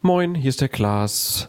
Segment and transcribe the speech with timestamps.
[0.00, 1.48] Moin, hier ist der Klaas.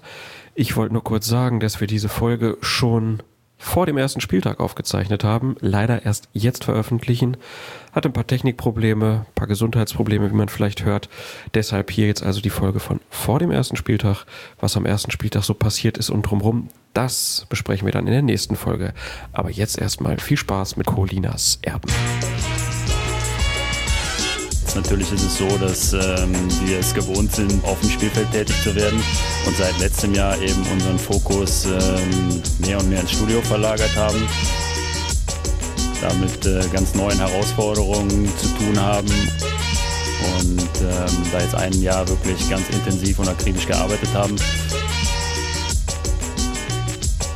[0.55, 3.21] Ich wollte nur kurz sagen, dass wir diese Folge schon
[3.59, 7.37] vor dem ersten Spieltag aufgezeichnet haben, leider erst jetzt veröffentlichen.
[7.91, 11.09] Hat ein paar Technikprobleme, ein paar Gesundheitsprobleme, wie man vielleicht hört.
[11.53, 14.25] Deshalb hier jetzt also die Folge von vor dem ersten Spieltag.
[14.59, 18.23] Was am ersten Spieltag so passiert ist und drumherum, das besprechen wir dann in der
[18.23, 18.95] nächsten Folge.
[19.31, 21.91] Aber jetzt erstmal viel Spaß mit Colinas Erben.
[24.75, 26.33] Natürlich ist es so, dass ähm,
[26.63, 29.01] wir es gewohnt sind, auf dem Spielfeld tätig zu werden
[29.45, 34.21] und seit letztem Jahr eben unseren Fokus ähm, mehr und mehr ins Studio verlagert haben.
[36.01, 39.09] Damit äh, ganz neuen Herausforderungen zu tun haben
[40.37, 44.35] und ähm, da jetzt ein Jahr wirklich ganz intensiv und akribisch gearbeitet haben.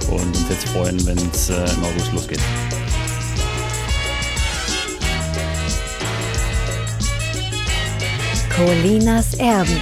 [0.09, 2.39] Und uns jetzt freuen, wenn es äh, im August losgeht.
[8.55, 9.81] Colinas Erben.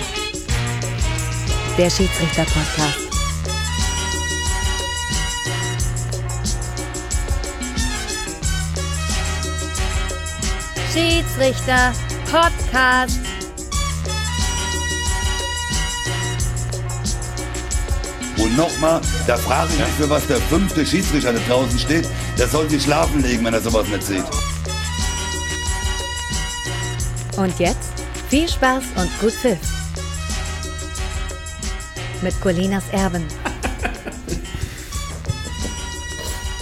[1.77, 2.99] Der Schiedsrichter-Podcast.
[10.93, 13.20] Schiedsrichter-Podcast.
[18.37, 22.07] Und nochmal, da frage ich mich, für was der fünfte Schiedsrichter da draußen steht.
[22.37, 24.24] Der soll sich schlafen legen, wenn er sowas nicht sieht.
[27.35, 27.90] Und jetzt
[28.32, 29.60] viel Spaß und gut Pfiff.
[32.21, 33.26] Mit Colinas Erben.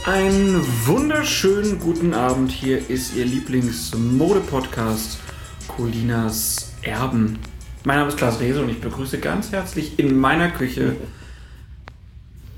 [0.04, 2.50] Einen wunderschönen guten Abend.
[2.50, 5.20] Hier ist Ihr Lieblingsmode-Podcast
[5.68, 7.38] Colinas Erben.
[7.84, 10.96] Mein Name ist Klaas Rehse und ich begrüße ganz herzlich in meiner Küche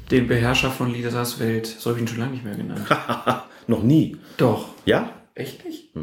[0.10, 1.68] den Beherrscher von Lieders Welt.
[1.68, 2.88] So habe ich ihn schon lange nicht mehr genannt.
[3.68, 4.16] Noch nie.
[4.38, 4.70] Doch.
[4.86, 5.12] Ja?
[5.36, 5.94] Echt nicht?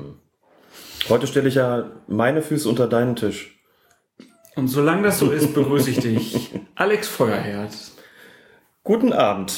[1.08, 3.58] Heute stelle ich ja meine Füße unter deinen Tisch.
[4.56, 6.50] Und solange das so ist, begrüße ich dich.
[6.74, 7.72] Alex Feuerherd.
[8.82, 9.54] Guten Abend.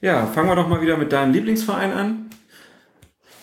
[0.00, 2.30] Ja, fangen wir doch mal wieder mit deinem Lieblingsverein an.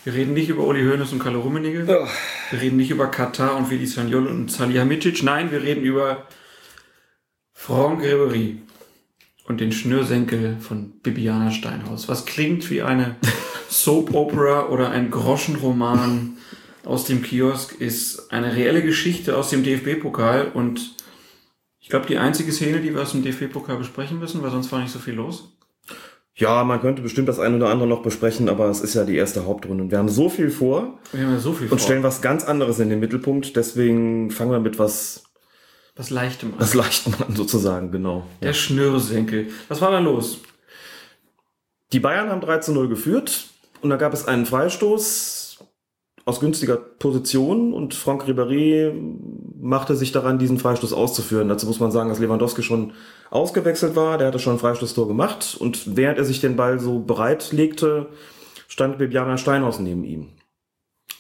[0.03, 1.88] Wir reden nicht über Uli Hoeneß und Kalle Rummenigge.
[1.88, 5.23] Wir reden nicht über Katar und Vili Sanjol und Salihamidzic.
[5.23, 6.28] Nein, wir reden über
[7.53, 8.57] Franck Ribéry
[9.47, 12.09] und den Schnürsenkel von Bibiana Steinhaus.
[12.09, 13.16] Was klingt wie eine
[13.69, 16.38] Soap-Opera oder ein Groschenroman
[16.85, 20.95] aus dem Kiosk, ist eine reelle Geschichte aus dem DFB-Pokal und
[21.79, 24.79] ich glaube, die einzige Szene, die wir aus dem DFB-Pokal besprechen müssen, weil sonst war
[24.79, 25.49] nicht so viel los.
[26.35, 29.16] Ja, man könnte bestimmt das eine oder andere noch besprechen, aber es ist ja die
[29.17, 29.83] erste Hauptrunde.
[29.83, 31.79] Und wir haben so viel vor Wir haben ja so viel und vor.
[31.79, 33.55] stellen was ganz anderes in den Mittelpunkt.
[33.55, 35.25] Deswegen fangen wir mit was,
[35.95, 36.59] was Leichtem an.
[36.59, 38.25] was Leichtem an, sozusagen, genau.
[38.41, 39.49] Der Schnürsenkel.
[39.67, 40.39] Was war da los?
[41.91, 43.49] Die Bayern haben 3 zu 0 geführt
[43.81, 45.42] und da gab es einen Freistoß
[46.25, 48.94] aus günstiger Position und Franck Ribéry
[49.59, 51.50] machte sich daran, diesen Freistoß auszuführen.
[51.50, 52.94] Dazu muss man sagen, dass Lewandowski schon
[53.29, 57.00] ausgewechselt war, der hatte schon ein Freistoßtor gemacht und während er sich den Ball so
[57.00, 58.07] bereit legte,
[58.67, 60.29] stand Bibiana Steinhaus neben ihm.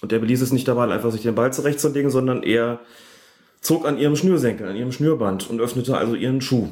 [0.01, 2.79] Und er beließ es nicht dabei, einfach sich den Ball zurechtzulegen, sondern er
[3.61, 6.69] zog an ihrem Schnürsenkel, an ihrem Schnürband und öffnete also ihren Schuh.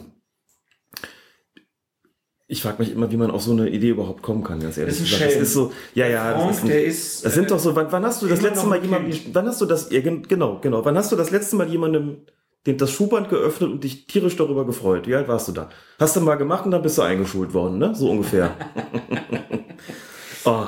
[2.51, 4.99] Ich frage mich immer, wie man auf so eine Idee überhaupt kommen kann, ganz ehrlich
[4.99, 5.21] Das ist.
[5.21, 7.59] Das ist so, ja, ja, Franck, das ist, ein, der ist, das sind äh, doch
[7.59, 10.23] so, wann, wann hast du das letzte Mal jemandem, wann hast du das, ja, gen-
[10.27, 12.17] genau, genau, wann hast du das letzte Mal jemandem
[12.67, 15.07] den, das Schuhband geöffnet und dich tierisch darüber gefreut?
[15.07, 15.69] Wie alt warst du da?
[15.97, 17.95] Hast du mal gemacht und dann bist du eingeschult worden, ne?
[17.95, 18.53] So ungefähr.
[20.43, 20.65] oh.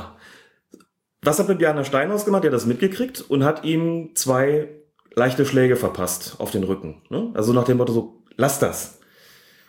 [1.21, 2.44] Was hat Bibiana Steinhaus gemacht?
[2.45, 4.69] Der hat das mitgekriegt und hat ihm zwei
[5.15, 7.01] leichte Schläge verpasst auf den Rücken.
[7.09, 7.31] Ne?
[7.33, 9.00] Also nach dem Motto so, lass das.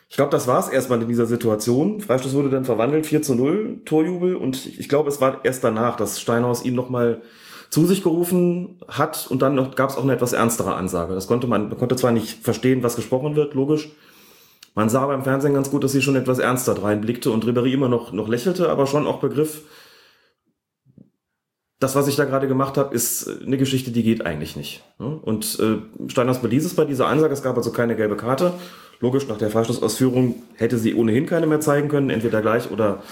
[0.09, 2.00] Ich glaube, das war es erstmal in dieser Situation.
[2.00, 4.37] Freistoß wurde dann verwandelt, 4 zu 0, Torjubel.
[4.37, 7.22] Und ich, ich glaube, es war erst danach, dass Steinhaus ihn nochmal
[7.70, 11.14] zu sich gerufen hat und dann gab es auch eine etwas ernstere Ansage.
[11.14, 13.91] Das konnte man, man konnte zwar nicht verstehen, was gesprochen wird, logisch.
[14.76, 17.88] Man sah beim Fernsehen ganz gut, dass sie schon etwas ernster reinblickte und Ribéry immer
[17.88, 19.62] noch, noch lächelte, aber schon auch begriff,
[21.81, 24.84] das, was ich da gerade gemacht habe, ist eine Geschichte, die geht eigentlich nicht.
[24.98, 25.19] ne?
[25.20, 28.54] Und äh, Steinhaus beließ es bei dieser Ansage, es gab also keine gelbe Karte.
[29.00, 33.02] Logisch, nach der Freistoßausführung hätte sie ohnehin keine mehr zeigen können, entweder gleich oder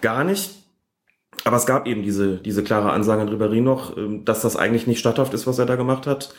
[0.00, 0.62] gar nicht.
[1.44, 4.86] Aber es gab eben diese, diese klare Ansage an Ribéry noch, ähm, dass das eigentlich
[4.86, 6.34] nicht statthaft ist, was er da gemacht hat.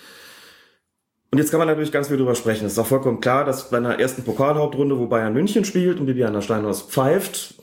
[1.32, 2.66] Und jetzt kann man natürlich ganz viel drüber sprechen.
[2.66, 6.06] Es ist auch vollkommen klar, dass bei einer ersten Pokalhauptrunde, wo Bayern München spielt und
[6.06, 7.56] Bibiana Steinhaus pfeift,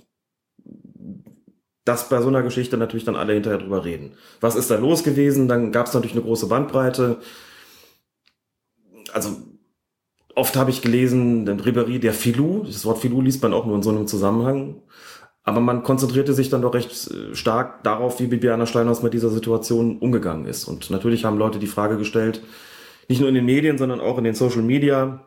[1.84, 4.14] dass bei so einer Geschichte natürlich dann alle hinterher drüber reden.
[4.40, 5.46] Was ist da los gewesen?
[5.46, 7.20] Dann gab es natürlich eine große Bandbreite.
[9.12, 9.37] Also
[10.34, 13.76] oft habe ich gelesen, den Ribéry, der Filou, das Wort Filou liest man auch nur
[13.76, 14.82] in so einem Zusammenhang.
[15.42, 19.30] Aber man konzentrierte sich dann doch recht äh, stark darauf, wie Bibiana Steinhaus mit dieser
[19.30, 20.66] Situation umgegangen ist.
[20.66, 22.42] Und natürlich haben Leute die Frage gestellt,
[23.08, 25.26] nicht nur in den Medien, sondern auch in den Social Media,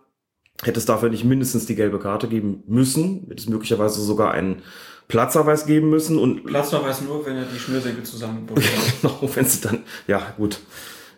[0.62, 4.62] hätte es dafür nicht mindestens die gelbe Karte geben müssen, hätte es möglicherweise sogar einen
[5.08, 9.02] Platzverweis geben müssen und Platzverweis nur, wenn er die Schnürsenkel zusammenbunden hat.
[9.02, 10.60] genau, wenn sie dann, ja gut,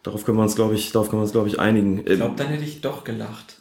[0.03, 1.99] darauf können wir uns, glaube ich, darauf können wir uns, glaube ich, einigen.
[1.99, 3.54] Ich glaube, dann hätte ich doch gelacht.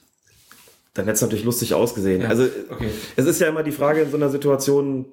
[0.95, 2.23] Dann hätte es natürlich lustig ausgesehen.
[2.23, 2.87] Ja, Also okay.
[3.17, 5.07] es ist ja immer die Frage in so einer Situation,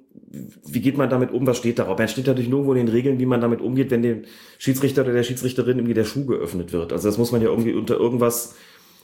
[0.65, 1.97] wie geht man damit um, was steht darauf?
[1.97, 4.23] Man steht natürlich nirgendwo in den Regeln, wie man damit umgeht, wenn dem
[4.59, 6.93] Schiedsrichter oder der Schiedsrichterin irgendwie der Schuh geöffnet wird.
[6.93, 8.53] Also das muss man ja irgendwie unter irgendwas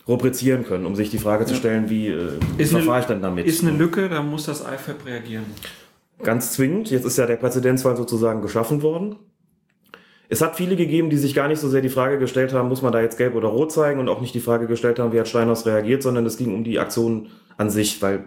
[0.08, 2.30] rubrizieren können, um sich die Frage zu stellen, wie äh,
[2.60, 3.48] Ist verfahre eine- ich dann damit?
[3.48, 5.46] Ist eine Lücke, da muss das IFAB reagieren.
[6.24, 6.92] ganz zwingend.
[6.92, 9.16] Jetzt ist ja der Präzedenzfall sozusagen geschaffen worden.
[10.30, 12.82] Es hat viele gegeben, die sich gar nicht so sehr die Frage gestellt haben, muss
[12.82, 15.20] man da jetzt gelb oder rot zeigen und auch nicht die Frage gestellt haben, wie
[15.20, 18.26] hat Steinhaus reagiert, sondern es ging um die Aktion an sich, weil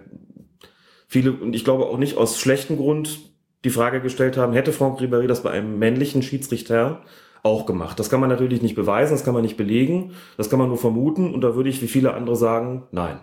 [1.07, 3.21] viele, und ich glaube auch nicht aus schlechtem Grund,
[3.65, 7.03] die Frage gestellt haben, hätte Franck Ribéry das bei einem männlichen Schiedsrichter
[7.43, 7.99] auch gemacht.
[7.99, 10.79] Das kann man natürlich nicht beweisen, das kann man nicht belegen, das kann man nur
[10.79, 13.19] vermuten und da würde ich wie viele andere sagen, nein.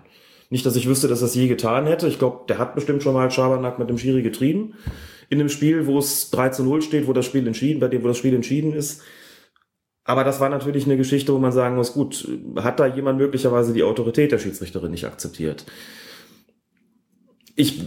[0.50, 2.08] Nicht, dass ich wüsste, dass es je getan hätte.
[2.08, 4.76] Ich glaube, der hat bestimmt schon mal Schabernack mit dem Schiri getrieben.
[5.30, 8.04] In einem Spiel, wo es 3 zu 0 steht, wo das Spiel entschieden, bei dem,
[8.04, 9.02] wo das Spiel entschieden ist.
[10.04, 13.74] Aber das war natürlich eine Geschichte, wo man sagen muss, gut, hat da jemand möglicherweise
[13.74, 15.66] die Autorität der Schiedsrichterin nicht akzeptiert?
[17.56, 17.82] Ich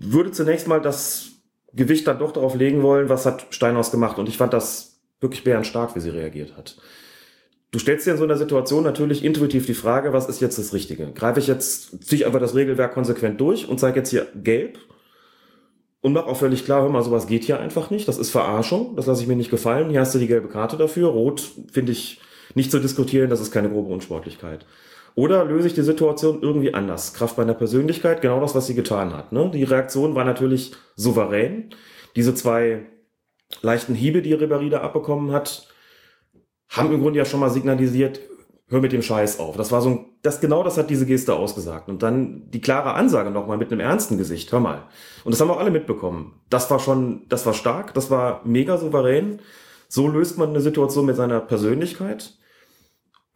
[0.00, 1.32] würde zunächst mal das
[1.74, 4.18] Gewicht dann doch darauf legen wollen, was hat Steinhaus gemacht.
[4.18, 6.78] Und ich fand das wirklich bärenstark, wie sie reagiert hat.
[7.70, 10.74] Du stellst dir in so einer Situation natürlich intuitiv die Frage, was ist jetzt das
[10.74, 11.10] Richtige?
[11.12, 14.78] Greife ich jetzt, ziehe ich einfach das Regelwerk konsequent durch und zeige jetzt hier gelb
[16.02, 18.08] und mache auch völlig klar, hör mal, sowas geht hier einfach nicht.
[18.08, 19.88] Das ist Verarschung, das lasse ich mir nicht gefallen.
[19.88, 21.08] Hier hast du die gelbe Karte dafür.
[21.08, 21.40] Rot
[21.70, 22.20] finde ich
[22.54, 24.66] nicht zu diskutieren, das ist keine grobe Unsportlichkeit.
[25.14, 27.14] Oder löse ich die Situation irgendwie anders?
[27.14, 29.30] Kraft meiner Persönlichkeit, genau das, was sie getan hat.
[29.30, 29.50] Ne?
[29.54, 31.70] Die Reaktion war natürlich souverän.
[32.16, 32.86] Diese zwei
[33.60, 35.68] leichten Hiebe, die Ribéry da abbekommen hat,
[36.68, 38.20] haben im Grunde ja schon mal signalisiert,
[38.72, 39.56] hör mit dem Scheiß auf.
[39.56, 41.88] Das war so ein, das genau das hat diese Geste ausgesagt.
[41.88, 44.84] Und dann die klare Ansage nochmal mit einem ernsten Gesicht, hör mal.
[45.24, 46.40] Und das haben auch alle mitbekommen.
[46.48, 49.40] Das war schon, das war stark, das war mega souverän.
[49.88, 52.32] So löst man eine Situation mit seiner Persönlichkeit.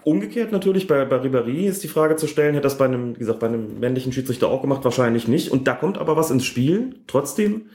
[0.05, 3.19] Umgekehrt natürlich, bei, bei Ribéry ist die Frage zu stellen, hätte das bei einem, wie
[3.19, 4.85] gesagt, bei einem männlichen Schiedsrichter auch gemacht?
[4.85, 5.51] Wahrscheinlich nicht.
[5.51, 7.67] Und da kommt aber was ins Spiel, trotzdem,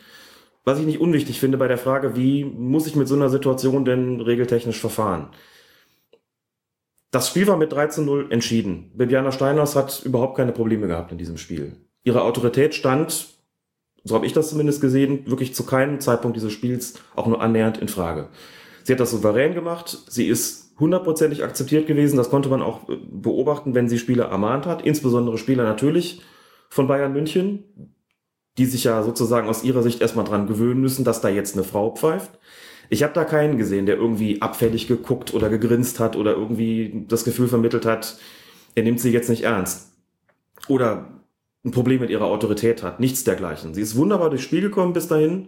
[0.63, 3.86] was ich nicht unwichtig finde bei der Frage, wie muss ich mit so einer Situation
[3.86, 5.28] denn regeltechnisch verfahren?
[7.12, 8.92] Das Spiel war mit 3 zu 0 entschieden.
[8.96, 11.75] Bibiana Steinhaus hat überhaupt keine Probleme gehabt in diesem Spiel.
[12.04, 13.28] Ihre Autorität stand,
[14.04, 17.78] so habe ich das zumindest gesehen, wirklich zu keinem Zeitpunkt dieses Spiels auch nur annähernd
[17.78, 18.30] in Frage.
[18.84, 19.98] Sie hat das souverän gemacht.
[20.08, 22.18] Sie ist hundertprozentig akzeptiert gewesen.
[22.18, 24.81] Das konnte man auch äh, beobachten, wenn sie Spieler ermahnt hat.
[24.81, 26.22] Insbesondere Spieler natürlich
[26.69, 27.96] von Bayern München,
[28.58, 31.63] die sich ja sozusagen aus ihrer Sicht erstmal dran gewöhnen müssen, dass da jetzt eine
[31.63, 32.40] Frau pfeift.
[32.93, 37.23] Ich habe da keinen gesehen, der irgendwie abfällig geguckt oder gegrinst hat oder irgendwie das
[37.23, 38.17] Gefühl vermittelt hat,
[38.75, 39.93] er nimmt sie jetzt nicht ernst.
[40.67, 41.23] Oder
[41.63, 42.99] ein Problem mit ihrer Autorität hat.
[42.99, 43.73] Nichts dergleichen.
[43.73, 45.47] Sie ist wunderbar durchs Spiel gekommen bis dahin.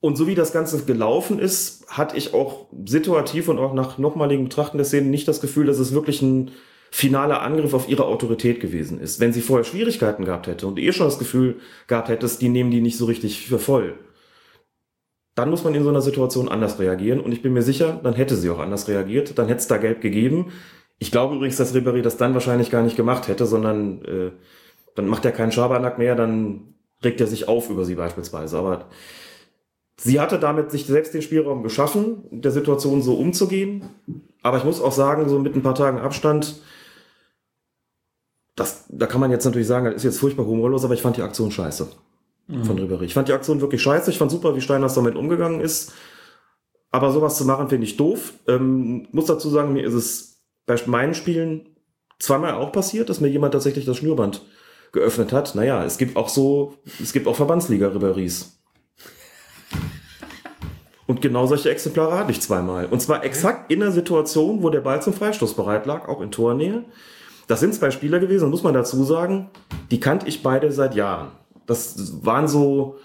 [0.00, 4.48] Und so wie das Ganze gelaufen ist, hatte ich auch situativ und auch nach nochmaligen
[4.48, 6.50] Betrachten der Szene nicht das Gefühl, dass es wirklich ein
[6.90, 9.20] finaler Angriff auf ihre Autorität gewesen ist.
[9.20, 12.72] Wenn sie vorher Schwierigkeiten gehabt hätte und eh schon das Gefühl gehabt hättest, die nehmen
[12.72, 13.94] die nicht so richtig für voll,
[15.34, 17.20] dann muss man in so einer Situation anders reagieren.
[17.20, 19.38] Und ich bin mir sicher, dann hätte sie auch anders reagiert.
[19.38, 20.52] Dann hätte es da Gelb gegeben.
[20.98, 24.32] Ich glaube übrigens, dass Ribéry das dann wahrscheinlich gar nicht gemacht hätte, sondern äh,
[24.94, 28.58] dann macht er keinen Schabernack mehr, dann regt er sich auf über sie beispielsweise.
[28.58, 28.86] Aber
[29.98, 33.84] sie hatte damit sich selbst den Spielraum geschaffen, der Situation so umzugehen.
[34.42, 36.60] Aber ich muss auch sagen, so mit ein paar Tagen Abstand,
[38.56, 41.16] das, da kann man jetzt natürlich sagen, das ist jetzt furchtbar humorlos, aber ich fand
[41.16, 41.88] die Aktion scheiße
[42.64, 43.04] von Ribéry.
[43.04, 44.10] Ich fand die Aktion wirklich scheiße.
[44.10, 45.92] Ich fand super, wie Steiners damit umgegangen ist.
[46.90, 48.34] Aber sowas zu machen, finde ich doof.
[48.48, 51.76] Ähm, muss dazu sagen, mir ist es bei meinen Spielen
[52.18, 54.42] zweimal auch passiert, dass mir jemand tatsächlich das Schnürband
[54.92, 55.54] geöffnet hat.
[55.54, 58.56] Naja, es gibt auch so, es gibt auch Verbandsliga-Ribéries.
[61.06, 62.86] Und genau solche Exemplare hatte ich zweimal.
[62.86, 66.30] Und zwar exakt in der Situation, wo der Ball zum Freistoß bereit lag, auch in
[66.30, 66.84] Tornähe.
[67.48, 69.50] Das sind zwei Spieler gewesen, muss man dazu sagen,
[69.90, 71.32] die kannte ich beide seit Jahren.
[71.70, 72.98] Das waren so,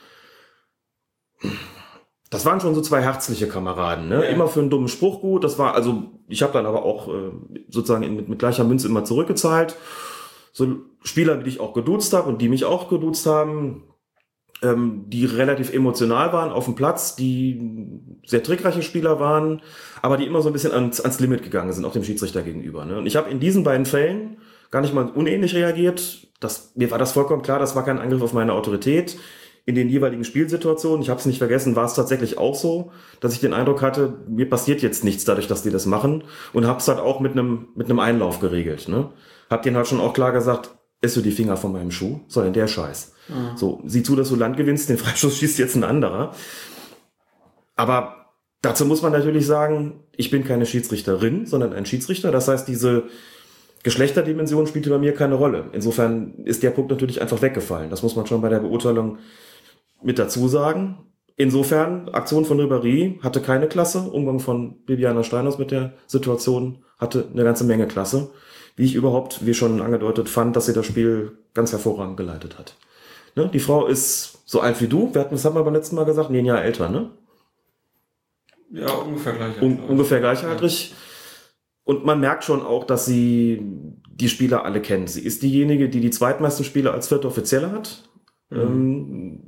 [2.31, 4.24] das waren schon so zwei herzliche Kameraden, ne?
[4.24, 4.29] Ja.
[4.31, 5.43] Immer für einen dummen Spruch gut.
[5.43, 7.31] Das war, also, ich habe dann aber auch äh,
[7.69, 9.75] sozusagen in, mit, mit gleicher Münze immer zurückgezahlt.
[10.51, 13.84] So Spieler, die ich auch geduzt habe und die mich auch geduzt haben,
[14.63, 17.62] ähm, die relativ emotional waren auf dem Platz, die
[18.25, 19.62] sehr trickreiche Spieler waren,
[20.01, 22.84] aber die immer so ein bisschen ans, ans Limit gegangen sind, auch dem Schiedsrichter gegenüber.
[22.86, 22.98] Ne?
[22.98, 24.38] Und ich habe in diesen beiden Fällen
[24.72, 26.27] gar nicht mal unähnlich reagiert.
[26.39, 29.17] Das, mir war das vollkommen klar, das war kein Angriff auf meine Autorität.
[29.67, 33.34] in den jeweiligen Spielsituationen, ich habe es nicht vergessen, war es tatsächlich auch so, dass
[33.34, 36.79] ich den Eindruck hatte, mir passiert jetzt nichts dadurch, dass die das machen und habe
[36.79, 38.88] es halt auch mit einem mit einem Einlauf geregelt.
[38.88, 39.10] Ne?
[39.50, 40.69] Hab denen halt schon auch klar gesagt,
[41.01, 42.19] isst du die Finger von meinem Schuh?
[42.27, 43.13] Soll denn der Scheiß?
[43.27, 43.57] Mhm.
[43.57, 46.36] So, sieh zu, dass du Land gewinnst, den Freischuss schießt jetzt ein anderer.
[47.75, 52.31] Aber dazu muss man natürlich sagen, ich bin keine Schiedsrichterin, sondern ein Schiedsrichter.
[52.31, 53.03] Das heißt, diese
[53.86, 55.65] Geschlechterdimension spielte bei mir keine Rolle.
[55.72, 57.92] Insofern ist der Punkt natürlich einfach weggefallen.
[57.92, 59.20] Das muss man schon bei der Beurteilung
[60.01, 61.06] mit dazu sagen.
[61.36, 64.00] Insofern, Aktion von Ribéry hatte keine Klasse.
[64.00, 68.32] Umgang von Bibiana Steinhaus mit der Situation hatte eine ganze Menge Klasse.
[68.75, 72.77] Wie ich überhaupt, wie schon angedeutet, fand, dass sie das Spiel ganz hervorragend geleitet hat.
[73.36, 73.51] Ne?
[73.54, 75.13] Die Frau ist so alt wie du.
[75.13, 77.12] Wir hatten, das haben wir beim letzten Mal gesagt, nee, ein Jahr älter, ne?
[78.72, 79.62] Ja, ungefähr gleich.
[79.62, 80.89] Un ungefähr gleichaltrig.
[80.89, 80.96] Ja.
[81.86, 83.62] Und man merkt schon auch, dass sie
[84.10, 85.10] die Spieler alle kennt.
[85.10, 88.10] Sie ist diejenige, die die zweitmeisten Spiele als vierte Offizielle hat.
[88.50, 88.60] Mhm.
[88.60, 89.39] Ähm,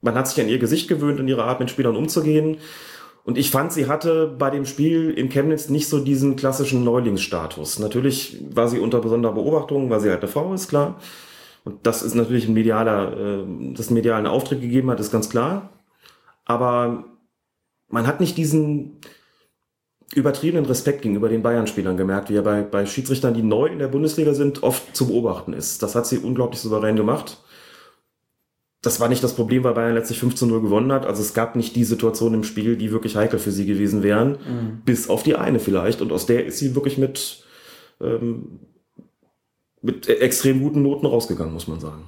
[0.00, 2.58] man hat sich an ihr Gesicht gewöhnt, in ihrer Art mit Spielern umzugehen.
[3.24, 7.80] Und ich fand, sie hatte bei dem Spiel in Chemnitz nicht so diesen klassischen Neulingsstatus.
[7.80, 11.00] Natürlich war sie unter besonderer Beobachtung, weil sie halt eine Frau ist, klar.
[11.64, 15.70] Und das ist natürlich ein medialer, äh, das medialen Auftritt gegeben hat, ist ganz klar.
[16.44, 17.04] Aber
[17.88, 19.00] man hat nicht diesen,
[20.16, 23.88] übertriebenen Respekt gegenüber den Bayern-Spielern gemerkt, wie er bei, bei Schiedsrichtern, die neu in der
[23.88, 25.82] Bundesliga sind, oft zu beobachten ist.
[25.82, 27.38] Das hat sie unglaublich souverän gemacht.
[28.80, 31.04] Das war nicht das Problem, weil Bayern letztlich 15-0 gewonnen hat.
[31.04, 34.30] Also es gab nicht die Situation im Spiel, die wirklich heikel für sie gewesen wären.
[34.32, 34.82] Mhm.
[34.86, 36.00] Bis auf die eine vielleicht.
[36.00, 37.44] Und aus der ist sie wirklich mit,
[38.00, 38.60] ähm,
[39.82, 42.04] mit extrem guten Noten rausgegangen, muss man sagen.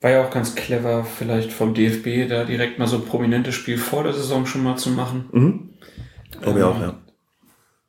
[0.00, 3.78] War ja auch ganz clever, vielleicht vom DFB, da direkt mal so ein prominentes Spiel
[3.78, 5.28] vor der Saison schon mal zu machen.
[5.32, 5.71] Mhm.
[6.42, 6.94] Glaube ich auch, ja.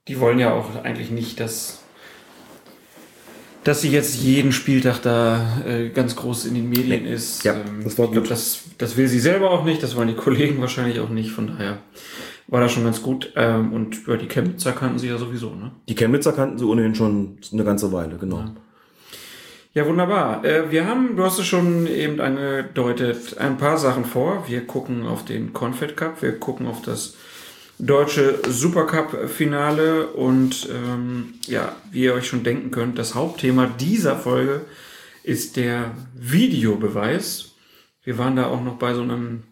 [0.08, 1.80] Die wollen ja auch eigentlich nicht, dass,
[3.64, 7.14] dass sie jetzt jeden Spieltag da äh, ganz groß in den Medien nee.
[7.14, 7.44] ist.
[7.44, 8.16] Ja, ähm, das war gut.
[8.16, 11.32] Glaub, das, das will sie selber auch nicht, das wollen die Kollegen wahrscheinlich auch nicht,
[11.32, 11.80] von daher
[12.48, 13.32] war das schon ganz gut.
[13.36, 15.72] Ähm, und über die Chemnitzer kannten sie ja sowieso, ne?
[15.88, 18.40] Die Chemnitzer kannten sie ohnehin schon eine ganze Weile, genau.
[18.40, 18.56] Ja.
[19.76, 20.46] Ja, wunderbar.
[20.46, 24.44] Äh, wir haben, du hast es schon eben angedeutet, ein paar Sachen vor.
[24.48, 27.16] Wir gucken auf den Confed Cup, wir gucken auf das
[27.80, 34.62] deutsche Supercup-Finale und ähm, ja, wie ihr euch schon denken könnt, das Hauptthema dieser Folge
[35.24, 37.56] ist der Videobeweis.
[38.04, 39.44] Wir waren da auch noch bei so einem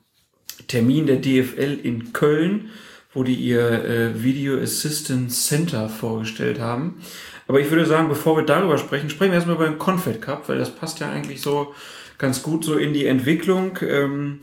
[0.67, 2.69] Termin der DFL in Köln,
[3.13, 7.01] wo die ihr äh, Video Assistance Center vorgestellt haben.
[7.47, 10.57] Aber ich würde sagen, bevor wir darüber sprechen, sprechen wir erstmal beim Confed Cup, weil
[10.57, 11.73] das passt ja eigentlich so
[12.17, 13.77] ganz gut so in die Entwicklung.
[13.81, 14.41] Ähm,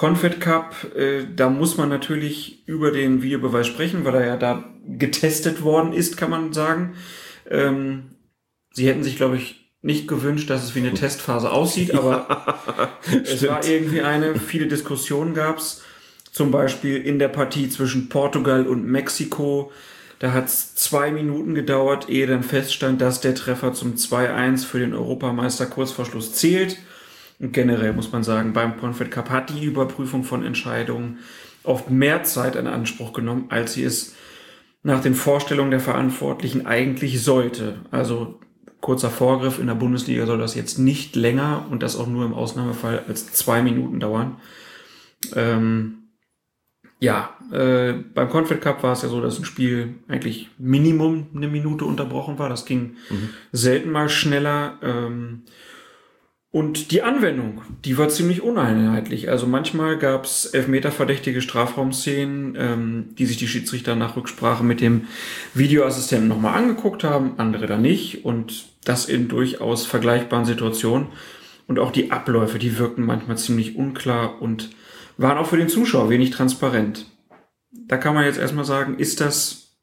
[0.00, 4.64] Confed Cup, äh, da muss man natürlich über den Videobeweis sprechen, weil er ja da
[4.86, 6.94] getestet worden ist, kann man sagen.
[7.50, 8.12] Ähm,
[8.72, 13.46] sie hätten sich, glaube ich, nicht gewünscht, dass es wie eine Testphase aussieht, aber es
[13.46, 14.36] war irgendwie eine.
[14.36, 15.82] Viele Diskussionen gab's,
[16.32, 19.70] zum Beispiel in der Partie zwischen Portugal und Mexiko.
[20.18, 24.78] Da hat es zwei Minuten gedauert, ehe dann feststand, dass der Treffer zum 2-1 für
[24.78, 26.78] den Europameister kurz vor Schluss zählt.
[27.40, 31.18] Und generell muss man sagen, beim Confed Cup hat die Überprüfung von Entscheidungen
[31.64, 34.14] oft mehr Zeit in Anspruch genommen, als sie es
[34.82, 37.80] nach den Vorstellungen der Verantwortlichen eigentlich sollte.
[37.90, 38.40] Also
[38.80, 42.34] kurzer Vorgriff, in der Bundesliga soll das jetzt nicht länger und das auch nur im
[42.34, 44.36] Ausnahmefall als zwei Minuten dauern.
[45.34, 45.96] Ähm,
[46.98, 51.48] ja, äh, beim Confed Cup war es ja so, dass ein Spiel eigentlich Minimum eine
[51.48, 52.50] Minute unterbrochen war.
[52.50, 53.30] Das ging mhm.
[53.52, 54.78] selten mal schneller.
[54.82, 55.44] Ähm,
[56.52, 59.28] und die Anwendung, die war ziemlich uneinheitlich.
[59.30, 65.06] Also manchmal gab es elfmeterverdächtige Strafraumszenen, ähm, die sich die Schiedsrichter nach Rücksprache mit dem
[65.54, 68.24] Videoassistenten nochmal angeguckt haben, andere da nicht.
[68.24, 71.08] Und das in durchaus vergleichbaren Situationen.
[71.68, 74.70] Und auch die Abläufe, die wirkten manchmal ziemlich unklar und
[75.18, 77.06] waren auch für den Zuschauer wenig transparent.
[77.70, 79.76] Da kann man jetzt erstmal sagen, ist das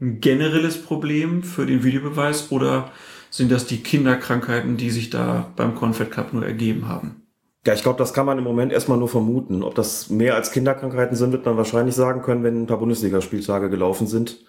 [0.00, 2.90] ein generelles Problem für den Videobeweis oder
[3.36, 7.22] sind das die Kinderkrankheiten, die sich da beim Confed Cup nur ergeben haben.
[7.66, 9.62] Ja, ich glaube, das kann man im Moment erstmal nur vermuten.
[9.62, 13.68] Ob das mehr als Kinderkrankheiten sind, wird man wahrscheinlich sagen können, wenn ein paar Bundesligaspieltage
[13.68, 14.44] gelaufen sind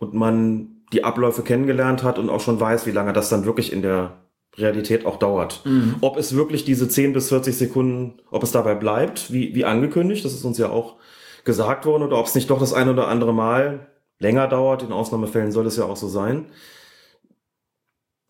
[0.00, 3.72] und man die Abläufe kennengelernt hat und auch schon weiß, wie lange das dann wirklich
[3.72, 4.18] in der
[4.56, 5.62] Realität auch dauert.
[5.64, 5.96] Mhm.
[6.00, 10.24] Ob es wirklich diese 10 bis 40 Sekunden, ob es dabei bleibt, wie, wie angekündigt,
[10.24, 10.96] das ist uns ja auch
[11.44, 13.86] gesagt worden, oder ob es nicht doch das eine oder andere Mal
[14.18, 14.82] länger dauert.
[14.82, 16.46] In Ausnahmefällen soll es ja auch so sein.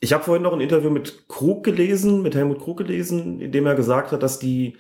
[0.04, 3.66] Ich habe vorhin noch ein Interview mit Krug gelesen, mit Helmut Krug gelesen, in dem
[3.66, 4.76] er gesagt hat, dass die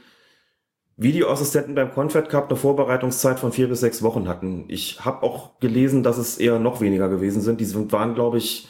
[0.96, 4.64] Videoassistenten beim Confed Cup eine Vorbereitungszeit von vier bis sechs Wochen hatten.
[4.66, 7.60] Ich habe auch gelesen, dass es eher noch weniger gewesen sind.
[7.60, 8.68] Die waren, glaube ich,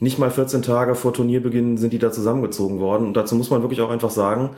[0.00, 3.06] Nicht mal 14 Tage vor Turnierbeginn sind die da zusammengezogen worden.
[3.08, 4.56] Und dazu muss man wirklich auch einfach sagen,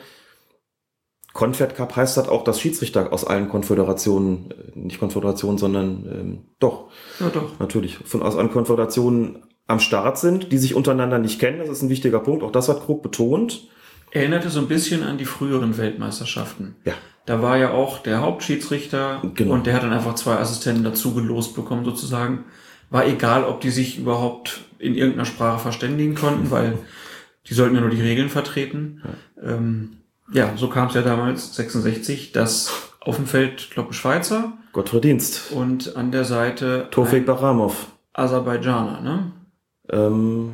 [1.35, 6.39] Confed Cup heißt halt auch, dass Schiedsrichter aus allen Konföderationen, äh, nicht Konföderationen, sondern ähm,
[6.59, 7.59] doch, Ja, doch.
[7.59, 11.59] natürlich, von aus allen Konföderationen am Start sind, die sich untereinander nicht kennen.
[11.59, 12.43] Das ist ein wichtiger Punkt.
[12.43, 13.67] Auch das hat Krug betont.
[14.13, 16.77] Erinnerte so ein bisschen an die früheren Weltmeisterschaften.
[16.85, 16.95] Ja.
[17.27, 19.55] Da war ja auch der Hauptschiedsrichter Genau.
[19.55, 22.45] und der hat dann einfach zwei Assistenten dazu gelost bekommen, sozusagen.
[22.89, 26.79] War egal, ob die sich überhaupt in irgendeiner Sprache verständigen konnten, weil
[27.49, 29.03] die sollten ja nur die Regeln vertreten.
[29.43, 29.97] Ja, ähm,
[30.33, 35.51] ja so kam es ja damals, 66, dass auf dem Feld, ich, Schweizer Gottfried Dienst.
[35.53, 37.89] und an der Seite Tofik Baramov.
[38.13, 39.33] Aserbaidschaner, ne?
[39.91, 40.53] Ähm,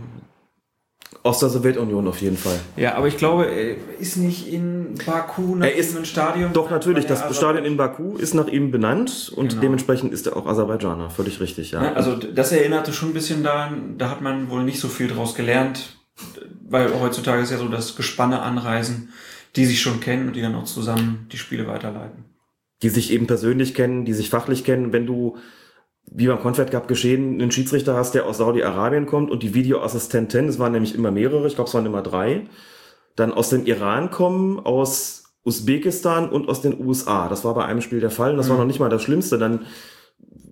[1.24, 2.58] aus der Sowjetunion auf jeden Fall.
[2.76, 6.52] Ja, aber ich glaube, er ist nicht in Baku nach Er ist- ein Stadion.
[6.52, 7.06] Doch, natürlich.
[7.06, 9.60] Das er Stadion in Baku ist nach ihm benannt und Genau.
[9.60, 11.10] dementsprechend ist er auch Aserbaidschaner.
[11.10, 11.84] Völlig richtig, ja.
[11.84, 15.06] Ja, also das erinnerte schon ein bisschen daran, da hat man wohl nicht so viel
[15.06, 15.96] draus gelernt,
[16.68, 19.10] weil heutzutage ist ja so, dass Gespanne anreisen,
[19.54, 22.24] die sich schon kennen und die dann auch zusammen die Spiele weiterleiten.
[22.82, 24.92] die sich eben persönlich kennen, die sich fachlich kennen.
[24.92, 25.36] Wenn du,
[26.10, 30.48] wie beim Confed Cup geschehen, einen Schiedsrichter hast, der aus Saudi-Arabien kommt und die Videoassistenten,
[30.48, 32.44] es waren nämlich immer mehrere, ich glaube es waren immer drei,
[33.16, 37.28] dann aus dem Iran kommen, aus Usbekistan und aus den USA.
[37.28, 39.38] Das war bei einem Spiel der Fall und das war noch nicht mal das Schlimmste.
[39.38, 39.66] Dann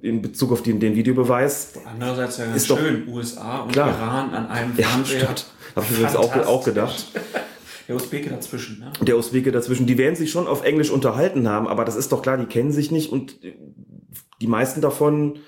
[0.02, 3.90] in Bezug auf den, den Videobeweis, Andererseits ja ganz Ist doch- schön, USA und Klar.
[3.90, 5.28] Iran an einem ja, Fernseher.
[5.76, 7.06] Habe ich übrigens auch, auch gedacht.
[7.86, 8.92] Der Usbeke dazwischen, ne?
[9.02, 12.22] der Usbeke dazwischen, die werden sich schon auf Englisch unterhalten haben, aber das ist doch
[12.22, 13.36] klar, die kennen sich nicht und
[14.40, 15.38] die meisten davon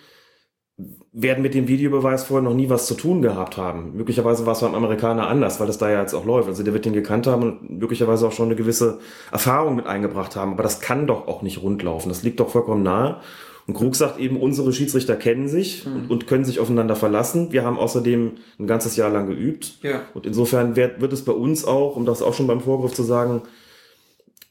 [1.13, 3.95] werden mit dem Videobeweis vorher noch nie was zu tun gehabt haben.
[3.95, 6.49] Möglicherweise war es beim Amerikaner anders, weil es da ja jetzt auch läuft.
[6.49, 8.99] Also der wird den gekannt haben und möglicherweise auch schon eine gewisse
[9.31, 10.53] Erfahrung mit eingebracht haben.
[10.53, 12.09] Aber das kann doch auch nicht rund laufen.
[12.09, 13.21] Das liegt doch vollkommen nahe.
[13.67, 17.53] Und Krug sagt eben, unsere Schiedsrichter kennen sich und, und können sich aufeinander verlassen.
[17.53, 19.79] Wir haben außerdem ein ganzes Jahr lang geübt.
[19.83, 20.01] Ja.
[20.15, 23.05] Und insofern wird, wird es bei uns auch, um das auch schon beim Vorgriff zu
[23.05, 23.43] sagen,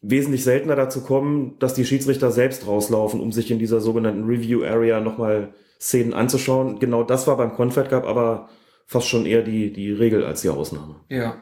[0.02, 4.64] wesentlich seltener dazu kommen, dass die Schiedsrichter selbst rauslaufen, um sich in dieser sogenannten Review
[4.64, 6.80] Area nochmal Szenen anzuschauen.
[6.80, 8.50] Genau das war beim Confed Cup aber
[8.88, 10.96] fast schon eher die, die Regel als die Ausnahme.
[11.10, 11.42] Ja.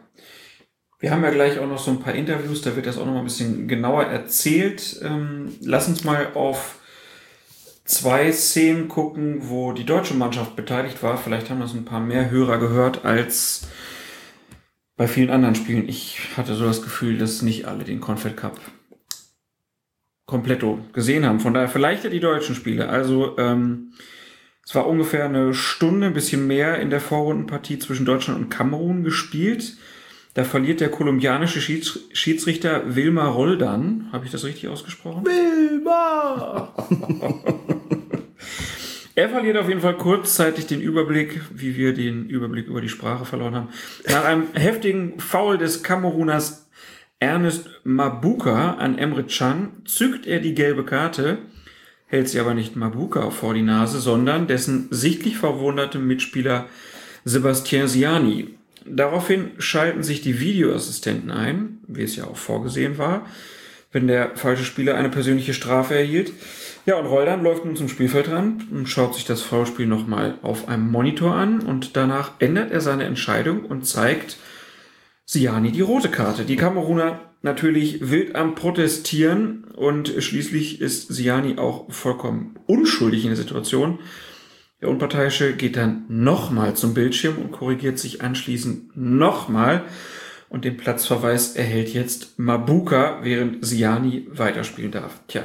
[1.00, 3.14] Wir haben ja gleich auch noch so ein paar Interviews, da wird das auch noch
[3.14, 5.00] mal ein bisschen genauer erzählt.
[5.02, 6.80] Ähm, lass uns mal auf
[7.86, 11.18] zwei Szenen gucken, wo die deutsche Mannschaft beteiligt war.
[11.18, 13.68] Vielleicht haben das ein paar mehr Hörer gehört als
[15.00, 15.88] bei vielen anderen Spielen.
[15.88, 18.60] Ich hatte so das Gefühl, dass nicht alle den Confed Cup
[20.26, 21.40] kompletto gesehen haben.
[21.40, 22.90] Von daher vielleicht ja die deutschen Spiele.
[22.90, 23.94] Also ähm,
[24.62, 29.06] es war ungefähr eine Stunde, ein bisschen mehr in der Vorrundenpartie zwischen Deutschland und Kamerun
[29.06, 29.78] gespielt.
[30.34, 34.10] Da verliert der kolumbianische Schieds Schiedsrichter Wilmar Roldan.
[34.12, 35.24] Habe ich das richtig ausgesprochen?
[35.26, 36.74] Wilma!
[39.20, 43.26] Er verliert auf jeden Fall kurzzeitig den Überblick, wie wir den Überblick über die Sprache
[43.26, 43.70] verloren haben.
[44.08, 46.70] Nach einem heftigen Foul des Kameruners
[47.20, 51.40] Ernest Mabuka an Emre Can zückt er die gelbe Karte,
[52.06, 56.68] hält sie aber nicht Mabuka vor die Nase, sondern dessen sichtlich verwundertem Mitspieler
[57.26, 58.56] Sebastien Siani.
[58.86, 63.28] Daraufhin schalten sich die Videoassistenten ein, wie es ja auch vorgesehen war,
[63.92, 66.32] wenn der falsche Spieler eine persönliche Strafe erhielt.
[66.90, 70.90] Ja, und Roldan läuft nun zum Spielfeldrand und schaut sich das Foulspiel nochmal auf einem
[70.90, 74.38] Monitor an und danach ändert er seine Entscheidung und zeigt
[75.24, 76.46] Siani die rote Karte.
[76.46, 83.38] Die Kameruner natürlich wild am Protestieren und schließlich ist Siani auch vollkommen unschuldig in der
[83.38, 84.00] Situation.
[84.82, 89.84] Der Unparteiische geht dann nochmal zum Bildschirm und korrigiert sich anschließend nochmal.
[90.50, 95.22] Und den Platzverweis erhält jetzt Mabuka, während Siani weiterspielen darf.
[95.28, 95.44] Tja,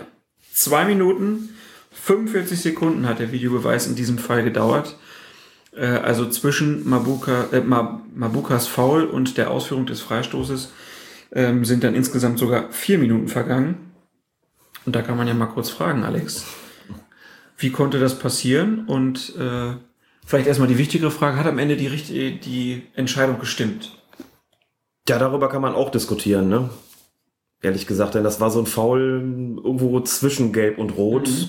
[0.54, 1.50] zwei Minuten,
[1.92, 4.96] 45 Sekunden hat der Videobeweis in diesem Fall gedauert.
[5.76, 10.72] Äh, also zwischen Mabuka, äh, Mabukas Foul und der Ausführung des Freistoßes
[11.32, 13.92] ähm, sind dann insgesamt sogar vier Minuten vergangen.
[14.86, 16.44] Und da kann man ja mal kurz fragen, Alex.
[17.56, 18.86] Wie konnte das passieren?
[18.86, 19.74] Und äh,
[20.26, 23.98] vielleicht erstmal die wichtigere Frage, hat am Ende die, die Entscheidung gestimmt?
[25.08, 26.70] Ja, darüber kann man auch diskutieren, ne?
[27.64, 31.28] Ehrlich gesagt, denn das war so ein Foul irgendwo zwischen Gelb und Rot.
[31.28, 31.48] Mhm.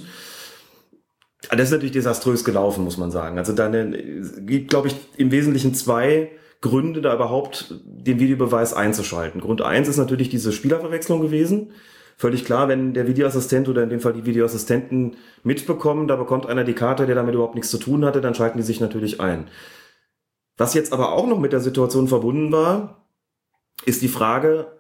[1.52, 3.38] Das ist natürlich desaströs gelaufen, muss man sagen.
[3.38, 9.42] Also da gibt, glaube ich, im Wesentlichen zwei Gründe, da überhaupt den Videobeweis einzuschalten.
[9.42, 11.74] Grund eins ist natürlich diese Spielerverwechslung gewesen.
[12.16, 16.64] Völlig klar, wenn der Videoassistent oder in dem Fall die Videoassistenten mitbekommen, da bekommt einer
[16.64, 19.50] die Karte, der damit überhaupt nichts zu tun hatte, dann schalten die sich natürlich ein.
[20.56, 23.06] Was jetzt aber auch noch mit der Situation verbunden war,
[23.86, 24.75] ist die Frage,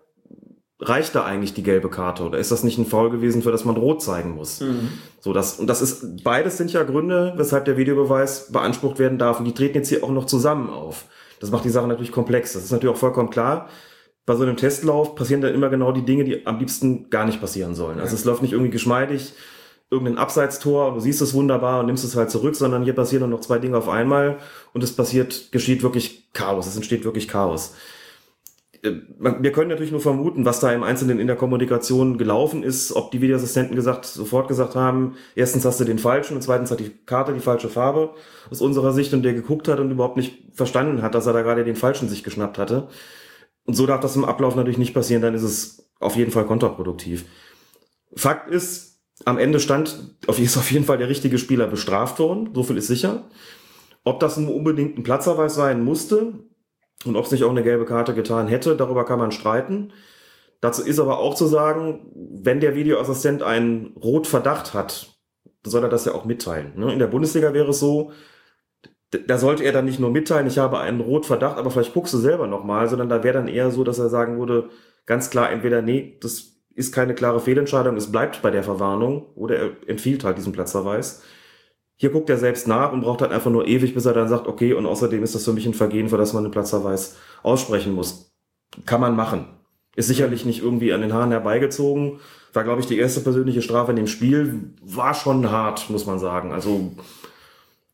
[0.80, 3.64] reicht da eigentlich die gelbe Karte oder ist das nicht ein Foul gewesen, für das
[3.64, 4.60] man rot zeigen muss?
[5.22, 9.40] So, das, und das ist, beides sind ja Gründe, weshalb der Videobeweis beansprucht werden darf.
[9.40, 11.06] Und die treten jetzt hier auch noch zusammen auf.
[11.40, 12.54] Das macht die Sache natürlich komplex.
[12.54, 13.70] Das ist natürlich auch vollkommen klar.
[14.26, 17.40] Bei so einem Testlauf passieren dann immer genau die Dinge, die am liebsten gar nicht
[17.40, 18.00] passieren sollen.
[18.00, 19.34] Also es läuft nicht irgendwie geschmeidig,
[19.92, 23.22] irgendein Abseitstor und du siehst es wunderbar und nimmst es halt zurück, sondern hier passieren
[23.22, 24.40] nur noch zwei Dinge auf einmal
[24.74, 26.66] und es passiert, geschieht wirklich Chaos.
[26.66, 27.76] Es entsteht wirklich Chaos
[28.86, 33.12] wir können natürlich nur vermuten, was da im Einzelnen in der Kommunikation gelaufen ist, ob
[33.12, 36.91] die Videoassistenten gesagt, sofort gesagt haben, erstens hast du den falschen und zweitens hat die
[37.06, 38.13] Karte die falsche Farbe
[38.50, 41.41] aus unserer Sicht und der geguckt hat und überhaupt nicht verstanden hat, dass er da
[41.41, 42.88] gerade den falschen sich geschnappt hatte.
[43.65, 46.45] Und so darf das im Ablauf natürlich nicht passieren, dann ist es auf jeden Fall
[46.45, 47.26] kontraproduktiv.
[48.15, 52.63] Fakt ist, am Ende stand, ist auf jeden Fall der richtige Spieler bestraft worden, so
[52.63, 53.24] viel ist sicher.
[54.04, 56.34] Ob das nun unbedingt ein Platzverweis sein musste,
[57.04, 59.92] und ob es nicht auch eine gelbe Karte getan hätte, darüber kann man streiten.
[60.62, 65.16] Dazu ist aber auch zu sagen, wenn der Videoassistent einen Rotverdacht hat,
[65.66, 66.74] soll er das ja auch mitteilen.
[66.76, 66.94] ne?
[66.94, 68.12] In der Bundesliga wäre es so,
[69.12, 72.18] da sollte er dann nicht nur mitteilen, ich habe einen Rotverdacht, aber vielleicht guckst du
[72.18, 74.70] selber nochmal, sondern da wäre dann eher so, dass er sagen würde,
[75.06, 79.58] ganz klar, entweder, nee, das ist keine klare Fehlentscheidung, es bleibt bei der Verwarnung, oder
[79.58, 81.24] er empfiehlt halt diesen Platzverweis.
[81.98, 84.48] Hier guckt er selbst nach und braucht halt einfach nur ewig, bis er dann sagt,
[84.48, 87.94] okay, und außerdem ist das für mich ein Vergehen, für das man einen Platzverweis aussprechen
[87.94, 88.32] muss.
[88.86, 89.46] Kann man machen.
[89.96, 92.20] Ist sicherlich nicht irgendwie an den Haaren herbeigezogen.
[92.52, 94.72] War, glaube ich, die erste persönliche Strafe in dem Spiel.
[94.82, 96.52] War schon hart, muss man sagen.
[96.52, 96.92] Also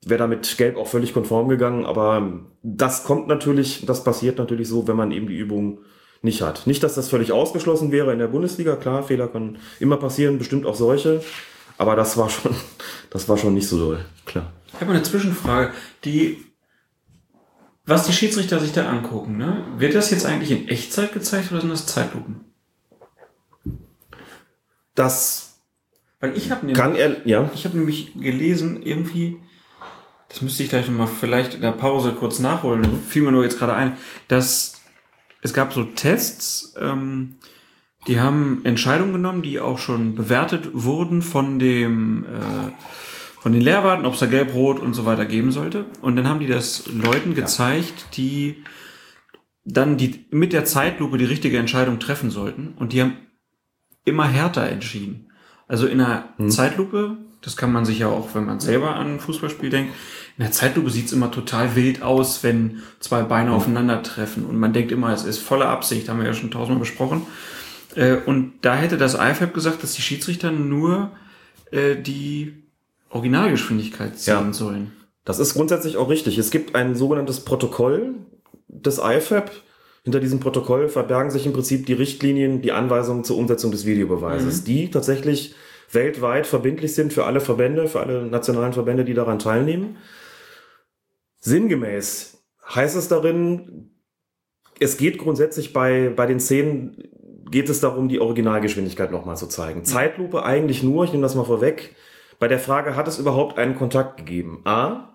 [0.06, 4.68] wäre da mit Gelb auch völlig konform gegangen, aber das kommt natürlich, das passiert natürlich
[4.68, 5.80] so, wenn man eben die Übung
[6.24, 6.68] nicht hat.
[6.68, 10.66] Nicht, dass das völlig ausgeschlossen wäre in der Bundesliga, klar, Fehler können immer passieren, bestimmt
[10.66, 11.22] auch solche,
[11.82, 12.56] aber das war schon,
[13.10, 14.54] das war schon nicht so doll, klar.
[14.68, 15.74] Ich habe eine Zwischenfrage.
[16.06, 16.46] Die,
[17.86, 19.66] was die Schiedsrichter sich da angucken, ne?
[19.78, 22.42] wird das jetzt eigentlich in Echtzeit gezeigt oder sind das Zeitlupen?
[24.94, 25.60] Das
[26.20, 29.42] Weil ich habe kann er, ja, ich habe nämlich gelesen, irgendwie,
[30.30, 33.58] das müsste ich gleich nochmal vielleicht in der Pause kurz nachholen, fiel mir nur jetzt
[33.58, 34.82] gerade ein, dass
[35.42, 37.38] es gab so Tests, ähm,
[38.08, 42.72] die haben Entscheidungen genommen, die auch schon bewertet wurden von dem äh,
[43.42, 45.86] von den Lehrwarten, ob es da gelb, rot und so weiter geben sollte.
[46.04, 48.64] Und dann haben die das Leuten gezeigt, die
[49.66, 52.76] dann die mit der Zeitlupe die richtige Entscheidung treffen sollten.
[52.78, 53.18] Und die haben
[54.06, 55.32] immer härter entschieden.
[55.68, 59.20] Also in der Zeitlupe, das kann man sich ja auch, wenn man selber an ein
[59.20, 59.94] Fußballspiel denkt,
[60.38, 64.46] in der Zeitlupe sieht's immer total wild aus, wenn zwei Beine aufeinandertreffen.
[64.46, 67.26] Und man denkt immer, es ist volle Absicht, haben wir ja schon tausendmal besprochen.
[67.96, 71.12] Äh, Und da hätte das IFAB gesagt, dass die Schiedsrichter nur
[71.72, 72.64] äh, die
[73.10, 74.54] Originalgeschwindigkeit sehen Ja.
[74.54, 74.92] sollen.
[75.26, 76.38] Das ist grundsätzlich auch richtig.
[76.38, 78.16] Es gibt ein sogenanntes Protokoll
[78.68, 79.52] des IFAB.
[80.04, 84.64] Hinter diesem Protokoll verbergen sich im Prinzip die Richtlinien, die Anweisungen zur Umsetzung des Videobeweises,
[84.64, 85.54] die tatsächlich
[85.92, 89.98] weltweit verbindlich sind für alle Verbände, für alle nationalen Verbände, die daran teilnehmen.
[91.40, 93.92] Sinngemäß heißt es darin,
[94.80, 96.98] es geht grundsätzlich bei, bei den Szenen,
[97.52, 99.84] geht es darum, die Originalgeschwindigkeit nochmal zu zeigen.
[99.84, 101.96] Zeitlupe eigentlich nur, ich nehme das mal vorweg,
[102.40, 104.62] bei der Frage, hat es überhaupt einen Kontakt gegeben?
[104.64, 105.12] A,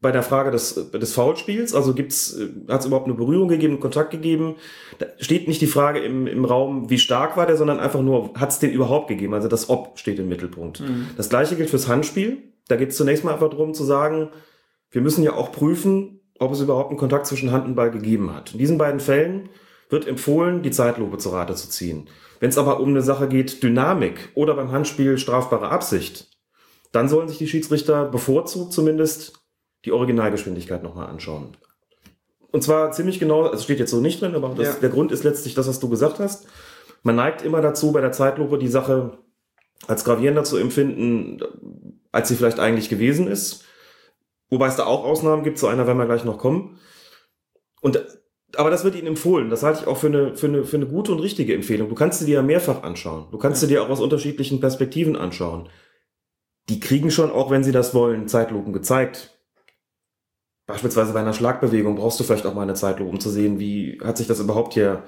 [0.00, 3.74] bei der Frage des, des Foulspiels, also gibt's, äh, hat es überhaupt eine Berührung gegeben,
[3.74, 4.56] einen Kontakt gegeben?
[4.98, 8.34] Da steht nicht die Frage im, im Raum, wie stark war der, sondern einfach nur,
[8.34, 9.34] hat es den überhaupt gegeben?
[9.34, 10.82] Also das Ob steht im Mittelpunkt.
[11.16, 12.38] Das gleiche gilt fürs Handspiel.
[12.68, 14.28] Da geht es zunächst mal einfach darum zu sagen,
[14.90, 18.32] wir müssen ja auch prüfen, ob es überhaupt einen Kontakt zwischen Hand und Ball gegeben
[18.34, 18.52] hat.
[18.52, 19.48] In diesen beiden Fällen
[19.90, 22.08] wird empfohlen, die Zeitlupe zu Rate zu ziehen.
[22.40, 26.28] Wenn es aber um eine Sache geht, Dynamik oder beim Handspiel strafbare Absicht,
[26.92, 29.40] dann sollen sich die Schiedsrichter bevorzugt zumindest
[29.84, 31.56] die Originalgeschwindigkeit nochmal anschauen.
[32.50, 34.72] Und zwar ziemlich genau, es steht jetzt so nicht drin, aber das, Ja.
[34.80, 36.46] der Grund ist letztlich das, was du gesagt hast.
[37.02, 39.18] Man neigt immer dazu, bei der Zeitlupe die Sache
[39.86, 41.40] als gravierender zu empfinden,
[42.10, 43.64] als sie vielleicht eigentlich gewesen ist.
[44.50, 46.78] Wobei es da auch Ausnahmen gibt, zu einer werden wir gleich noch kommen.
[47.80, 48.04] Und,
[48.56, 49.50] aber das wird Ihnen empfohlen.
[49.50, 51.88] Das halte ich auch für eine, für, eine, für eine gute und richtige Empfehlung.
[51.88, 53.26] Du kannst sie dir ja mehrfach anschauen.
[53.30, 55.68] Du kannst sie dir auch aus unterschiedlichen Perspektiven anschauen.
[56.68, 59.38] Die kriegen schon, auch wenn sie das wollen, Zeitlupen gezeigt.
[60.66, 63.98] Beispielsweise bei einer Schlagbewegung brauchst du vielleicht auch mal eine Zeitlupe, um zu sehen, wie
[64.04, 65.04] hat sich das überhaupt hier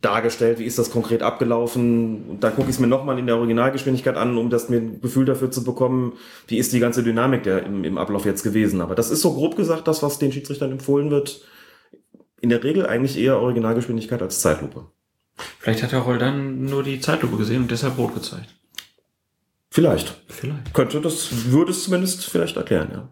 [0.00, 2.28] dargestellt, wie ist das konkret abgelaufen.
[2.28, 5.00] Und dann gucke ich es mir nochmal in der Originalgeschwindigkeit an, um das mir ein
[5.00, 6.12] Gefühl dafür zu bekommen,
[6.46, 8.80] wie ist die ganze Dynamik der im, im Ablauf jetzt gewesen.
[8.80, 11.42] Aber das ist so grob gesagt das, was den Schiedsrichtern empfohlen wird.
[12.40, 14.86] In der Regel eigentlich eher Originalgeschwindigkeit als Zeitlupe.
[15.58, 18.54] Vielleicht hat der Roldan nur die Zeitlupe gesehen und deshalb rot gezeigt.
[19.70, 20.20] Vielleicht.
[20.28, 20.72] Vielleicht.
[20.74, 23.08] Könnte das, würde es zumindest vielleicht erklären, ja.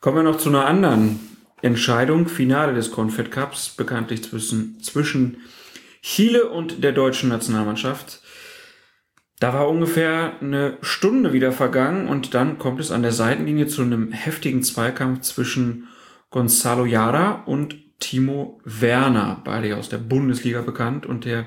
[0.00, 1.20] Kommen wir noch zu einer anderen
[1.62, 2.28] Entscheidung.
[2.28, 5.38] Finale des Confed Cups, bekanntlich zwischen, zwischen
[6.02, 8.22] Chile und der deutschen Nationalmannschaft.
[9.40, 13.82] Da war ungefähr eine Stunde wieder vergangen und dann kommt es an der Seitenlinie zu
[13.82, 15.88] einem heftigen Zweikampf zwischen
[16.30, 21.46] Gonzalo Yara und Timo Werner, beide aus der Bundesliga bekannt und der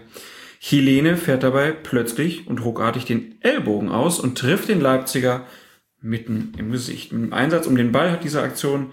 [0.59, 5.45] Chilene fährt dabei plötzlich und ruckartig den Ellbogen aus und trifft den Leipziger
[6.01, 7.11] mitten im Gesicht.
[7.11, 8.91] Mit dem Einsatz um den Ball hat diese Aktion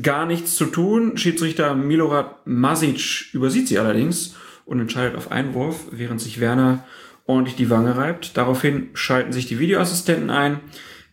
[0.00, 1.16] gar nichts zu tun.
[1.16, 6.84] Schiedsrichter Milorad Masic übersieht sie allerdings und entscheidet auf Einwurf, während sich Werner
[7.26, 8.36] ordentlich die Wange reibt.
[8.36, 10.60] Daraufhin schalten sich die Videoassistenten ein,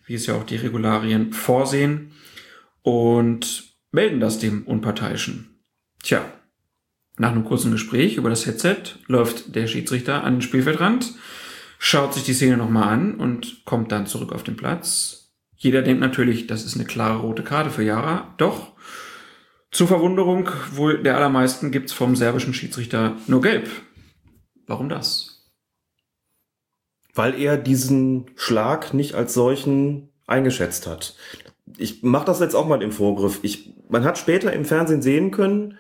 [0.06, 2.12] wie es ja auch die Regularien vorsehen,
[2.82, 5.47] und melden das dem Unparteiischen.
[6.08, 6.24] Tja,
[7.18, 11.14] nach einem kurzen Gespräch über das Headset läuft der Schiedsrichter an den Spielfeldrand,
[11.80, 15.34] schaut sich die Szene nochmal an und kommt dann zurück auf den Platz.
[15.58, 18.34] Jeder denkt natürlich, das ist eine klare rote Karte für Jara.
[18.38, 18.74] Doch,
[19.72, 23.70] zur Verwunderung wohl der allermeisten gibt's vom serbischen Schiedsrichter nur gelb.
[24.66, 25.38] Warum das?
[27.18, 31.16] weil er diesen Schlag nicht als solchen eingeschätzt hat.
[31.78, 33.40] Ich mache das jetzt auch mal im Vorgriff.
[33.42, 35.80] Ich, man hat später im Fernsehen sehen können,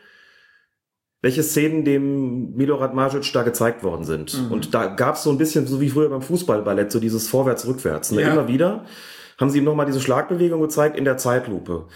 [1.21, 4.39] welche Szenen dem Milorad Majic da gezeigt worden sind.
[4.39, 4.51] Mhm.
[4.51, 8.11] Und da gab es so ein bisschen, so wie früher beim Fußballballett, so dieses Vorwärts-Rückwärts.
[8.11, 8.21] Ne?
[8.21, 8.33] Ja.
[8.33, 8.85] Immer wieder
[9.39, 11.87] haben sie ihm nochmal diese Schlagbewegung gezeigt in der Zeitlupe.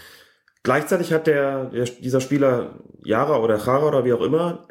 [0.62, 4.66] Gleichzeitig hat der, der dieser Spieler Jara oder Chara oder wie auch immer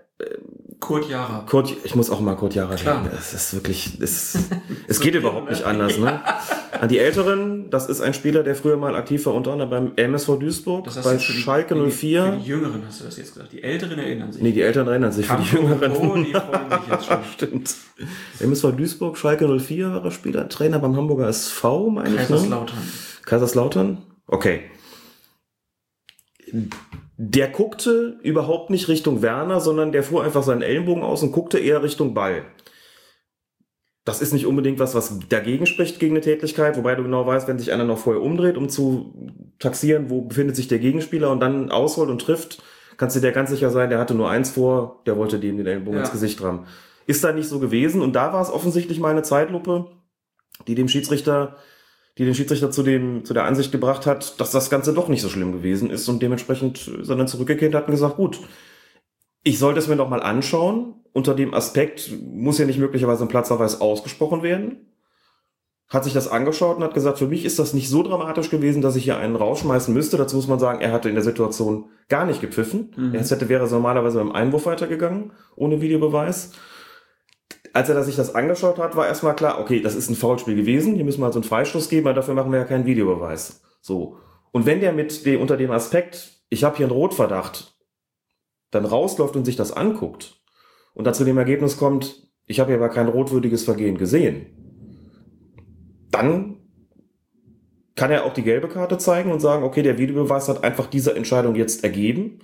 [0.82, 1.46] Kurt Jara.
[1.48, 3.04] Kurt, ich muss auch mal Kurt Jara Klar.
[3.04, 3.16] nennen.
[3.18, 4.38] Es ist wirklich, es,
[4.88, 6.00] es geht überhaupt nicht anders.
[6.00, 6.22] Ne?
[6.72, 9.92] An die Älteren, das ist ein Spieler, der früher mal aktiv war, unter anderem beim
[9.96, 12.24] MSV Duisburg, bei Schalke 04.
[12.26, 13.54] Für die Jüngeren hast du das jetzt gesagt.
[13.54, 14.42] Die Älteren erinnern sich.
[14.42, 15.28] Nee, die Älteren erinnern sich.
[15.28, 15.92] Für die Jüngeren.
[15.92, 17.18] Oh, die freuen sich jetzt schon.
[17.34, 17.76] Stimmt.
[18.40, 22.28] MSV Duisburg, Schalke 04 war er Spieler, Trainer beim Hamburger SV, meine ich.
[22.28, 22.80] Kaiserslautern.
[22.80, 22.86] Ne?
[23.24, 23.98] Kaiserslautern?
[24.26, 24.64] Okay
[27.24, 31.60] der guckte überhaupt nicht Richtung Werner, sondern der fuhr einfach seinen Ellenbogen aus und guckte
[31.60, 32.46] eher Richtung Ball.
[34.06, 37.48] Das ist nicht unbedingt was, was dagegen spricht gegen eine Tätigkeit, wobei du genau weißt,
[37.48, 39.14] wenn sich einer noch vorher umdreht, um zu
[39.60, 42.64] taxieren, wo befindet sich der Gegenspieler und dann ausholt und trifft,
[42.98, 45.68] kannst du dir ganz sicher sein, der hatte nur eins vor, der wollte dem den
[45.68, 46.02] Ellenbogen ja.
[46.02, 46.66] ins Gesicht rammen.
[47.06, 49.92] Ist da nicht so gewesen und da war es offensichtlich mal eine Zeitlupe,
[50.66, 51.58] die dem Schiedsrichter
[52.22, 55.24] die den Schiedsrichter zu, dem, zu der Ansicht gebracht hat, dass das Ganze doch nicht
[55.24, 58.40] so schlimm gewesen ist und dementsprechend sondern zurückgekehrt hat und gesagt, gut,
[59.42, 60.94] ich sollte es mir doch mal anschauen.
[61.14, 64.86] Unter dem Aspekt muss ja nicht möglicherweise ein Platzverweis ausgesprochen werden.
[65.90, 68.84] Hat sich das angeschaut und hat gesagt, für mich ist das nicht so dramatisch gewesen,
[68.84, 70.18] dass ich hier einen rausschmeißen müsste.
[70.18, 72.94] Dazu muss man sagen, er hatte in der Situation gar nicht gepfiffen.
[72.96, 73.16] Mhm.
[73.16, 76.52] Er hätte, wäre normalerweise beim Einwurf weitergegangen, ohne Videobeweis
[77.74, 80.96] als er sich das angeschaut hat, war erstmal klar, okay, das ist ein Foulspiel gewesen,
[80.96, 83.62] hier müssen wir also einen Freistoß geben, weil dafür machen wir ja keinen Videobeweis.
[83.82, 84.18] So.
[84.52, 87.76] Und wenn der mit dem, unter dem Aspekt, ich habe hier einen Rotverdacht,
[88.72, 90.42] dann rausläuft und sich das anguckt
[90.94, 94.48] und dann zu dem Ergebnis kommt, ich habe hier aber kein rotwürdiges Vergehen gesehen,
[96.12, 96.58] dann
[97.96, 101.16] kann er auch die gelbe Karte zeigen und sagen, okay, der Videobeweis hat einfach diese
[101.16, 102.40] Entscheidung jetzt ergeben.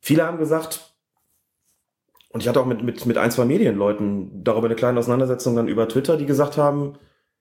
[0.00, 0.87] Viele haben gesagt,
[2.38, 5.66] und ich hatte auch mit, mit, mit ein, zwei Medienleuten darüber eine kleine Auseinandersetzung dann
[5.66, 6.94] über Twitter, die gesagt haben,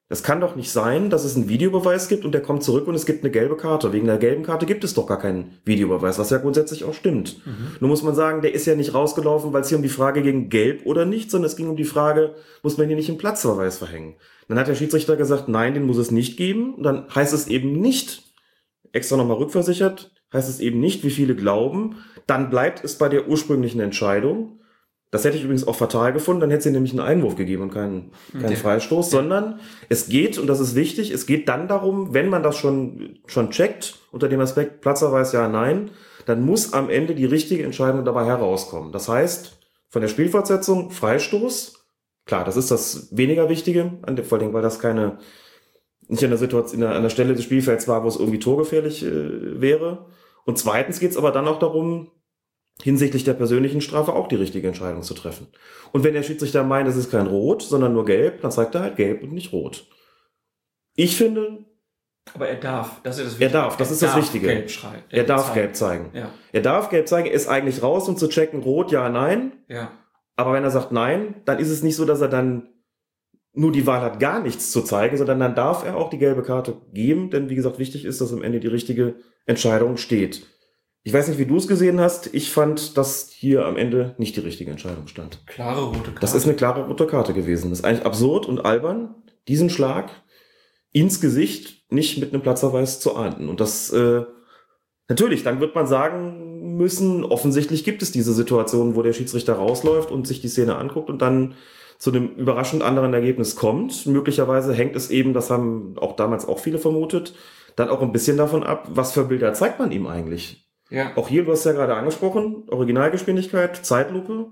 [0.10, 2.96] das kann doch nicht sein, dass es einen Videobeweis gibt und der kommt zurück und
[2.96, 3.94] es gibt eine gelbe Karte.
[3.94, 7.46] Wegen der gelben Karte gibt es doch gar keinen Videobeweis, was ja grundsätzlich auch stimmt.
[7.46, 7.76] Mhm.
[7.80, 10.24] Nur muss man sagen, der ist ja nicht rausgelaufen, weil es hier um die Frage
[10.24, 12.34] ging, gelb oder nicht, sondern es ging um die Frage,
[12.64, 14.16] muss man hier nicht einen Platzverweis verhängen?
[14.48, 16.74] Dann hat der Schiedsrichter gesagt, nein, den muss es nicht geben.
[16.74, 18.24] Und dann heißt es eben nicht,
[18.94, 21.98] extra nochmal rückversichert, heißt es eben nicht, wie viele glauben.
[22.26, 24.57] Dann bleibt es bei der ursprünglichen Entscheidung.
[25.10, 27.74] Das hätte ich übrigens auch fatal gefunden, dann hätte sie nämlich einen Einwurf gegeben und
[27.74, 28.56] keinen, keinen okay.
[28.58, 32.58] Freistoß, sondern es geht, und das ist wichtig, es geht dann darum, wenn man das
[32.58, 35.92] schon, schon checkt, unter dem Aspekt Platzerweis ja, nein,
[36.26, 38.92] dann muss am Ende die richtige Entscheidung dabei herauskommen.
[38.92, 41.86] Das heißt, von der Spielfortsetzung Freistoß,
[42.26, 45.20] klar, das ist das weniger Wichtige, vor allem, weil das keine,
[46.10, 49.62] nicht an der Situation, an der Stelle des Spielfelds war, wo es irgendwie torgefährlich äh,
[49.62, 50.08] wäre.
[50.44, 52.12] Und zweitens geht es aber dann auch darum,
[52.84, 55.48] hinsichtlich der persönlichen Strafe auch die richtige Entscheidung zu treffen.
[55.92, 58.82] Und wenn der Schiedsrichter meint, es ist kein Rot, sondern nur Gelb, dann zeigt er
[58.82, 59.88] halt Gelb und nicht Rot.
[60.96, 61.66] Ich finde.
[62.34, 63.46] Aber er darf, das ist das Wichtige.
[63.46, 64.48] Er darf, das er ist das Wichtige.
[64.48, 64.70] Gelb
[65.10, 65.56] er, er darf zeigen.
[65.56, 66.10] Gelb zeigen.
[66.14, 66.30] Ja.
[66.52, 69.54] Er darf Gelb zeigen, er ist eigentlich raus, um zu checken, Rot, ja, nein.
[69.70, 69.92] Ja.
[70.36, 72.70] Aber wenn er sagt Nein, dann ist es nicht so, dass er dann
[73.54, 76.44] nur die Wahl hat, gar nichts zu zeigen, sondern dann darf er auch die gelbe
[76.44, 79.16] Karte geben, denn wie gesagt, wichtig ist, dass am Ende die richtige
[79.48, 80.46] Entscheidung steht.
[81.08, 82.34] Ich weiß nicht, wie du es gesehen hast.
[82.34, 85.42] Ich fand, dass hier am Ende nicht die richtige Entscheidung stand.
[85.48, 86.20] Klare rote Karte.
[86.20, 87.70] Das ist eine klare rote Karte gewesen.
[87.70, 89.16] Das ist eigentlich absurd und albern,
[89.48, 90.12] diesen Schlag
[90.92, 93.48] ins Gesicht nicht mit einem Platzverweis zu ahnden.
[93.48, 94.26] Und das, äh,
[95.08, 97.24] natürlich, dann wird man sagen müssen.
[97.24, 101.22] Offensichtlich gibt es diese Situation, wo der Schiedsrichter rausläuft und sich die Szene anguckt und
[101.22, 101.56] dann
[102.00, 104.08] zu einem überraschend anderen Ergebnis kommt.
[104.08, 107.34] Möglicherweise hängt es eben, das haben auch damals auch viele vermutet,
[107.78, 110.67] dann auch ein bisschen davon ab, was für Bilder zeigt man ihm eigentlich.
[110.90, 111.12] Ja.
[111.16, 114.48] Auch hier, du hast ja gerade angesprochen, Originalgeschwindigkeit, Zeitlupe.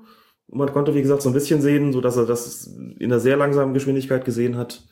[0.47, 3.37] Man konnte, wie gesagt, so ein bisschen sehen, so dass er das in einer sehr
[3.37, 4.83] langsamen Geschwindigkeit gesehen hat.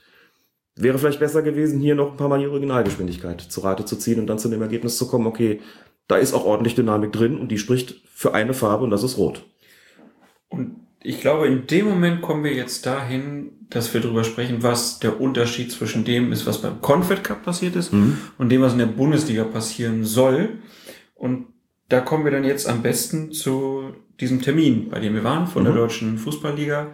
[0.76, 4.20] Wäre vielleicht besser gewesen, hier noch ein paar Mal die Originalgeschwindigkeit zu Rate zu ziehen
[4.20, 5.60] und dann zu dem Ergebnis zu kommen, okay,
[6.08, 9.18] da ist auch ordentlich Dynamik drin und die spricht für eine Farbe und das ist
[9.18, 9.46] rot.
[10.50, 15.00] Und ich glaube, in dem Moment kommen wir jetzt dahin, dass wir darüber sprechen, was
[15.00, 18.18] der Unterschied zwischen dem ist, was beim Confed Cup passiert ist Mhm.
[18.38, 20.50] und dem, was in der Bundesliga passieren soll.
[21.24, 21.48] Und
[21.88, 25.64] da kommen wir dann jetzt am besten zu diesem Termin, bei dem wir waren, von
[25.64, 25.78] der Mhm.
[25.78, 26.92] Deutschen Fußballliga.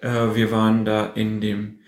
[0.00, 1.80] Äh, wir waren da in dem,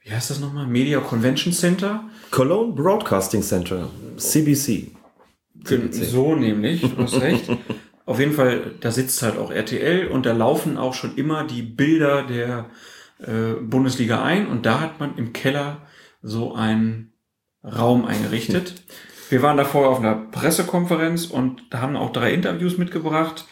[0.00, 2.04] wie heißt das nochmal, Media Convention Center.
[2.30, 4.90] Cologne Broadcasting Center, CBC.
[5.64, 7.48] Gen- So nämlich, du hast recht.
[8.04, 11.62] Auf jeden Fall, da sitzt halt auch RTL und da laufen auch schon immer die
[11.62, 12.66] Bilder der
[13.20, 15.86] äh, Bundesliga ein und da hat man im Keller
[16.20, 17.12] so einen
[17.64, 18.82] Raum eingerichtet.
[19.32, 23.46] Wir waren davor auf einer Pressekonferenz und haben auch drei Interviews mitgebracht.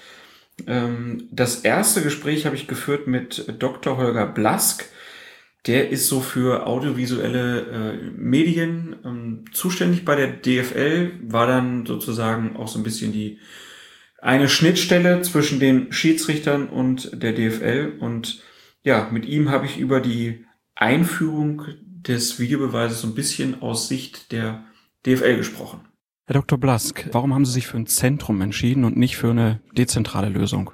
[0.67, 3.97] Ähm, das erste Gespräch habe ich geführt mit Dr.
[3.97, 4.85] Holger Blask.
[5.67, 12.57] Der ist so für audiovisuelle äh, Medien ähm, zuständig bei der DFL, war dann sozusagen
[12.57, 13.39] auch so ein bisschen die
[14.21, 17.95] eine Schnittstelle zwischen den Schiedsrichtern und der DFL.
[18.01, 18.43] Und
[18.83, 24.31] ja, mit ihm habe ich über die Einführung des Videobeweises so ein bisschen aus Sicht
[24.33, 24.67] der
[25.07, 25.81] DFL gesprochen.
[26.27, 26.59] Herr Dr.
[26.59, 30.71] Blask, warum haben Sie sich für ein Zentrum entschieden und nicht für eine dezentrale Lösung?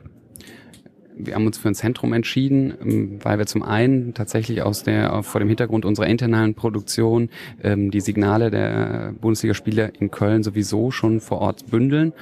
[1.18, 5.22] Wir haben uns für ein Zentrum entschieden, ähm, weil wir zum einen tatsächlich aus der,
[5.22, 7.31] vor dem Hintergrund unserer internalen Produktion
[7.62, 12.12] ähm, die Signale der Bundesligaspiele in Köln sowieso schon vor Ort bündeln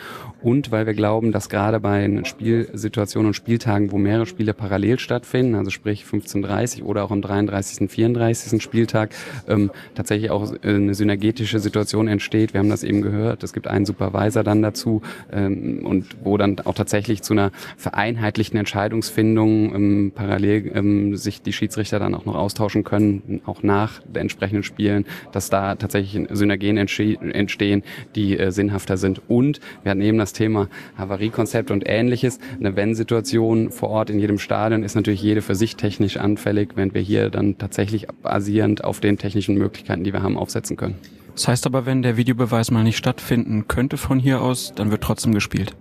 [0.42, 4.98] und weil wir glauben, dass gerade bei einer Spielsituation und Spieltagen, wo mehrere Spiele parallel
[4.98, 8.62] stattfinden, also sprich 15.30 oder auch am 33., 34.
[8.62, 9.14] Spieltag,
[9.48, 12.52] ähm, tatsächlich auch äh, eine synergetische Situation entsteht.
[12.52, 15.02] Wir haben das eben gehört, es gibt einen Supervisor dann dazu
[15.32, 21.54] ähm, und wo dann auch tatsächlich zu einer vereinheitlichten Entscheidungsfindung ähm, parallel ähm, sich die
[21.54, 26.76] Schiedsrichter dann auch noch austauschen können, auch nach den entsprechenden Spielen, dass da tatsächlich Synergien
[26.76, 27.82] entstehen,
[28.14, 29.22] die äh, sinnhafter sind.
[29.26, 30.68] Und wir hatten eben das Thema
[30.98, 32.38] Havariekonzept und ähnliches.
[32.60, 36.92] Eine Wenn-Situation vor Ort in jedem Stadion ist natürlich jede für sich technisch anfällig, während
[36.92, 40.96] wir hier dann tatsächlich basierend auf den technischen Möglichkeiten, die wir haben, aufsetzen können.
[41.34, 45.02] Das heißt aber, wenn der Videobeweis mal nicht stattfinden könnte von hier aus, dann wird
[45.02, 45.74] trotzdem gespielt.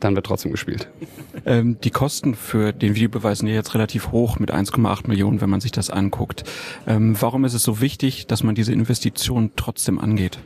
[0.00, 0.88] Dann wird trotzdem gespielt.
[1.46, 5.50] Ähm, die Kosten für den Videobeweis sind ja jetzt relativ hoch mit 1,8 Millionen, wenn
[5.50, 6.44] man sich das anguckt.
[6.86, 10.38] Ähm, warum ist es so wichtig, dass man diese Investition trotzdem angeht?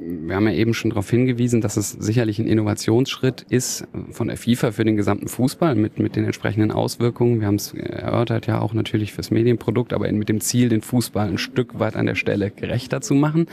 [0.00, 4.36] wir haben ja eben schon darauf hingewiesen, dass es sicherlich ein Innovationsschritt ist von der
[4.36, 7.40] FIFA für den gesamten Fußball mit, mit den entsprechenden Auswirkungen.
[7.40, 11.28] Wir haben es erörtert ja auch natürlich fürs Medienprodukt, aber mit dem Ziel, den Fußball
[11.28, 13.46] ein Stück weit an der Stelle gerechter zu machen.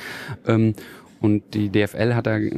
[0.47, 0.73] Ähm,
[1.19, 2.51] Und die DFL hat da äh,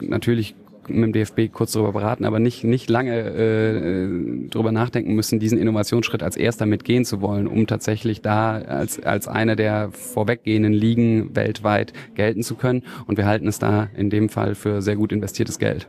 [0.00, 0.54] natürlich
[0.88, 5.58] mit dem DFB kurz darüber beraten, aber nicht, nicht lange äh, darüber nachdenken müssen, diesen
[5.58, 11.34] Innovationsschritt als erster mitgehen zu wollen, um tatsächlich da als, als eine der vorweggehenden Ligen
[11.34, 12.82] weltweit gelten zu können.
[13.06, 15.88] Und wir halten es da in dem Fall für sehr gut investiertes Geld.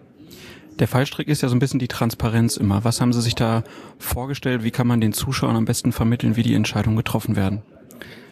[0.79, 2.83] Der Fallstrick ist ja so ein bisschen die Transparenz immer.
[2.83, 3.63] Was haben Sie sich da
[3.97, 4.63] vorgestellt?
[4.63, 7.61] Wie kann man den Zuschauern am besten vermitteln, wie die Entscheidungen getroffen werden?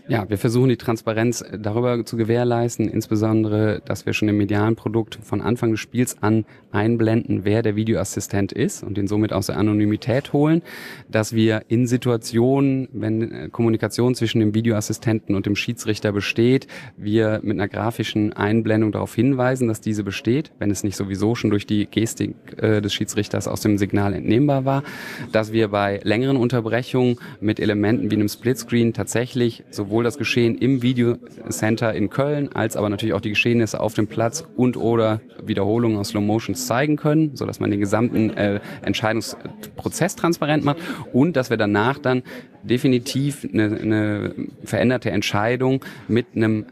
[0.10, 5.18] Ja, wir versuchen die Transparenz darüber zu gewährleisten, insbesondere, dass wir schon im medialen Produkt
[5.24, 9.58] von Anfang des Spiels an einblenden, wer der Videoassistent ist und den somit aus der
[9.58, 10.62] Anonymität holen,
[11.10, 17.58] dass wir in Situationen, wenn Kommunikation zwischen dem Videoassistenten und dem Schiedsrichter besteht, wir mit
[17.58, 21.86] einer grafischen Einblendung darauf hinweisen, dass diese besteht, wenn es nicht sowieso schon durch die
[21.86, 24.84] Gestik äh, des Schiedsrichters aus dem Signal entnehmbar war,
[25.32, 30.82] dass wir bei längeren Unterbrechungen mit Elementen wie einem Splitscreen tatsächlich sowohl das Geschehen im
[30.82, 35.98] Videocenter in Köln als aber natürlich auch die Geschehnisse auf dem Platz und oder Wiederholungen
[35.98, 40.78] aus Slow Motions zeigen können, so dass man den gesamten äh, Entscheidungsprozess transparent macht
[41.12, 42.24] und dass wir danach dann
[42.64, 46.66] definitiv eine, eine veränderte Entscheidung mit einem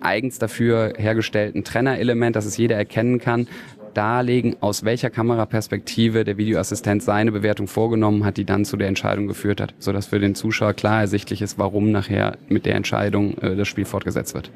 [0.00, 3.48] eigens dafür hergestellten Trennerelement, dass es jeder erkennen kann,
[3.94, 9.26] darlegen, aus welcher Kameraperspektive der Videoassistent seine Bewertung vorgenommen hat, die dann zu der Entscheidung
[9.26, 13.56] geführt hat, sodass für den Zuschauer klar ersichtlich ist, warum nachher mit der Entscheidung äh,
[13.56, 14.50] das Spiel fortgesetzt wird.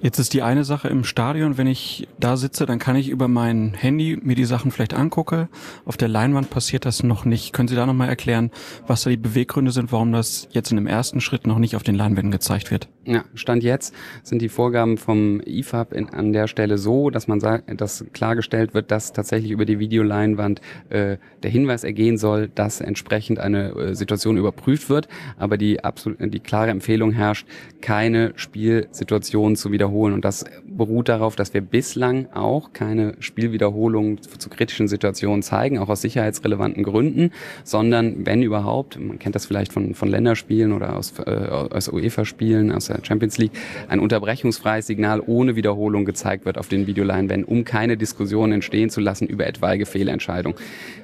[0.00, 3.26] Jetzt ist die eine Sache im Stadion, wenn ich da sitze, dann kann ich über
[3.26, 5.48] mein Handy mir die Sachen vielleicht angucke.
[5.84, 7.52] Auf der Leinwand passiert das noch nicht.
[7.52, 8.52] Können Sie da nochmal erklären,
[8.86, 11.82] was da die Beweggründe sind, warum das jetzt in dem ersten Schritt noch nicht auf
[11.82, 12.88] den Leinwänden gezeigt wird?
[13.08, 17.40] Ja, Stand jetzt sind die Vorgaben vom IFAB in, an der Stelle so, dass man
[17.40, 22.82] sagt, dass klargestellt wird, dass tatsächlich über die Videoleinwand äh, der Hinweis ergehen soll, dass
[22.82, 25.08] entsprechend eine äh, Situation überprüft wird.
[25.38, 27.46] Aber die absolut, die klare Empfehlung herrscht,
[27.80, 30.12] keine Spielsituation zu wiederholen.
[30.12, 35.78] Und das beruht darauf, dass wir bislang auch keine Spielwiederholungen zu, zu kritischen Situationen zeigen,
[35.78, 37.30] auch aus sicherheitsrelevanten Gründen,
[37.64, 42.70] sondern wenn überhaupt, man kennt das vielleicht von, von Länderspielen oder aus, äh, aus UEFA-Spielen,
[42.70, 43.52] aus der Champions League
[43.88, 49.00] ein unterbrechungsfreies Signal ohne Wiederholung gezeigt wird auf den Videoleinwänden, um keine Diskussion entstehen zu
[49.00, 50.56] lassen über etwaige Fehlentscheidungen.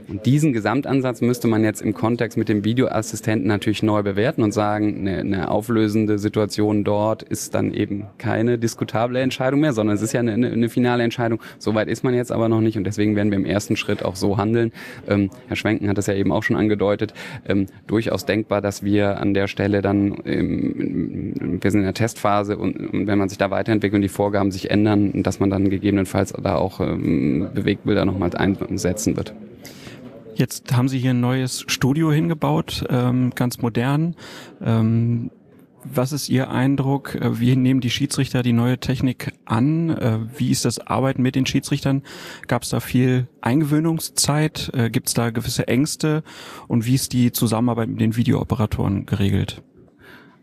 [0.09, 4.53] Und diesen Gesamtansatz müsste man jetzt im Kontext mit dem Videoassistenten natürlich neu bewerten und
[4.53, 10.03] sagen, eine, eine auflösende Situation dort ist dann eben keine diskutable Entscheidung mehr, sondern es
[10.03, 11.41] ist ja eine, eine finale Entscheidung.
[11.59, 14.17] Soweit ist man jetzt aber noch nicht und deswegen werden wir im ersten Schritt auch
[14.17, 14.73] so handeln.
[15.09, 17.15] Ähm, Herr Schwenken hat das ja eben auch schon angedeutet.
[17.49, 22.57] Ähm, durchaus denkbar, dass wir an der Stelle dann, ähm, wir sind in der Testphase
[22.57, 25.69] und, und, wenn man sich da weiterentwickelt und die Vorgaben sich ändern, dass man dann
[25.69, 29.35] gegebenenfalls da auch ähm, Bewegbilder nochmals einsetzen wird.
[30.35, 34.17] Jetzt haben Sie hier ein neues Studio hingebaut, ähm, ganz modern.
[34.61, 35.31] Ähm,
[35.85, 37.15] was ist Ihr Eindruck?
[37.15, 39.91] Äh, wie nehmen die Schiedsrichter die neue Technik an?
[39.91, 42.03] Äh, wie ist das Arbeiten mit den Schiedsrichtern?
[42.49, 44.71] Gab es da viel Eingewöhnungszeit?
[44.75, 46.25] Äh, Gibt es da gewisse Ängste?
[46.69, 49.63] Und wie ist die Zusammenarbeit mit den Videooperatoren geregelt?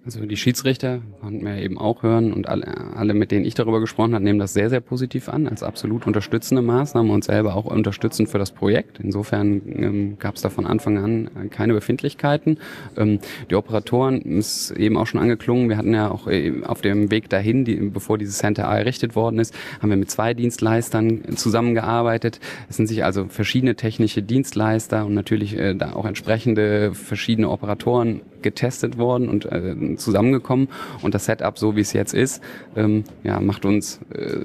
[0.04, 3.80] Also die Schiedsrichter, konnten wir eben auch hören und alle, alle, mit denen ich darüber
[3.80, 7.66] gesprochen habe, nehmen das sehr, sehr positiv an, als absolut unterstützende Maßnahme und selber auch
[7.66, 9.00] unterstützend für das Projekt.
[9.00, 12.58] Insofern ähm, gab es da von Anfang an keine Befindlichkeiten.
[12.98, 13.20] Ähm,
[13.52, 15.70] die Operatoren ist eben auch schon angeklungen.
[15.70, 19.16] Wir hatten ja auch äh, auf dem Weg dahin, die, bevor dieses Center A errichtet
[19.16, 22.40] worden ist, haben wir mit zwei Dienstleistern zusammengearbeitet.
[22.70, 28.22] Es sind sich also verschiedene technische Dienstleister und natürlich äh, da auch entsprechende verschiedene Operatoren
[28.42, 30.68] getestet worden und äh, zusammengekommen.
[31.02, 32.42] Und das Setup, so wie es jetzt ist,
[32.76, 34.38] ähm, ja, macht uns äh,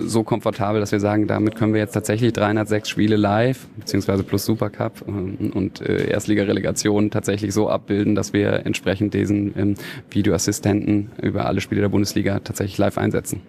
[0.00, 4.44] so komfortabel, dass wir sagen, damit können wir jetzt tatsächlich 306 Spiele live, beziehungsweise plus
[4.44, 9.74] Supercup ähm, und äh, Erstliga-Relegation tatsächlich so abbilden, dass wir entsprechend diesen ähm,
[10.10, 13.40] Videoassistenten über alle Spiele der Bundesliga tatsächlich live einsetzen.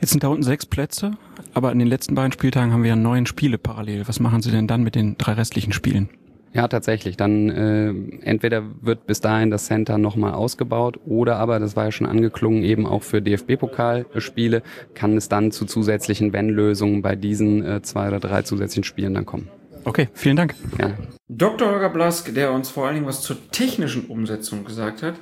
[0.00, 1.12] Jetzt sind da unten sechs Plätze,
[1.54, 4.08] aber in den letzten beiden Spieltagen haben wir ja neun Spiele parallel.
[4.08, 6.08] Was machen Sie denn dann mit den drei restlichen Spielen?
[6.54, 7.16] Ja, tatsächlich.
[7.16, 11.92] Dann äh, entweder wird bis dahin das Center nochmal ausgebaut oder aber, das war ja
[11.92, 14.62] schon angeklungen, eben auch für DFB-Pokalspiele
[14.94, 19.24] kann es dann zu zusätzlichen Wenn-Lösungen bei diesen äh, zwei oder drei zusätzlichen Spielen dann
[19.24, 19.48] kommen.
[19.84, 20.54] Okay, vielen Dank.
[20.78, 20.92] Ja.
[21.28, 21.70] Dr.
[21.70, 25.14] Holger Blask, der uns vor allen Dingen was zur technischen Umsetzung gesagt hat,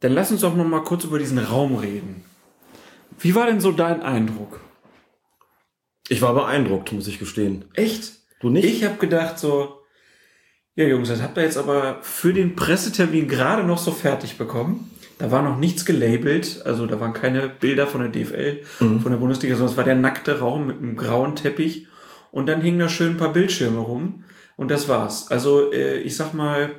[0.00, 2.24] dann lass uns doch nochmal kurz über diesen Raum reden.
[3.18, 4.60] Wie war denn so dein Eindruck?
[6.08, 7.64] Ich war beeindruckt, muss ich gestehen.
[7.74, 8.12] Echt?
[8.40, 8.64] Du nicht?
[8.64, 9.80] Ich habe gedacht so,
[10.76, 14.90] ja, Jungs, das habt ihr jetzt aber für den Pressetermin gerade noch so fertig bekommen.
[15.18, 19.00] Da war noch nichts gelabelt, also da waren keine Bilder von der DFL, mhm.
[19.00, 21.86] von der Bundesliga, sondern es war der nackte Raum mit einem grauen Teppich
[22.32, 24.24] und dann hingen da schön ein paar Bildschirme rum
[24.56, 25.30] und das war's.
[25.30, 26.70] Also äh, ich sag mal,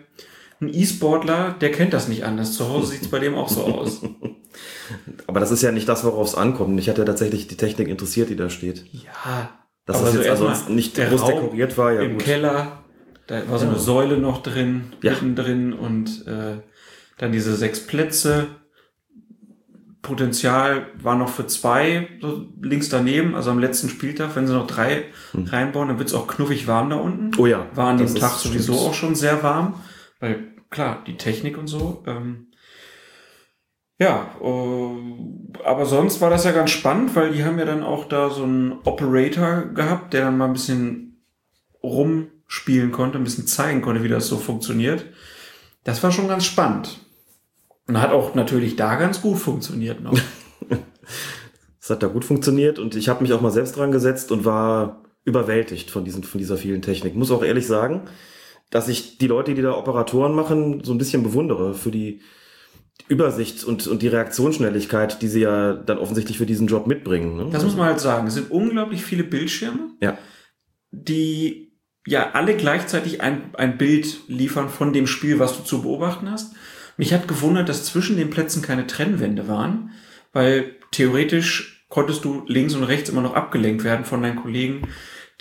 [0.60, 2.54] ein E-Sportler, der kennt das nicht anders.
[2.54, 4.02] Zu Hause sieht's bei dem auch so aus.
[5.28, 6.78] aber das ist ja nicht das, worauf es ankommt.
[6.80, 8.86] Ich hatte tatsächlich die Technik interessiert, die da steht.
[8.92, 9.50] Ja.
[9.86, 12.24] Dass das jetzt also nicht groß dekoriert war, ja Im gut.
[12.24, 12.85] Keller,
[13.28, 15.12] da war so eine Säule noch drin, Ja.
[15.14, 16.58] mittendrin und äh,
[17.18, 18.48] dann diese sechs Plätze.
[20.02, 24.68] Potenzial war noch für zwei, so links daneben, also am letzten Spieltag, wenn sie noch
[24.68, 27.32] drei reinbauen, dann wird's auch knuffig warm da unten.
[27.40, 27.66] Oh ja.
[27.74, 28.88] War an dem Tag sowieso stimmt.
[28.88, 29.82] auch schon sehr warm,
[30.20, 32.04] weil klar, die Technik und so.
[32.06, 32.52] Ähm,
[33.98, 38.08] ja, äh, aber sonst war das ja ganz spannend, weil die haben ja dann auch
[38.08, 41.24] da so einen Operator gehabt, der dann mal ein bisschen
[42.46, 45.06] rumspielen konnte, ein bisschen zeigen konnte, wie das so funktioniert.
[45.84, 47.00] Das war schon ganz spannend.
[47.88, 50.18] Und hat auch natürlich da ganz gut funktioniert noch.
[51.80, 54.44] Es hat da gut funktioniert und ich habe mich auch mal selbst dran gesetzt und
[54.44, 57.16] war überwältigt von, diesen, von dieser vielen Technik.
[57.16, 58.06] Muss auch ehrlich sagen,
[58.72, 62.22] dass ich die Leute, die da Operatoren machen, so ein bisschen bewundere für die
[63.08, 67.38] Übersicht und, und die Reaktionsschnelligkeit, die sie ja dann offensichtlich für diesen Job mitbringen.
[67.38, 67.50] Ne?
[67.52, 68.26] Das muss man halt sagen.
[68.26, 69.92] Es sind unglaublich viele Bildschirme.
[70.02, 70.18] Ja.
[70.90, 71.65] die
[72.06, 76.54] ja alle gleichzeitig ein, ein Bild liefern von dem Spiel, was du zu beobachten hast.
[76.98, 79.92] Mich hat gewundert, dass zwischen den Plätzen keine Trennwände waren,
[80.34, 84.88] weil theoretisch konntest du links und rechts immer noch abgelenkt werden von deinen Kollegen,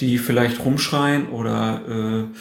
[0.00, 2.34] die vielleicht rumschreien oder äh,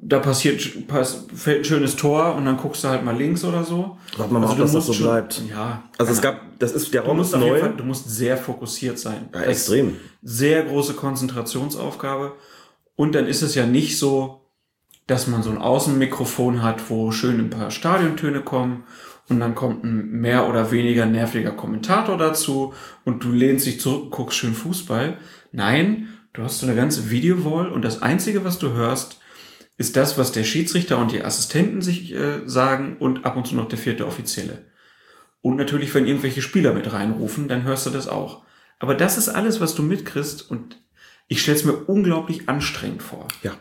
[0.00, 3.64] da passiert pass, fällt ein schönes Tor und dann guckst du halt mal links oder
[3.64, 3.98] so.
[4.16, 5.42] Warten wir mal, ob du das noch musst so bleibt.
[5.50, 5.82] Ja.
[5.98, 7.58] Also es gab, das ist, der Raum ist auf neu.
[7.58, 9.28] Fall, du musst sehr fokussiert sein.
[9.34, 9.96] Ja, Das- extrem.
[10.22, 12.32] sehr große Konzentrationsaufgabe.
[12.98, 14.50] Und dann ist es ja nicht so,
[15.06, 18.82] dass man so ein Außenmikrofon hat, wo schön ein paar Stadiontöne kommen
[19.28, 22.74] und dann kommt ein mehr oder weniger nerviger Kommentator dazu
[23.04, 25.16] und du lehnst dich zurück, guckst schön Fußball.
[25.52, 29.20] Nein, du hast so eine ganze Videowall und das Einzige, was du hörst,
[29.76, 33.54] ist das, was der Schiedsrichter und die Assistenten sich äh, sagen und ab und zu
[33.54, 34.64] noch der vierte Offizielle.
[35.40, 38.42] Und natürlich, wenn irgendwelche Spieler mit reinrufen, dann hörst du das auch.
[38.80, 40.82] Aber das ist alles, was du mitkriegst und
[41.28, 43.28] ich stelle es mir unglaublich anstrengend vor.
[43.42, 43.52] Ja.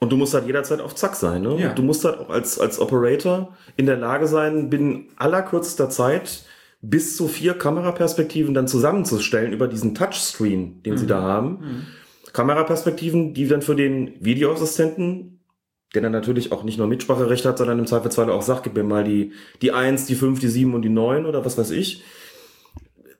[0.00, 1.42] Und du musst halt jederzeit auf Zack sein.
[1.42, 1.58] Ne?
[1.58, 1.72] Ja.
[1.72, 6.44] Du musst halt auch als, als Operator in der Lage sein, binnen allerkürzester Zeit
[6.80, 11.86] bis zu vier Kameraperspektiven dann zusammenzustellen über diesen Touchscreen, den sie da haben.
[12.32, 15.40] Kameraperspektiven, die dann für den Videoassistenten,
[15.94, 18.84] der dann natürlich auch nicht nur Mitspracherecht hat, sondern im Zweifelsfall auch sagt, gib mir
[18.84, 19.32] mal die,
[19.62, 22.04] die 1, die 5, die 7 und die 9 oder was weiß ich.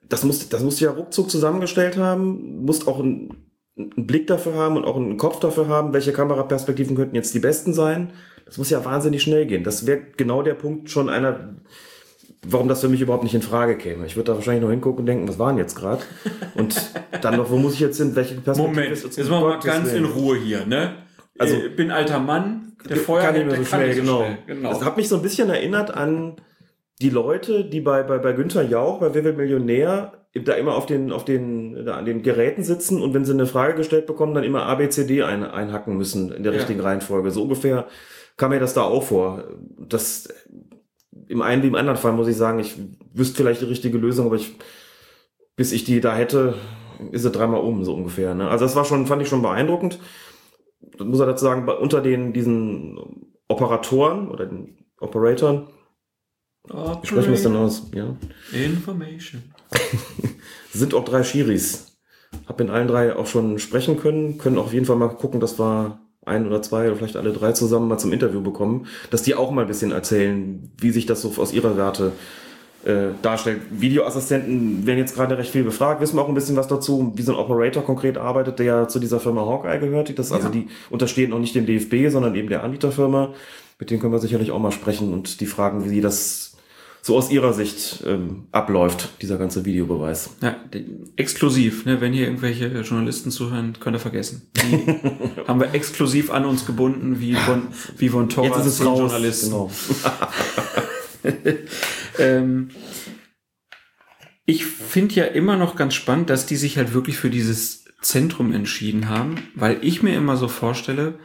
[0.09, 3.45] Das musst, das musst du ja ruckzuck zusammengestellt haben, musst auch einen,
[3.77, 7.39] einen Blick dafür haben und auch einen Kopf dafür haben, welche Kameraperspektiven könnten jetzt die
[7.39, 8.11] besten sein.
[8.45, 9.63] Das muss ja wahnsinnig schnell gehen.
[9.63, 11.55] Das wäre genau der Punkt schon einer,
[12.45, 14.07] warum das für mich überhaupt nicht in Frage käme.
[14.07, 16.01] Ich würde da wahrscheinlich noch hingucken und denken, was waren jetzt gerade?
[16.55, 16.91] Und
[17.21, 18.15] dann noch, wo muss ich jetzt hin?
[18.15, 20.05] Welche Perspektive Moment, ist jetzt machen wir mal ganz in?
[20.05, 20.95] Ruhe hier, ne?
[21.37, 24.25] Also- ich bin alter Mann, der kann Feuer nicht mehr so schnell, genau.
[24.47, 24.69] genau.
[24.69, 26.37] Das hat mich so ein bisschen erinnert an
[27.01, 30.85] die Leute, die bei, bei, bei Günther Jauch, bei Wer wird Millionär, da immer auf
[30.85, 34.33] den, auf den, da an den Geräten sitzen und wenn sie eine Frage gestellt bekommen,
[34.35, 36.59] dann immer A, B, C, D ein, einhacken müssen in der Ja.
[36.59, 37.31] richtigen Reihenfolge.
[37.31, 37.87] So ungefähr
[38.37, 39.43] kam mir das da auch vor.
[39.77, 40.27] Das,
[41.27, 42.75] im einen wie im anderen Fall muss ich sagen, ich
[43.13, 44.55] wüsste vielleicht die richtige Lösung, aber ich,
[45.55, 46.53] bis ich die da hätte,
[47.11, 48.35] ist sie dreimal um, so ungefähr.
[48.35, 48.49] Ne?
[48.49, 49.99] Also das war schon, fand ich schon beeindruckend.
[50.97, 52.99] Das muss er dazu sagen, unter den, diesen
[53.47, 55.67] Operatoren oder den Operatoren,
[56.69, 57.89] wie sprechen wir es denn aus?
[57.93, 58.15] Ja.
[58.51, 59.43] Information.
[60.73, 61.97] sind auch drei Schiris.
[62.47, 65.59] Hab in allen drei auch schon sprechen können, können auf jeden Fall mal gucken, dass
[65.59, 69.35] wir ein oder zwei oder vielleicht alle drei zusammen mal zum Interview bekommen, dass die
[69.35, 72.11] auch mal ein bisschen erzählen, wie sich das so aus ihrer Warte
[72.85, 73.61] äh, darstellt.
[73.71, 77.21] Videoassistenten werden jetzt gerade recht viel befragt, wissen wir auch ein bisschen was dazu, wie
[77.23, 80.17] so ein Operator konkret arbeitet, der ja zu dieser Firma Hawkeye gehört.
[80.17, 83.33] Das, Also die unterstehen auch nicht dem DFB, sondern eben der Anbieterfirma.
[83.79, 86.48] Mit denen können wir sicherlich auch mal sprechen und die fragen, wie sie das
[87.01, 90.31] so aus ihrer Sicht ähm, abläuft, dieser ganze Videobeweis.
[90.41, 90.57] Ja,
[91.15, 92.01] exklusiv, ne?
[92.01, 94.49] Wenn hier irgendwelche Journalisten zuhören, könnt ihr vergessen.
[94.55, 94.99] Die
[95.47, 98.99] haben wir exklusiv an uns gebunden, wie von, wie von Torres Jetzt ist es raus.
[98.99, 99.49] Journalisten.
[99.51, 99.71] Genau.
[102.19, 102.69] Ähm,
[104.45, 108.51] ich finde ja immer noch ganz spannend, dass die sich halt wirklich für dieses Zentrum
[108.51, 111.19] entschieden haben, weil ich mir immer so vorstelle,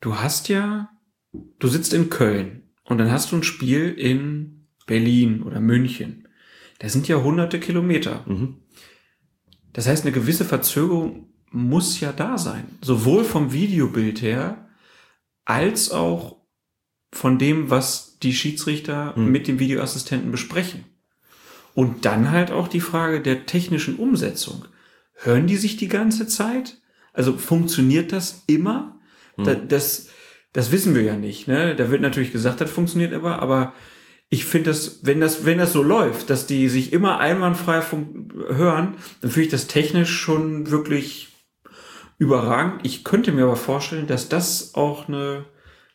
[0.00, 0.90] du hast ja,
[1.32, 4.59] du sitzt in Köln und dann hast du ein Spiel in
[4.90, 6.28] Berlin oder München.
[6.80, 8.24] Das sind ja hunderte Kilometer.
[8.26, 8.56] Mhm.
[9.72, 12.64] Das heißt, eine gewisse Verzögerung muss ja da sein.
[12.82, 14.68] Sowohl vom Videobild her,
[15.44, 16.36] als auch
[17.12, 19.30] von dem, was die Schiedsrichter Mhm.
[19.32, 20.84] mit dem Videoassistenten besprechen.
[21.74, 24.64] Und dann halt auch die Frage der technischen Umsetzung.
[25.14, 26.78] Hören die sich die ganze Zeit?
[27.12, 28.98] Also funktioniert das immer?
[29.36, 30.08] Da, das,
[30.52, 31.48] das wissen wir ja nicht.
[31.48, 31.74] Ne?
[31.76, 33.72] Da wird natürlich gesagt, das funktioniert immer, aber
[34.32, 38.32] ich finde das, wenn das, wenn das so läuft, dass die sich immer einwandfrei fun-
[38.48, 41.28] hören, dann finde ich das technisch schon wirklich
[42.18, 42.80] überragend.
[42.84, 45.46] Ich könnte mir aber vorstellen, dass das auch eine,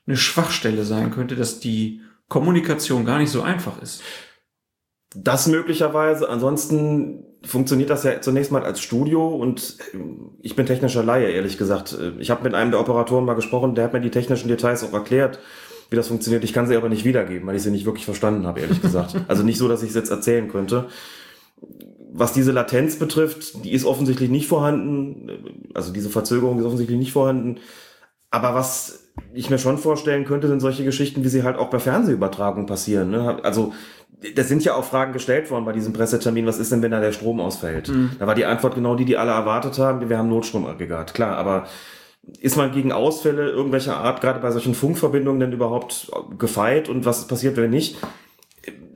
[0.06, 4.02] eine Schwachstelle sein könnte, dass die Kommunikation gar nicht so einfach ist.
[5.16, 6.28] Das möglicherweise.
[6.28, 11.58] Ansonsten funktioniert das ja zunächst mal als Studio und ähm, ich bin technischer Laie, ehrlich
[11.58, 11.94] gesagt.
[11.94, 14.84] Äh, Ich habe mit einem der Operatoren mal gesprochen, der hat mir die technischen Details
[14.84, 15.40] auch erklärt,
[15.90, 16.44] wie das funktioniert.
[16.44, 19.16] Ich kann sie aber nicht wiedergeben, weil ich sie nicht wirklich verstanden habe, ehrlich gesagt.
[19.28, 20.86] Also nicht so, dass ich es jetzt erzählen könnte.
[22.14, 25.30] Was diese Latenz betrifft, die ist offensichtlich nicht vorhanden.
[25.74, 27.58] Also diese Verzögerung ist offensichtlich nicht vorhanden.
[28.32, 31.80] Aber was ich mir schon vorstellen könnte, sind solche Geschichten, wie sie halt auch bei
[31.80, 33.10] Fernsehübertragungen passieren.
[33.10, 33.40] Ne?
[33.44, 33.74] Also
[34.36, 37.00] das sind ja auch Fragen gestellt worden bei diesem Pressetermin, was ist denn, wenn da
[37.00, 37.92] der Strom ausfällt?
[38.20, 41.14] Da war die Antwort genau die, die alle erwartet haben, wir haben Notstromaggregat.
[41.14, 41.68] Klar, aber
[42.40, 47.28] ist man gegen Ausfälle irgendwelcher Art, gerade bei solchen Funkverbindungen denn überhaupt gefeit und was
[47.28, 47.98] passiert, wenn nicht?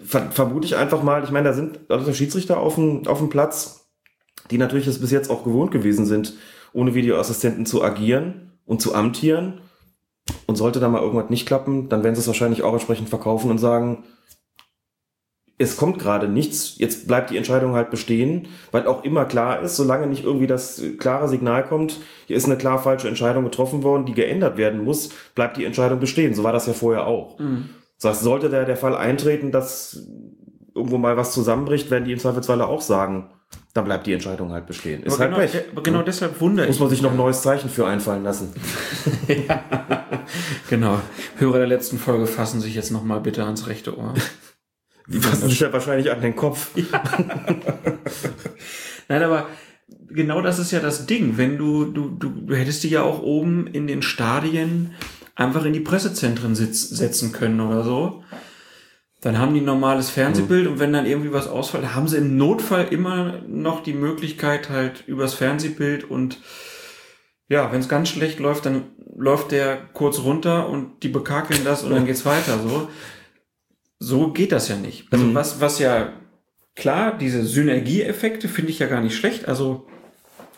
[0.04, 3.30] Ver vermute ich einfach mal, ich meine, da sind also Schiedsrichter auf dem, auf dem
[3.30, 3.90] Platz,
[4.50, 6.36] die natürlich es bis jetzt auch gewohnt gewesen sind,
[6.74, 9.62] ohne Videoassistenten zu agieren und zu amtieren.
[10.46, 13.50] Und sollte da mal irgendwas nicht klappen, dann werden sie es wahrscheinlich auch entsprechend verkaufen
[13.50, 14.04] und sagen,
[15.62, 19.76] es kommt gerade nichts, jetzt bleibt die Entscheidung halt bestehen, weil auch immer klar ist,
[19.76, 24.06] solange nicht irgendwie das klare Signal kommt, hier ist eine klar falsche Entscheidung getroffen worden,
[24.06, 26.34] die geändert werden muss, bleibt die Entscheidung bestehen.
[26.34, 27.38] So war das ja vorher auch.
[28.02, 30.08] Das heißt, sollte der, der Fall eintreten, dass
[30.74, 33.30] irgendwo mal was zusammenbricht, werden die im Zweifelsfalle auch sagen,
[33.74, 35.04] dann bleibt die Entscheidung halt bestehen.
[35.04, 35.84] Ist aber halt genau, Pech.
[35.84, 38.54] genau deshalb wundere ich Muss man sich noch ein neues Zeichen für einfallen lassen.
[40.70, 41.02] Genau.
[41.38, 44.14] Hörer der letzten Folge fassen sich jetzt nochmal bitte ans rechte Ohr.
[45.12, 46.70] Die fassen sich ja wahrscheinlich an den Kopf.
[46.76, 47.04] Ja.
[49.08, 49.48] Nein, aber
[50.10, 51.38] genau das ist ja das Ding.
[51.38, 54.94] Wenn du, du, du, du hättest die ja auch oben in den Stadien
[55.36, 58.24] einfach in die Pressezentren sitz, setzen können oder so.
[59.22, 60.74] Dann haben die ein normales Fernsehbild mhm.
[60.74, 65.04] und wenn dann irgendwie was ausfällt, haben sie im Notfall immer noch die Möglichkeit halt
[65.08, 66.40] übers Fernsehbild und
[67.48, 68.84] ja, wenn es ganz schlecht läuft, dann
[69.18, 72.88] läuft der kurz runter und die bekakeln das und dann geht's weiter so.
[74.00, 75.12] So geht das ja nicht.
[75.12, 75.36] Also mhm.
[75.36, 76.14] was, was ja
[76.76, 79.48] klar, diese Synergieeffekte finde ich ja gar nicht schlecht.
[79.48, 79.88] Also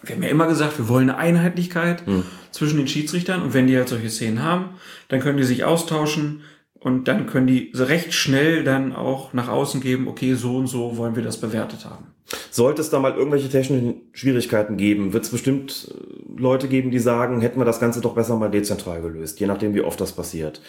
[0.03, 2.23] wir haben ja immer gesagt, wir wollen eine Einheitlichkeit mhm.
[2.51, 4.71] zwischen den Schiedsrichtern und wenn die halt solche Szenen haben,
[5.09, 6.41] dann können die sich austauschen
[6.79, 10.97] und dann können die recht schnell dann auch nach außen geben, okay, so und so
[10.97, 12.07] wollen wir das bewertet haben.
[12.49, 16.99] Sollte es da mal irgendwelche technischen Schwierigkeiten geben, wird es bestimmt äh, Leute geben, die
[16.99, 20.13] sagen, hätten wir das Ganze doch besser mal dezentral gelöst, je nachdem, wie oft das
[20.13, 20.61] passiert.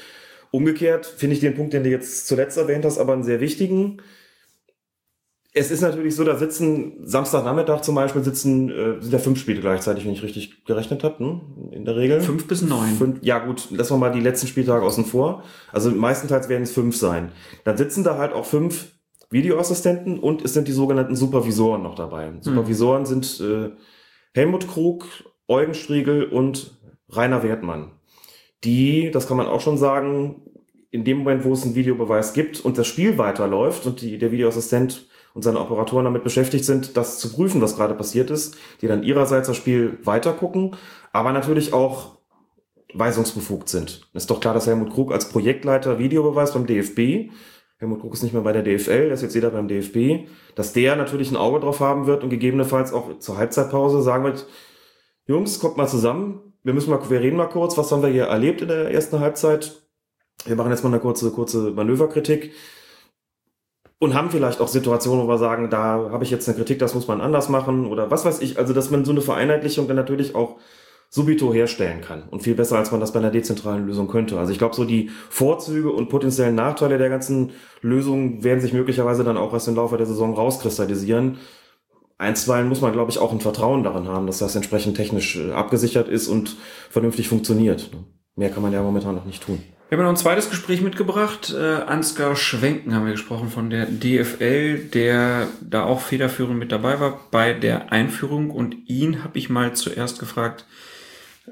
[0.52, 4.00] Umgekehrt finde ich den Punkt, den du jetzt zuletzt erwähnt hast, aber einen sehr wichtigen
[5.54, 9.60] es ist natürlich so, da sitzen Samstagnachmittag zum Beispiel sitzen äh, sind ja fünf Spiele
[9.60, 11.40] gleichzeitig, wenn ich richtig gerechnet habe, ne?
[11.72, 12.22] in der Regel.
[12.22, 12.94] Fünf bis neun.
[12.96, 15.44] Fünf, ja gut, lassen wir mal die letzten Spieltage außen vor.
[15.70, 17.32] Also meistenteils werden es fünf sein.
[17.64, 18.92] Dann sitzen da halt auch fünf
[19.30, 22.28] Videoassistenten und es sind die sogenannten Supervisoren noch dabei.
[22.28, 22.42] Hm.
[22.42, 23.70] Supervisoren sind äh,
[24.32, 25.04] Helmut Krug,
[25.48, 26.78] Eugen Striegel und
[27.10, 27.92] Rainer Wertmann.
[28.64, 30.42] Die, das kann man auch schon sagen,
[30.90, 34.30] in dem Moment, wo es einen Videobeweis gibt und das Spiel weiterläuft und die, der
[34.30, 38.86] Videoassistent und seine Operatoren damit beschäftigt sind, das zu prüfen, was gerade passiert ist, die
[38.86, 40.76] dann ihrerseits das Spiel weitergucken,
[41.12, 42.18] aber natürlich auch
[42.94, 44.08] weisungsbefugt sind.
[44.12, 47.30] Ist doch klar, dass Helmut Krug als Projektleiter Videobeweis beim DFB,
[47.78, 50.74] Helmut Krug ist nicht mehr bei der DFL, der ist jetzt jeder beim DFB, dass
[50.74, 54.46] der natürlich ein Auge drauf haben wird und gegebenenfalls auch zur Halbzeitpause sagen wird,
[55.26, 58.24] Jungs, kommt mal zusammen, wir müssen mal, wir reden mal kurz, was haben wir hier
[58.24, 59.82] erlebt in der ersten Halbzeit?
[60.44, 62.52] Wir machen jetzt mal eine kurze, kurze Manöverkritik
[63.98, 66.94] und haben vielleicht auch Situationen, wo wir sagen, da habe ich jetzt eine Kritik, das
[66.94, 68.58] muss man anders machen oder was weiß ich.
[68.58, 70.56] Also, dass man so eine Vereinheitlichung dann natürlich auch
[71.08, 74.38] subito herstellen kann und viel besser, als man das bei einer dezentralen Lösung könnte.
[74.38, 77.50] Also ich glaube, so die Vorzüge und potenziellen Nachteile der ganzen
[77.82, 81.36] Lösung werden sich möglicherweise dann auch erst im Laufe der Saison rauskristallisieren.
[82.22, 85.52] Einstweilen muss man, glaube ich, auch ein Vertrauen darin haben, dass das entsprechend technisch äh,
[85.52, 86.56] abgesichert ist und
[86.90, 87.90] vernünftig funktioniert.
[88.36, 89.62] Mehr kann man ja momentan noch nicht tun.
[89.88, 91.54] Wir haben noch ein zweites Gespräch mitgebracht.
[91.54, 96.98] Äh, Ansgar Schwenken haben wir gesprochen von der DFL, der da auch federführend mit dabei
[96.98, 98.50] war bei der Einführung.
[98.50, 100.64] Und ihn habe ich mal zuerst gefragt,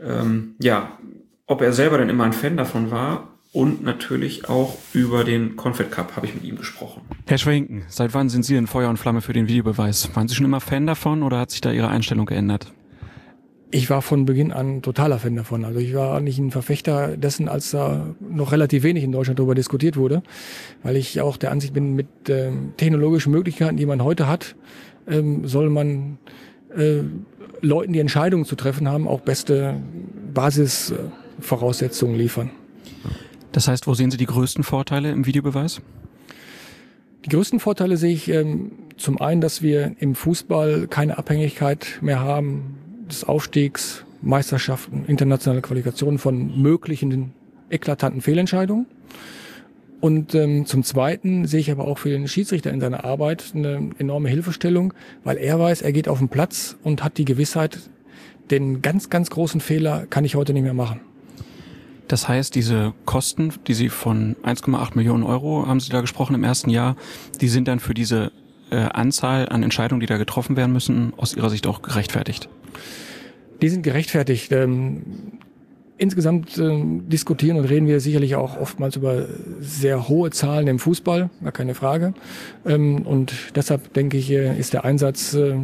[0.03, 0.99] ähm, ja,
[1.47, 3.30] ob er selber denn immer ein Fan davon war.
[3.53, 7.03] Und natürlich auch über den Confed Cup habe ich mit ihm gesprochen.
[7.27, 10.15] Herr Schwenken, seit wann sind Sie in Feuer und Flamme für den Videobeweis?
[10.15, 12.73] Waren Sie schon immer Fan davon oder hat sich da Ihre Einstellung geändert?
[13.73, 15.65] ich war von Beginn an totaler Fan davon.
[15.65, 19.55] Also ich war nicht ein Verfechter dessen, als da noch relativ wenig in Deutschland darüber
[19.55, 20.23] diskutiert wurde,
[20.83, 24.57] weil ich auch der Ansicht bin, mit ähm, technologischen Möglichkeiten, die man heute hat,
[25.09, 26.19] ähm, soll man
[26.77, 27.03] äh,
[27.61, 29.77] Leuten, die Entscheidungen zu treffen haben, auch beste
[30.35, 32.51] Basisvoraussetzungen liefern.
[33.53, 35.81] Das heißt, wo sehen Sie die größten Vorteile im Videobeweis?
[37.25, 42.21] Die größten Vorteile sehe ich ähm, zum einen, dass wir im Fußball keine Abhängigkeit mehr
[42.21, 42.79] haben
[43.09, 47.33] des Aufstiegs, Meisterschaften, internationale Qualifikationen von möglichen
[47.71, 48.87] eklatanten Fehlentscheidungen.
[50.01, 53.91] Und ähm, zum Zweiten sehe ich aber auch für den Schiedsrichter in seiner Arbeit eine
[53.99, 54.95] enorme Hilfestellung,
[55.25, 57.79] weil er weiß, er geht auf den Platz und hat die Gewissheit,
[58.51, 61.01] den ganz, ganz großen Fehler kann ich heute nicht mehr machen.
[62.11, 66.45] Das heißt, diese Kosten, die Sie von 1,8 Millionen Euro, haben Sie da gesprochen im
[66.45, 66.97] ersten Jahr,
[67.41, 68.33] die sind dann für diese
[68.71, 72.49] äh, Anzahl an Entscheidungen, die da getroffen werden müssen, aus Ihrer Sicht auch gerechtfertigt?
[73.61, 74.53] die sind gerechtfertigt.
[74.53, 75.03] Ähm,
[76.01, 79.27] insgesamt ähm, diskutieren und reden wir sicherlich auch oftmals über
[79.61, 82.15] sehr hohe Zahlen im Fußball, gar keine Frage.
[82.67, 85.57] Ähm, und deshalb denke ich, ist der Einsatz äh,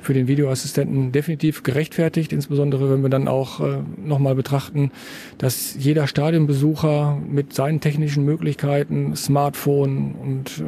[0.00, 4.92] für den Videoassistenten definitiv gerechtfertigt, insbesondere wenn wir dann auch äh, nochmal betrachten,
[5.38, 10.62] dass jeder Stadionbesucher mit seinen technischen Möglichkeiten, Smartphone und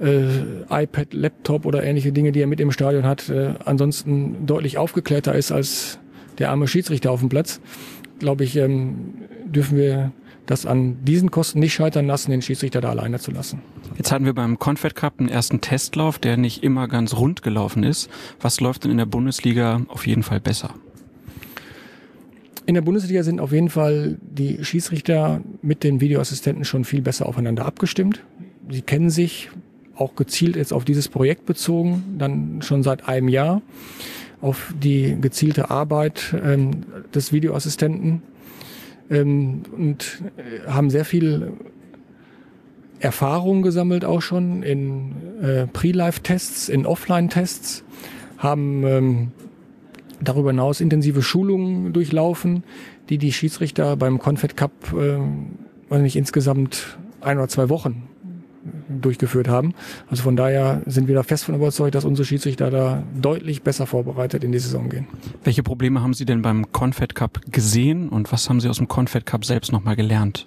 [0.00, 4.46] äh, äh, iPad, Laptop oder ähnliche Dinge, die er mit im Stadion hat, äh, ansonsten
[4.46, 5.98] deutlich aufgeklärter ist als
[6.38, 7.60] der arme Schiedsrichter auf dem Platz,
[8.18, 9.14] glaube ich, ähm,
[9.46, 10.12] dürfen wir
[10.46, 13.62] das an diesen Kosten nicht scheitern lassen, den Schiedsrichter da alleine zu lassen.
[13.96, 17.82] Jetzt hatten wir beim Confed Cup einen ersten Testlauf, der nicht immer ganz rund gelaufen
[17.82, 18.10] ist.
[18.40, 20.74] Was läuft denn in der Bundesliga auf jeden Fall besser?
[22.66, 27.26] In der Bundesliga sind auf jeden Fall die Schiedsrichter mit den Videoassistenten schon viel besser
[27.26, 28.22] aufeinander abgestimmt.
[28.70, 29.50] Sie kennen sich,
[29.96, 33.62] auch gezielt jetzt auf dieses Projekt bezogen, dann schon seit einem Jahr
[34.44, 36.84] auf die gezielte Arbeit ähm,
[37.14, 38.22] des Videoassistenten.
[39.10, 41.52] ähm, und äh, haben sehr viel
[43.00, 47.84] Erfahrung gesammelt auch schon in äh, Pre-Live-Tests, in Offline-Tests,
[48.38, 49.32] haben ähm,
[50.20, 52.64] darüber hinaus intensive Schulungen durchlaufen,
[53.08, 55.18] die die Schiedsrichter beim Confed Cup, äh,
[55.88, 58.08] weiß nicht, insgesamt ein oder zwei Wochen
[58.88, 59.74] durchgeführt haben.
[60.08, 63.86] Also von daher sind wir da fest von überzeugt, dass unsere Schiedsrichter da deutlich besser
[63.86, 65.06] vorbereitet in die Saison gehen.
[65.42, 68.88] Welche Probleme haben Sie denn beim Confed Cup gesehen und was haben Sie aus dem
[68.88, 70.46] Confed Cup selbst nochmal gelernt?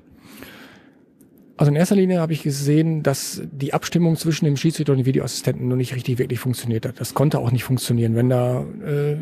[1.57, 5.05] Also in erster Linie habe ich gesehen, dass die Abstimmung zwischen dem Schiedsrichter und dem
[5.07, 6.99] Videoassistenten noch nicht richtig wirklich funktioniert hat.
[6.99, 9.17] Das konnte auch nicht funktionieren, wenn da äh, äh,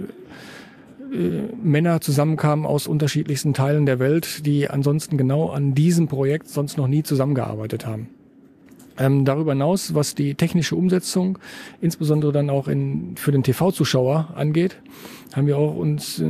[1.64, 6.88] Männer zusammenkamen aus unterschiedlichsten Teilen der Welt, die ansonsten genau an diesem Projekt sonst noch
[6.88, 8.10] nie zusammengearbeitet haben.
[8.98, 11.38] Ähm, darüber hinaus, was die technische Umsetzung,
[11.82, 14.78] insbesondere dann auch in, für den TV-Zuschauer angeht,
[15.34, 16.26] haben wir auch uns äh,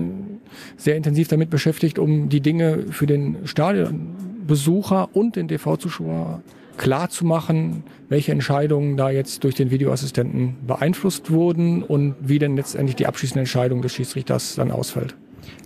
[0.78, 6.42] sehr intensiv damit beschäftigt, um die Dinge für den Stadionbesucher und den TV-Zuschauer
[6.78, 12.56] klar zu machen, welche Entscheidungen da jetzt durch den Videoassistenten beeinflusst wurden und wie denn
[12.56, 15.16] letztendlich die abschließende Entscheidung des Schiedsrichters dann ausfällt.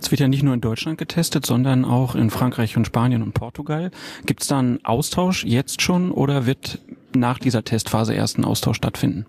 [0.00, 3.32] Es wird ja nicht nur in Deutschland getestet, sondern auch in Frankreich und Spanien und
[3.32, 3.90] Portugal.
[4.26, 6.80] Gibt es da einen Austausch jetzt schon oder wird
[7.14, 9.26] nach dieser Testphase erst ein Austausch stattfinden?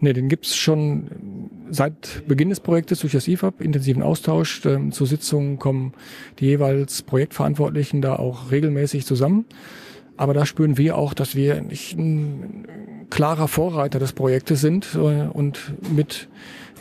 [0.00, 4.64] Nee, den gibt's schon seit Beginn des Projektes durch das IFAB, intensiven Austausch.
[4.66, 5.92] Ähm, zur Sitzung kommen
[6.40, 9.44] die jeweils Projektverantwortlichen da auch regelmäßig zusammen.
[10.16, 12.66] Aber da spüren wir auch, dass wir nicht ein
[13.10, 16.28] klarer Vorreiter des Projektes sind äh, und mit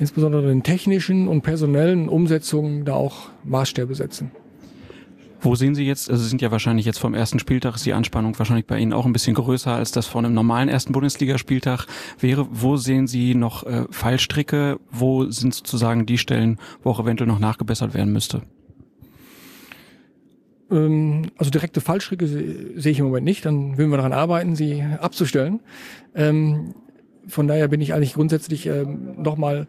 [0.01, 4.31] insbesondere den technischen und personellen Umsetzungen da auch Maßstäbe setzen.
[5.39, 7.93] Wo sehen Sie jetzt, also Sie sind ja wahrscheinlich jetzt vom ersten Spieltag, ist die
[7.93, 11.85] Anspannung wahrscheinlich bei Ihnen auch ein bisschen größer, als das vor einem normalen ersten Bundesligaspieltag
[12.19, 12.47] wäre.
[12.51, 14.79] Wo sehen Sie noch äh, Fallstricke?
[14.89, 18.41] Wo sind sozusagen die Stellen, wo auch eventuell noch nachgebessert werden müsste?
[20.71, 23.45] Ähm, also direkte Fallstricke sehe ich im Moment nicht.
[23.45, 25.59] Dann würden wir daran arbeiten, sie abzustellen.
[26.15, 26.73] Ähm,
[27.27, 29.67] von daher bin ich eigentlich grundsätzlich ähm, nochmal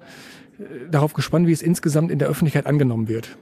[0.59, 3.37] äh, darauf gespannt, wie es insgesamt in der Öffentlichkeit angenommen wird.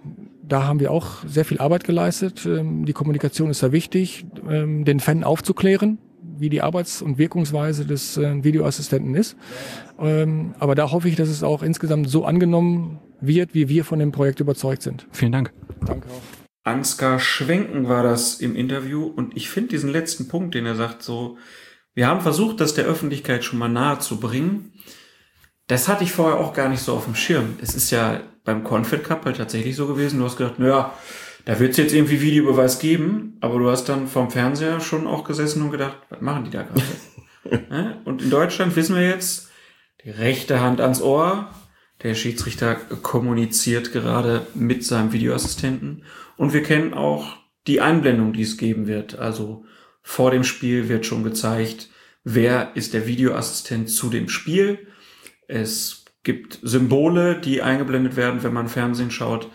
[0.46, 2.46] Da haben wir auch sehr viel Arbeit geleistet.
[2.46, 5.98] Ähm, die Kommunikation ist sehr wichtig, ähm, den Fan aufzuklären,
[6.38, 9.36] wie die Arbeits- und Wirkungsweise des äh, Videoassistenten ist.
[9.98, 13.98] Ähm, aber da hoffe ich, dass es auch insgesamt so angenommen wird, wie wir von
[13.98, 15.06] dem Projekt überzeugt sind.
[15.12, 15.52] Vielen Dank.
[15.86, 16.40] Danke auch.
[16.62, 21.02] Ansgar Schwenken war das im Interview und ich finde diesen letzten Punkt, den er sagt,
[21.02, 21.38] so,
[22.00, 24.72] wir haben versucht, das der Öffentlichkeit schon mal nahe zu bringen.
[25.66, 27.58] Das hatte ich vorher auch gar nicht so auf dem Schirm.
[27.60, 30.18] Es ist ja beim Confed Cup halt tatsächlich so gewesen.
[30.18, 30.94] Du hast gedacht, naja,
[31.44, 35.24] da wird es jetzt irgendwie Videobeweis geben, aber du hast dann vom Fernseher schon auch
[35.24, 38.00] gesessen und gedacht, was machen die da gerade?
[38.06, 39.50] und in Deutschland wissen wir jetzt,
[40.02, 41.50] die rechte Hand ans Ohr,
[42.02, 46.04] der Schiedsrichter kommuniziert gerade mit seinem Videoassistenten
[46.38, 47.36] und wir kennen auch
[47.66, 49.18] die Einblendung, die es geben wird.
[49.18, 49.66] Also
[50.10, 51.88] vor dem Spiel wird schon gezeigt,
[52.24, 54.88] wer ist der Videoassistent zu dem Spiel.
[55.46, 59.48] Es gibt Symbole, die eingeblendet werden, wenn man Fernsehen schaut,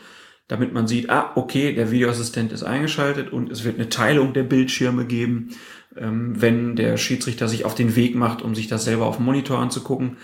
[0.48, 4.44] damit man sieht, ah, okay, der Videoassistent ist eingeschaltet und es wird eine Teilung der
[4.44, 5.50] Bildschirme geben,
[5.98, 9.26] ähm, wenn der Schiedsrichter sich auf den Weg macht, um sich das selber auf dem
[9.26, 10.16] Monitor anzugucken.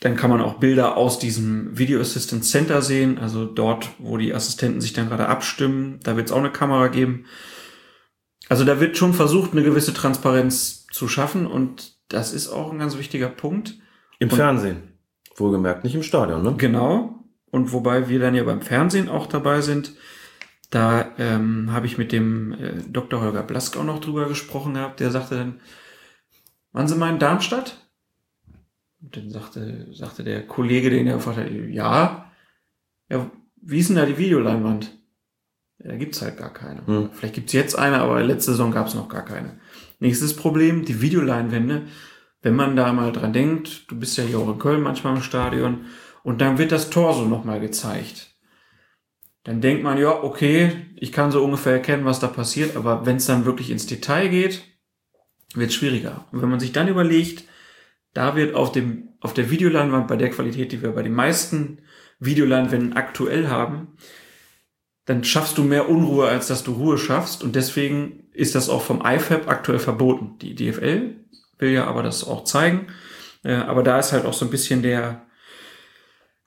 [0.00, 4.32] Dann kann man auch Bilder aus diesem Video Assistant Center sehen, also dort, wo die
[4.32, 6.00] Assistenten sich dann gerade abstimmen.
[6.04, 7.26] Da wird es auch eine Kamera geben.
[8.48, 12.78] Also da wird schon versucht, eine gewisse Transparenz zu schaffen und das ist auch ein
[12.78, 13.74] ganz wichtiger Punkt.
[14.18, 14.94] Im und, Fernsehen.
[15.34, 16.54] Wohlgemerkt, nicht im Stadion, ne?
[16.56, 17.24] Genau.
[17.50, 19.94] Und wobei wir dann ja beim Fernsehen auch dabei sind,
[20.70, 23.20] da ähm, habe ich mit dem äh, Dr.
[23.20, 25.00] Holger Blask auch noch drüber gesprochen gehabt.
[25.00, 25.60] Der sagte dann,
[26.72, 27.88] waren Sie mal in Darmstadt?
[29.00, 32.32] Und dann sagte, sagte der Kollege, den er gefragt hat, ja.
[33.08, 33.30] Ja,
[33.62, 34.98] wie ist denn da die Videoleinwand?
[35.86, 36.86] Da gibt's halt gar keine.
[36.86, 37.10] Hm.
[37.12, 39.60] Vielleicht gibt's jetzt eine, aber letzte Saison gab's noch gar keine.
[40.00, 41.82] Nächstes Problem, die Videoleinwände.
[42.42, 45.22] Wenn man da mal dran denkt, du bist ja hier auch in Köln manchmal im
[45.22, 45.86] Stadion,
[46.22, 48.34] und dann wird das Tor so nochmal gezeigt.
[49.44, 53.18] Dann denkt man, ja, okay, ich kann so ungefähr erkennen, was da passiert, aber wenn
[53.18, 54.64] es dann wirklich ins Detail geht,
[55.54, 56.26] wird es schwieriger.
[56.32, 57.44] Und wenn man sich dann überlegt,
[58.12, 61.78] da wird auf dem, auf der Videoleinwand bei der Qualität, die wir bei den meisten
[62.18, 63.96] Videoleinwänden aktuell haben,
[65.06, 67.42] dann schaffst du mehr Unruhe, als dass du Ruhe schaffst.
[67.42, 70.36] Und deswegen ist das auch vom IFAB aktuell verboten.
[70.40, 71.16] Die DFL
[71.58, 72.88] will ja aber das auch zeigen.
[73.44, 75.22] Äh, aber da ist halt auch so ein bisschen der,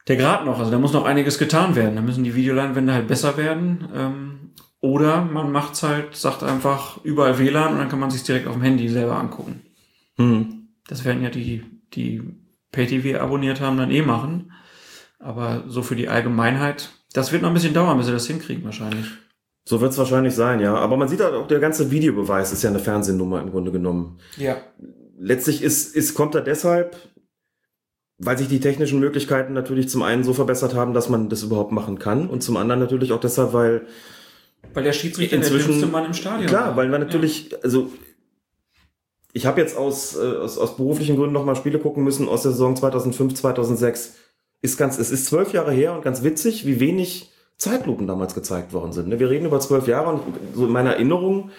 [0.09, 0.59] der Grad noch.
[0.59, 1.95] Also da muss noch einiges getan werden.
[1.95, 3.87] Da müssen die Videoleinwände halt besser werden.
[3.95, 4.51] Ähm,
[4.81, 8.53] oder man macht's halt, sagt einfach überall WLAN und dann kann man sich direkt auf
[8.53, 9.61] dem Handy selber angucken.
[10.17, 10.67] Mhm.
[10.87, 12.23] Das werden ja die, die
[12.73, 14.51] Pay-TV abonniert haben, dann eh machen.
[15.17, 18.63] Aber so für die Allgemeinheit das wird noch ein bisschen dauern, bis sie das hinkriegen
[18.63, 19.05] wahrscheinlich.
[19.67, 20.75] So wird es wahrscheinlich sein, ja.
[20.75, 24.19] Aber man sieht halt auch, der ganze Videobeweis ist ja eine Fernsehnummer im Grunde genommen.
[24.37, 24.57] Ja.
[25.19, 26.95] Letztlich ist, ist, kommt er deshalb,
[28.17, 31.71] weil sich die technischen Möglichkeiten natürlich zum einen so verbessert haben, dass man das überhaupt
[31.71, 33.85] machen kann und zum anderen natürlich auch deshalb, weil
[34.73, 36.75] Weil der Schiedsrichter der Inzwischen- dümmste Mann im Stadion Klar, war.
[36.77, 37.91] weil man natürlich, also
[39.33, 42.51] ich habe jetzt aus, äh, aus, aus beruflichen Gründen nochmal Spiele gucken müssen aus der
[42.51, 44.15] Saison 2005, 2006.
[44.61, 48.73] Ist ganz, es ist zwölf Jahre her und ganz witzig, wie wenig Zeitlupen damals gezeigt
[48.73, 49.07] worden sind.
[49.07, 49.19] ne?
[49.19, 50.21] Wir reden über zwölf Jahre und
[50.53, 51.51] so in meiner Erinnerung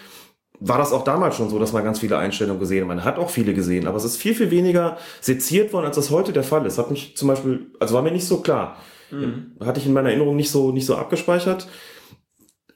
[0.61, 2.89] war das auch damals schon so, dass man ganz viele Einstellungen gesehen hat.
[2.89, 6.11] Man hat auch viele gesehen, aber es ist viel, viel weniger seziert worden, als das
[6.11, 6.77] heute der Fall ist.
[6.79, 8.77] Hat mich zum Beispiel, also war mir nicht so klar.
[9.11, 9.53] Mhm.
[9.61, 11.67] Hatte ich in meiner Erinnerung nicht so, nicht so abgespeichert.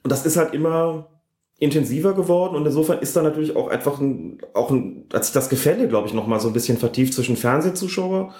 [0.03, 1.09] Und das ist halt immer
[1.57, 5.47] intensiver geworden und insofern ist da natürlich auch einfach ein, auch ein, hat sich das
[5.47, 8.33] Gefälle, glaube ich, nochmal so ein bisschen vertieft zwischen Fernsehzuschauer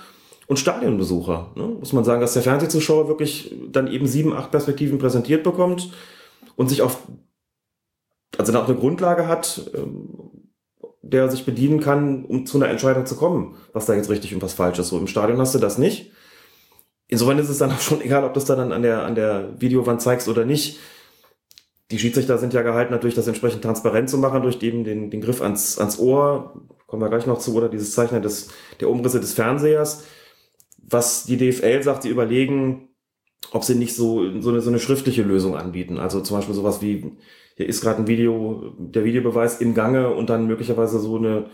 [0.48, 1.52] und Stadionbesucher.
[1.56, 1.64] Ne?
[1.80, 5.91] Muss man sagen, dass der Fernsehzuschauer wirklich dann eben sieben, acht Perspektiven präsentiert bekommt
[6.56, 7.00] und sich auf,
[8.38, 10.10] also dann auch eine Grundlage hat, ähm,
[11.02, 14.34] der er sich bedienen kann, um zu einer Entscheidung zu kommen, was da jetzt richtig
[14.34, 14.89] und was falsch ist.
[14.89, 16.12] So im Stadion hast du das nicht.
[17.08, 20.02] Insofern ist es dann auch schon egal, ob das dann an der, an der Videowand
[20.02, 20.80] zeigst oder nicht.
[21.91, 25.22] Die Schiedsrichter sind ja gehalten, natürlich das entsprechend transparent zu machen, durch eben den, den
[25.22, 29.20] Griff ans, ans Ohr, kommen wir gleich noch zu, oder dieses Zeichnen des, der Umrisse
[29.20, 30.04] des Fernsehers.
[30.88, 32.90] Was die DFL sagt, sie überlegen,
[33.52, 35.98] ob sie nicht so, so, eine, so eine schriftliche Lösung anbieten.
[35.98, 37.12] Also zum Beispiel sowas wie,
[37.56, 41.50] hier ist gerade ein Video, der Videobeweis im Gange und dann möglicherweise so eine,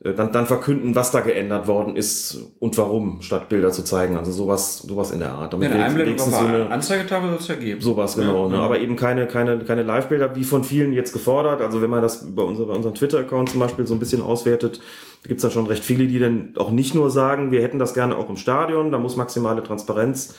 [0.00, 4.16] dann, dann verkünden, was da geändert worden ist und warum, statt Bilder zu zeigen.
[4.16, 5.54] Also sowas, sowas in der Art.
[5.54, 7.80] Ja, eine wenigstens so eine- Anzeigetafel soll es ja geben.
[7.80, 8.44] Sowas, genau.
[8.44, 8.56] Ja, ne?
[8.56, 8.62] ja.
[8.62, 11.62] Aber eben keine, keine, keine Live-Bilder, wie von vielen jetzt gefordert.
[11.62, 14.80] Also wenn man das bei, unser, bei unserem Twitter-Account zum Beispiel so ein bisschen auswertet,
[15.22, 17.94] gibt es dann schon recht viele, die dann auch nicht nur sagen, wir hätten das
[17.94, 20.34] gerne auch im Stadion, da muss maximale Transparenz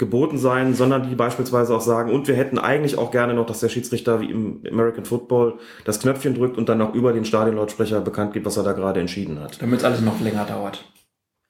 [0.00, 3.60] geboten sein, sondern die beispielsweise auch sagen, und wir hätten eigentlich auch gerne noch, dass
[3.60, 8.00] der Schiedsrichter wie im American Football das Knöpfchen drückt und dann noch über den Stadionlautsprecher
[8.00, 9.62] bekannt gibt, was er da gerade entschieden hat.
[9.62, 10.84] Damit es alles noch länger dauert.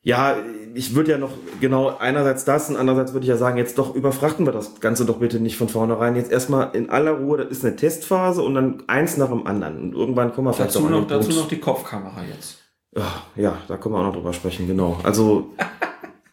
[0.02, 0.36] Ja,
[0.74, 1.30] ich würde ja noch
[1.60, 5.04] genau einerseits das und andererseits würde ich ja sagen, jetzt doch überfrachten wir das Ganze
[5.04, 6.16] doch bitte nicht von vornherein.
[6.16, 9.78] Jetzt erstmal in aller Ruhe, das ist eine Testphase und dann eins nach dem anderen.
[9.78, 11.42] Und irgendwann kommen wir vielleicht Dazu auch an noch, dazu Punkt.
[11.42, 12.58] noch die Kopfkamera jetzt.
[12.96, 14.98] Ja, ja, da können wir auch noch drüber sprechen, genau.
[15.04, 15.50] Also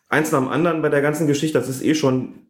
[0.09, 2.47] eins nach dem anderen bei der ganzen Geschichte, das ist eh schon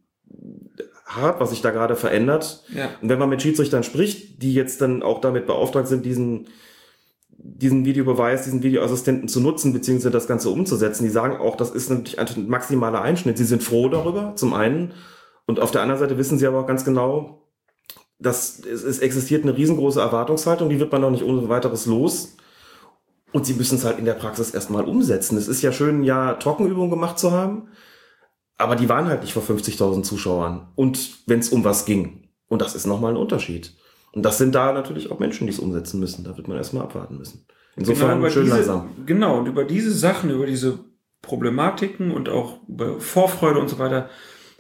[1.06, 2.64] hart, was sich da gerade verändert.
[2.74, 2.90] Ja.
[3.02, 6.48] Und wenn man mit Schiedsrichtern spricht, die jetzt dann auch damit beauftragt sind, diesen,
[7.30, 11.90] diesen Videobeweis, diesen Videoassistenten zu nutzen, beziehungsweise das Ganze umzusetzen, die sagen auch, das ist
[11.90, 13.38] natürlich ein maximaler Einschnitt.
[13.38, 14.94] Sie sind froh darüber, zum einen.
[15.46, 17.48] Und auf der anderen Seite wissen sie aber auch ganz genau,
[18.20, 22.36] dass es, es existiert eine riesengroße Erwartungshaltung, die wird man doch nicht ohne weiteres los.
[23.34, 25.38] Und sie müssen es halt in der Praxis erstmal umsetzen.
[25.38, 27.70] Es ist ja schön, ja, Trockenübungen gemacht zu haben,
[28.58, 30.70] aber die waren halt nicht vor 50.000 Zuschauern.
[30.76, 32.30] Und wenn es um was ging.
[32.48, 33.76] Und das ist nochmal ein Unterschied.
[34.14, 36.24] Und das sind da natürlich auch Menschen, die es umsetzen müssen.
[36.24, 37.46] Da wird man erstmal abwarten müssen.
[37.76, 38.90] Insofern über schön diese, langsam.
[39.06, 40.80] Genau, und über diese Sachen, über diese
[41.22, 44.10] Problematiken und auch über Vorfreude und so weiter,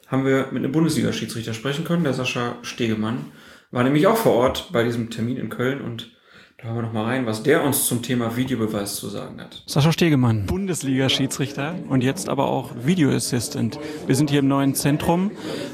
[0.07, 2.03] haben wir mit einem Bundesliga-Schiedsrichter sprechen können.
[2.03, 3.26] Der Sascha Stegemann
[3.72, 6.16] war nämlich auch vor Ort bei diesem Termin in Köln und
[6.57, 9.61] da hören wir noch mal rein, was der uns zum Thema Videobeweis zu sagen hat.
[9.67, 13.79] Sascha Stegemann, Bundesliga-Schiedsrichter und jetzt aber auch Video Assistant.
[14.07, 15.29] Wir sind hier im neuen Zentrum.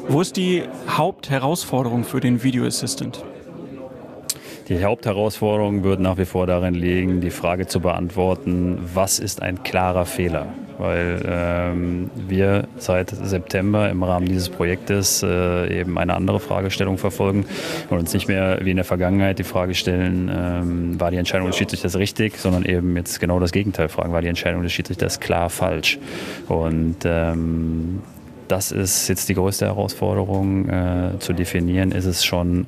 [0.09, 3.23] Wo ist die Hauptherausforderung für den Video Assistant?
[4.69, 9.61] Die Hauptherausforderung wird nach wie vor darin liegen, die Frage zu beantworten, was ist ein
[9.63, 10.47] klarer Fehler?
[10.77, 17.45] Weil ähm, wir seit September im Rahmen dieses Projektes äh, eben eine andere Fragestellung verfolgen
[17.89, 21.47] und uns nicht mehr wie in der Vergangenheit die Frage stellen, ähm, war die Entscheidung
[21.47, 25.19] des Schiedsrichters richtig, sondern eben jetzt genau das Gegenteil fragen, war die Entscheidung des Schiedsrichters
[25.19, 25.99] klar falsch?
[26.47, 28.01] Und ähm,
[28.47, 32.65] das ist jetzt die größte Herausforderung äh, zu definieren, ist es schon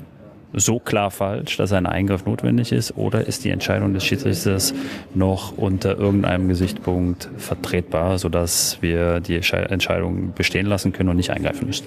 [0.55, 4.73] so klar falsch, dass ein Eingriff notwendig ist oder ist die Entscheidung des Schiedsrichters
[5.13, 11.31] noch unter irgendeinem Gesichtspunkt vertretbar, sodass wir die Sche- Entscheidung bestehen lassen können und nicht
[11.31, 11.85] eingreifen müssen?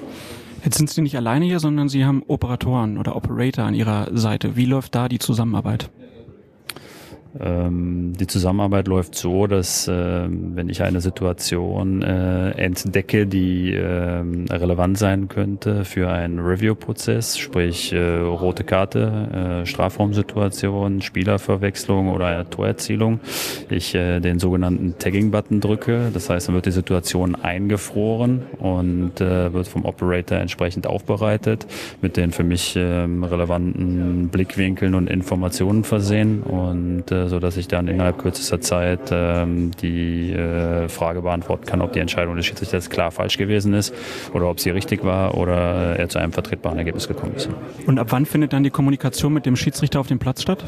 [0.64, 4.56] Jetzt sind Sie nicht alleine hier, sondern Sie haben Operatoren oder Operator an Ihrer Seite.
[4.56, 5.88] Wie läuft da die Zusammenarbeit?
[7.38, 14.46] Ähm, die Zusammenarbeit läuft so, dass ähm, wenn ich eine Situation äh, entdecke, die ähm,
[14.50, 23.20] relevant sein könnte für einen Review-Prozess, sprich äh, rote Karte, äh, Strafraumsituation, Spielerverwechslung oder Torerzielung,
[23.68, 26.10] ich den sogenannten Tagging-Button drücke.
[26.12, 31.66] Das heißt, dann wird die Situation eingefroren und wird vom Operator entsprechend aufbereitet,
[32.00, 38.60] mit den für mich relevanten Blickwinkeln und Informationen versehen und sodass ich dann innerhalb kürzester
[38.60, 43.74] Zeit ähm, die äh, Frage beantworten kann, ob die Entscheidung des Schiedsrichters klar falsch gewesen
[43.74, 43.92] ist
[44.32, 47.48] oder ob sie richtig war oder er zu einem vertretbaren Ergebnis gekommen ist.
[47.86, 50.64] Und ab wann findet dann die Kommunikation mit dem Schiedsrichter auf dem Platz statt?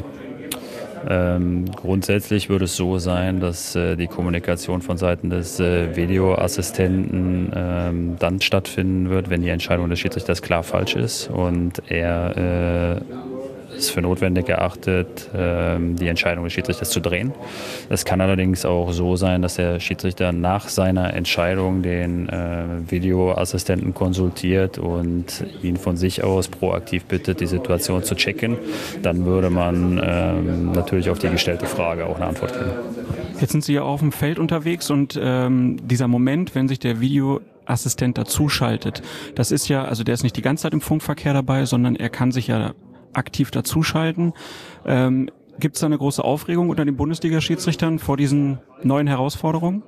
[1.07, 7.51] Ähm, grundsätzlich würde es so sein, dass äh, die Kommunikation von Seiten des äh, Videoassistenten
[7.55, 13.01] ähm, dann stattfinden wird, wenn die Entscheidung des Schiedsrichters klar falsch ist und er äh,
[13.81, 17.33] es für notwendig erachtet, ähm, die Entscheidung des Schiedsrichters zu drehen.
[17.89, 23.93] Es kann allerdings auch so sein, dass der Schiedsrichter nach seiner Entscheidung den äh, Videoassistenten
[23.93, 28.57] konsultiert und ihn von sich aus proaktiv bittet, die Situation zu checken.
[29.01, 32.71] Dann würde man ähm, natürlich auf die gestellte Frage auch eine Antwort geben.
[33.39, 36.99] Jetzt sind Sie ja auf dem Feld unterwegs und ähm, dieser Moment, wenn sich der
[36.99, 39.01] Videoassistent dazuschaltet,
[39.35, 42.09] das ist ja, also der ist nicht die ganze Zeit im Funkverkehr dabei, sondern er
[42.09, 42.73] kann sich ja
[43.13, 44.33] aktiv dazuschalten.
[44.85, 49.83] Ähm, Gibt es da eine große Aufregung unter den Bundesliga-Schiedsrichtern vor diesen neuen Herausforderungen?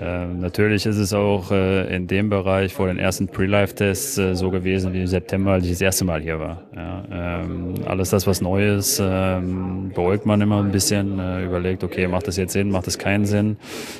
[0.00, 4.50] Ähm, natürlich ist es auch äh, in dem Bereich vor den ersten Pre-Live-Tests äh, so
[4.50, 6.62] gewesen wie im September, als ich das erste Mal hier war.
[6.74, 11.82] Ja, ähm, alles das, was neu ist, ähm, beäugt man immer ein bisschen, äh, überlegt,
[11.82, 13.56] okay, macht das jetzt Sinn, macht das keinen Sinn,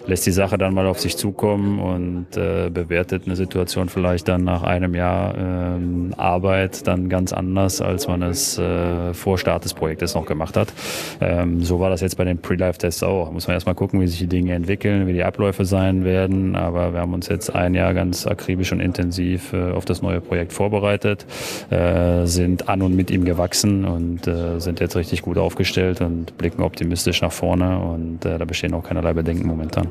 [0.06, 4.44] lässt die Sache dann mal auf sich zukommen und äh, bewertet eine Situation vielleicht dann
[4.44, 9.74] nach einem Jahr ähm, Arbeit dann ganz anders, als man es äh, vor Start des
[9.74, 10.72] Projektes noch gemacht hat.
[11.20, 13.32] Ähm, so war das jetzt bei den Pre-Live-Tests auch.
[13.32, 16.56] Muss man erstmal gucken, wie sich die Dinge entwickeln, wie die Abläufe sein sein werden.
[16.56, 20.20] Aber wir haben uns jetzt ein Jahr ganz akribisch und intensiv äh, auf das neue
[20.20, 21.26] Projekt vorbereitet,
[21.70, 26.36] äh, sind an und mit ihm gewachsen und äh, sind jetzt richtig gut aufgestellt und
[26.38, 27.78] blicken optimistisch nach vorne.
[27.78, 29.88] Und da bestehen auch keinerlei Bedenken momentan.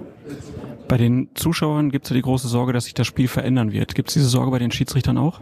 [0.87, 3.93] Bei den Zuschauern gibt es ja die große Sorge, dass sich das Spiel verändern wird.
[3.93, 5.41] Gibt es diese Sorge bei den Schiedsrichtern auch?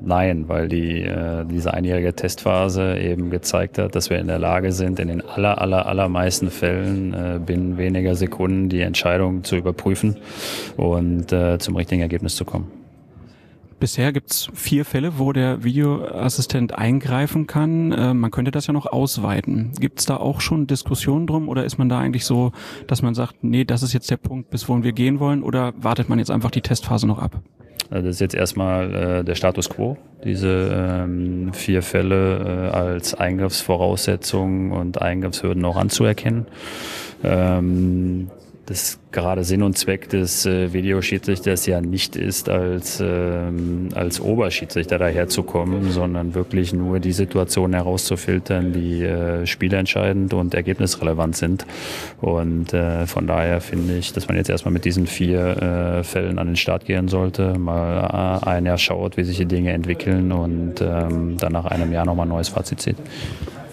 [0.00, 4.72] Nein, weil die, äh, diese einjährige Testphase eben gezeigt hat, dass wir in der Lage
[4.72, 10.16] sind, in den aller, aller, allermeisten Fällen äh, binnen weniger Sekunden die Entscheidung zu überprüfen
[10.76, 12.70] und äh, zum richtigen Ergebnis zu kommen.
[13.80, 17.92] Bisher gibt's vier Fälle, wo der Videoassistent eingreifen kann.
[17.92, 19.72] Äh, man könnte das ja noch ausweiten.
[19.78, 22.50] Gibt's da auch schon Diskussionen drum oder ist man da eigentlich so,
[22.88, 25.74] dass man sagt, nee, das ist jetzt der Punkt, bis wohin wir gehen wollen oder
[25.76, 27.40] wartet man jetzt einfach die Testphase noch ab?
[27.90, 33.14] Also das ist jetzt erstmal äh, der Status quo, diese ähm, vier Fälle äh, als
[33.14, 36.46] Eingriffsvoraussetzungen und Eingriffshürden auch anzuerkennen.
[37.24, 38.30] Ähm,
[38.68, 44.98] das gerade Sinn und Zweck des äh, Videoschiedsrichters ja nicht ist, als, ähm, als Oberschiedsrichter
[44.98, 51.66] daherzukommen, sondern wirklich nur die Situationen herauszufiltern, die äh, spielentscheidend und ergebnisrelevant sind.
[52.20, 55.40] Und äh, von daher finde ich, dass man jetzt erstmal mit diesen vier
[56.00, 59.46] äh, Fällen an den Start gehen sollte, mal äh, ein Jahr schaut, wie sich die
[59.46, 62.96] Dinge entwickeln und ähm, dann nach einem Jahr nochmal ein neues Fazit zieht.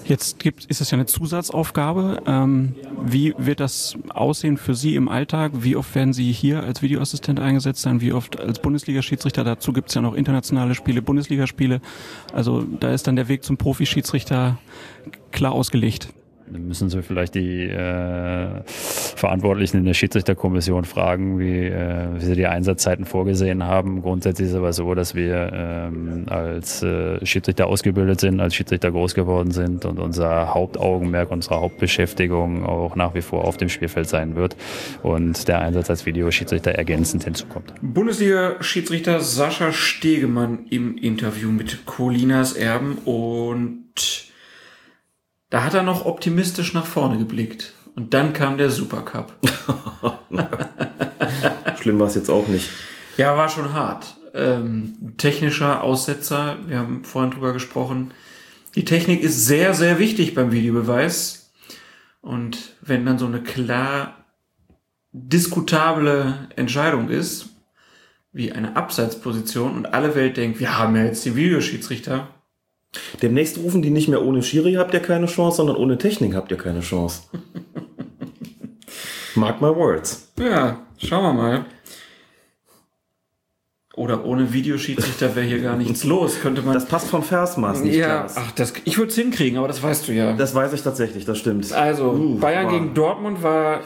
[0.08, 2.22] Jetzt gibt, ist es ja eine Zusatzaufgabe.
[2.28, 5.52] Ähm, wie wird das aussehen für Sie im Alltag?
[5.56, 8.02] Wie oft werden Sie hier als Videoassistent eingesetzt sein?
[8.02, 9.44] Wie oft als Bundesliga-Schiedsrichter?
[9.44, 11.82] Dazu gibt es ja noch internationale Spiele, Bundesligaspiele.
[12.34, 14.60] Also da ist dann der Weg zum Profischiedsrichter
[15.32, 16.10] klar ausgelegt.
[16.52, 22.36] Dann müssen Sie vielleicht die äh, Verantwortlichen in der Schiedsrichterkommission fragen, wie, äh, wie sie
[22.36, 24.02] die Einsatzzeiten vorgesehen haben.
[24.02, 28.92] Grundsätzlich ist es aber so, dass wir ähm, als äh, Schiedsrichter ausgebildet sind, als Schiedsrichter
[28.92, 34.08] groß geworden sind und unser Hauptaugenmerk, unsere Hauptbeschäftigung auch nach wie vor auf dem Spielfeld
[34.08, 34.56] sein wird
[35.02, 37.74] und der Einsatz als Videoschiedsrichter ergänzend hinzukommt.
[37.82, 43.86] Bundesliga-Schiedsrichter Sascha Stegemann im Interview mit Colinas Erben und
[45.50, 47.74] da hat er noch optimistisch nach vorne geblickt.
[47.96, 49.34] Und dann kam der Supercup.
[51.82, 52.70] Schlimm war es jetzt auch nicht.
[53.18, 54.18] Ja, war schon hart.
[54.34, 58.12] Ähm, technischer Aussetzer, wir haben vorhin drüber gesprochen.
[58.76, 61.54] Die Technik ist sehr, sehr wichtig beim Videobeweis.
[62.20, 64.26] Und wenn dann so eine klar
[65.14, 67.52] diskutable Entscheidung ist,
[68.34, 72.35] wie eine Abseitsposition und alle Welt denkt, wir haben ja jetzt den Videoschiedsrichter,
[73.22, 76.52] Demnächst rufen die nicht mehr ohne Schiri habt ihr keine Chance, sondern ohne Technik habt
[76.52, 77.24] ihr keine Chance.
[79.36, 80.32] Mark my words.
[80.40, 81.66] Ja, schauen wir mal.
[83.96, 86.74] Oder ohne Videoschiedsrichter wäre hier gar nichts los, könnte man.
[86.74, 87.96] Das passt von Versmaß nicht.
[87.96, 88.36] ja, Klaas.
[88.38, 90.34] ach, das, ich würde es hinkriegen, aber das weißt du ja.
[90.34, 91.72] Das weiß ich tatsächlich, das stimmt.
[91.72, 92.72] Also, Uh, Bayern wow.
[92.74, 93.82] gegen Dortmund war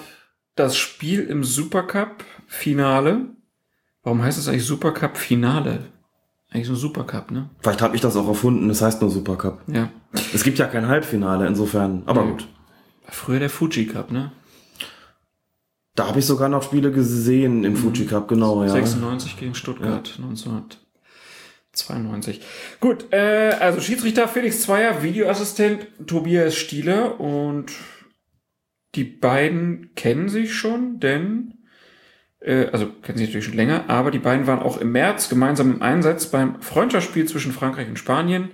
[0.56, 3.28] das Spiel im Supercup-Finale.
[4.02, 5.82] Warum heißt es eigentlich Supercup-Finale?
[6.52, 7.50] Eigentlich so ein Supercup, ne?
[7.62, 9.62] Vielleicht habe ich das auch erfunden, das heißt nur Supercup.
[9.68, 9.90] Ja.
[10.34, 12.04] Es gibt ja kein Halbfinale, insofern.
[12.08, 12.32] Aber Nee.
[12.32, 12.48] gut.
[13.08, 14.32] Früher der Fuji Cup, ne?
[15.96, 18.70] Da habe ich sogar noch Spiele gesehen im Fuji Cup, genau, ja.
[18.70, 20.18] 96 gegen Stuttgart,
[21.74, 22.42] 92.
[22.80, 27.72] Gut, äh, also Schiedsrichter Felix Zweier, Videoassistent Tobias Stieler und
[28.96, 31.54] die beiden kennen sich schon, denn
[32.42, 35.82] also kennen sich natürlich schon länger, aber die beiden waren auch im März gemeinsam im
[35.82, 38.52] Einsatz beim Freundschaftsspiel zwischen Frankreich und Spanien,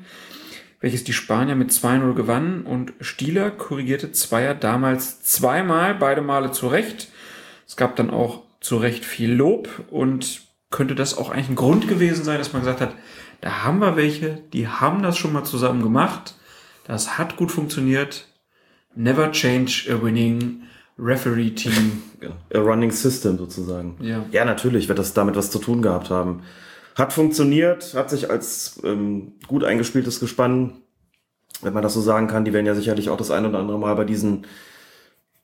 [0.80, 6.68] welches die Spanier mit 2-0 gewannen und Stieler korrigierte Zweier damals zweimal, beide Male zu
[6.68, 7.10] Recht.
[7.68, 11.88] Es gab dann auch zu Recht viel Lob und könnte das auch eigentlich ein Grund
[11.88, 12.96] gewesen sein, dass man gesagt hat,
[13.42, 16.36] da haben wir welche, die haben das schon mal zusammen gemacht,
[16.86, 18.28] das hat gut funktioniert.
[18.96, 20.64] Never change a winning
[20.98, 22.04] Referee Team.
[22.54, 23.98] A running system sozusagen.
[24.02, 24.26] Ja.
[24.32, 26.41] Ja, natürlich wird das damit was zu tun gehabt haben.
[26.96, 30.82] Hat funktioniert, hat sich als ähm, gut eingespieltes Gespann,
[31.62, 33.78] wenn man das so sagen kann, die werden ja sicherlich auch das ein oder andere
[33.78, 34.46] Mal bei diesen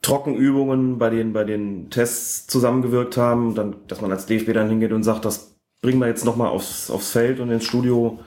[0.02, 4.93] Trockenübungen, bei den, bei den Tests zusammengewirkt haben, dann, dass man als DFB dann hingeht
[4.93, 8.20] und sagt, das bringen wir jetzt nochmal aufs, aufs Feld und ins Studio.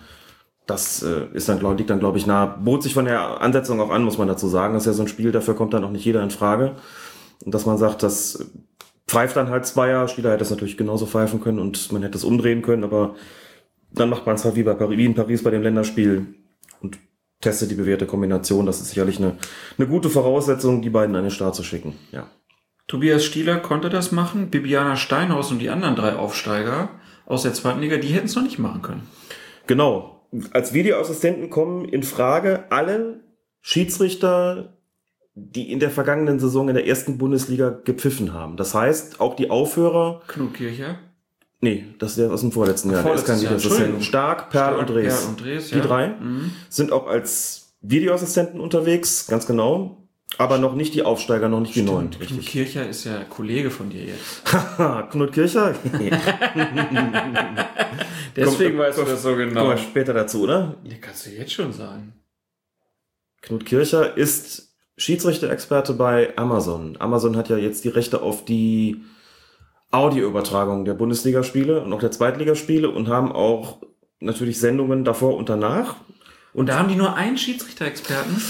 [0.67, 2.47] Das äh, ist dann, glaub, liegt dann, glaube ich, nah.
[2.47, 4.75] Bot sich von der Ansetzung auch an, muss man dazu sagen.
[4.75, 6.77] Das ist ja so ein Spiel, dafür kommt dann auch nicht jeder in Frage.
[7.45, 8.51] Und dass man sagt, das
[9.07, 10.09] pfeift dann halt Zweier.
[10.09, 13.15] Spieler hätte es natürlich genauso pfeifen können und man hätte es umdrehen können, aber
[13.93, 16.27] dann macht man es halt wie, bei Paris, wie in Paris bei dem Länderspiel
[16.81, 16.99] und
[17.41, 18.67] testet die bewährte Kombination.
[18.67, 19.37] Das ist sicherlich eine,
[19.79, 21.95] eine gute Voraussetzung, die beiden an den Start zu schicken.
[22.11, 22.29] Ja.
[22.87, 26.91] Tobias Stieler konnte das machen, Bibiana Steinhaus und die anderen drei Aufsteiger
[27.27, 29.09] aus der zweiten Liga, die hätten es noch nicht machen können.
[29.67, 30.27] Genau.
[30.53, 33.21] Als Videoassistenten kommen in Frage alle
[33.61, 34.74] Schiedsrichter,
[35.35, 38.57] die in der vergangenen Saison in der ersten Bundesliga gepfiffen haben.
[38.57, 40.23] Das heißt, auch die Aufhörer.
[40.29, 40.99] Knut Kircher.
[41.61, 43.01] Nee, das ist der aus dem vorletzten Jahr.
[43.01, 43.73] Ist Vorletztes Jahr, Videoassistent.
[43.73, 44.03] Entschuldigung.
[44.03, 45.17] Stark, Perl Stark, und Dres.
[45.21, 45.83] Perl und Dres, die ja.
[45.85, 46.53] drei Mhm.
[46.69, 49.99] sind auch als Videoassistenten unterwegs, ganz genau.
[50.37, 52.11] Aber noch nicht die Aufsteiger, noch nicht die neuen.
[52.11, 52.45] Knut.
[52.45, 54.43] Kircher ist ja Kollege von dir jetzt.
[55.11, 55.75] Knut Kircher?
[58.37, 59.61] Deswegen Komm, weißt du das so genau.
[59.63, 60.75] Kommen wir später dazu, oder?
[60.83, 62.15] Nee, kannst du jetzt schon sagen.
[63.43, 64.64] Knut Kircher ist
[64.97, 66.97] Schiedsrichter-Experte bei Amazon.
[67.01, 69.03] Amazon hat ja jetzt die Rechte auf die
[69.91, 73.79] Audioübertragung der Bundesligaspiele und auch der Zweitligaspiele und haben auch
[74.21, 75.97] natürlich Sendungen davor und danach.
[76.53, 78.41] Und da haben die nur einen Schiedsrichter-Experten.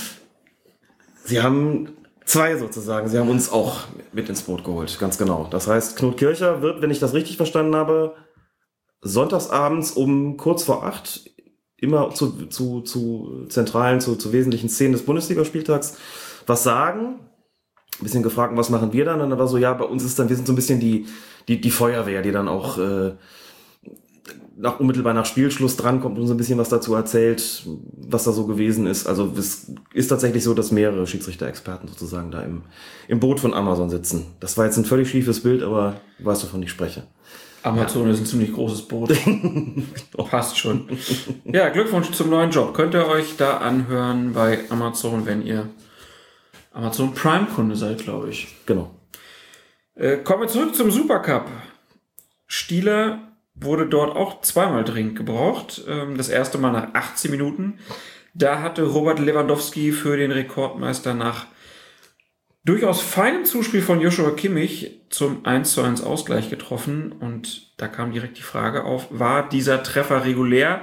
[1.24, 3.08] Sie haben zwei sozusagen.
[3.08, 3.80] Sie haben uns auch
[4.12, 5.46] mit ins Boot geholt, ganz genau.
[5.50, 8.14] Das heißt, Knut Kircher wird, wenn ich das richtig verstanden habe,
[9.00, 11.30] sonntagsabends um kurz vor acht
[11.76, 15.98] immer zu, zu, zu zentralen, zu, zu wesentlichen Szenen des Bundesligaspieltags
[16.46, 17.20] was sagen.
[17.98, 19.20] Ein bisschen gefragt, was machen wir dann?
[19.20, 21.06] Und dann war so, ja, bei uns ist dann, wir sind so ein bisschen die,
[21.48, 23.12] die, die Feuerwehr, die dann auch äh,
[24.56, 27.66] nach, unmittelbar nach Spielschluss drankommt und so ein bisschen was dazu erzählt,
[27.96, 29.06] was da so gewesen ist.
[29.06, 32.62] Also es ist tatsächlich so, dass mehrere Schiedsrichter-Experten sozusagen da im,
[33.08, 34.26] im Boot von Amazon sitzen.
[34.40, 37.04] Das war jetzt ein völlig schiefes Bild, aber du weißt, wovon ich spreche.
[37.62, 39.16] Amazon ist ein ziemlich großes Boot.
[40.30, 40.86] Passt schon.
[41.44, 42.74] Ja, Glückwunsch zum neuen Job.
[42.74, 45.70] Könnt ihr euch da anhören bei Amazon, wenn ihr
[46.74, 48.48] Amazon Prime-Kunde seid, glaube ich.
[48.66, 48.90] Genau.
[49.94, 51.46] Äh, kommen wir zurück zum Supercup.
[52.46, 55.82] Stieler wurde dort auch zweimal dringend gebraucht.
[55.88, 57.78] Ähm, das erste Mal nach 18 Minuten.
[58.34, 61.46] Da hatte Robert Lewandowski für den Rekordmeister nach
[62.64, 67.12] durchaus feinem Zuspiel von Joshua Kimmich zum 1 zu 1 Ausgleich getroffen.
[67.12, 70.80] Und da kam direkt die Frage auf, war dieser Treffer regulär?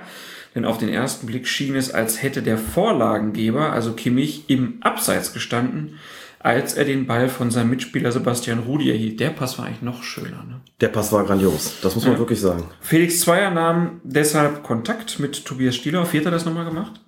[0.54, 5.34] Denn auf den ersten Blick schien es, als hätte der Vorlagengeber, also Kimmich, im Abseits
[5.34, 5.95] gestanden,
[6.39, 9.20] als er den Ball von seinem Mitspieler Sebastian Rudi erhielt.
[9.20, 10.43] Der Pass war eigentlich noch schöner.
[10.43, 10.60] Ne?
[10.82, 11.76] Der Pass war grandios.
[11.84, 12.20] Das muss man Ja.
[12.20, 12.64] wirklich sagen.
[12.82, 16.06] Felix Zweier nahm deshalb Kontakt mit Tobias Stieler.
[16.12, 16.99] Wie hat er das nochmal gemacht?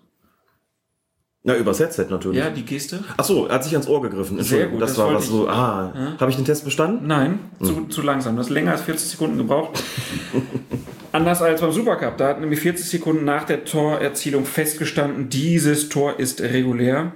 [1.46, 2.40] Na, übers Headset natürlich.
[2.40, 3.04] Ja, die Geste?
[3.18, 4.42] Ach so, er hat sich ans Ohr gegriffen.
[4.42, 5.48] Sehr gut, das, das war was so.
[5.50, 6.16] Ah, Ja.
[6.20, 7.06] habe ich den Test bestanden?
[7.06, 8.38] Nein, zu, zu langsam.
[8.38, 9.84] Das länger als 40 Sekunden gebraucht.
[11.12, 12.18] Anders als beim Supercup.
[12.18, 17.12] Da hat nämlich 40 Sekunden nach der Torerzielung festgestanden, dieses Tor ist regulär.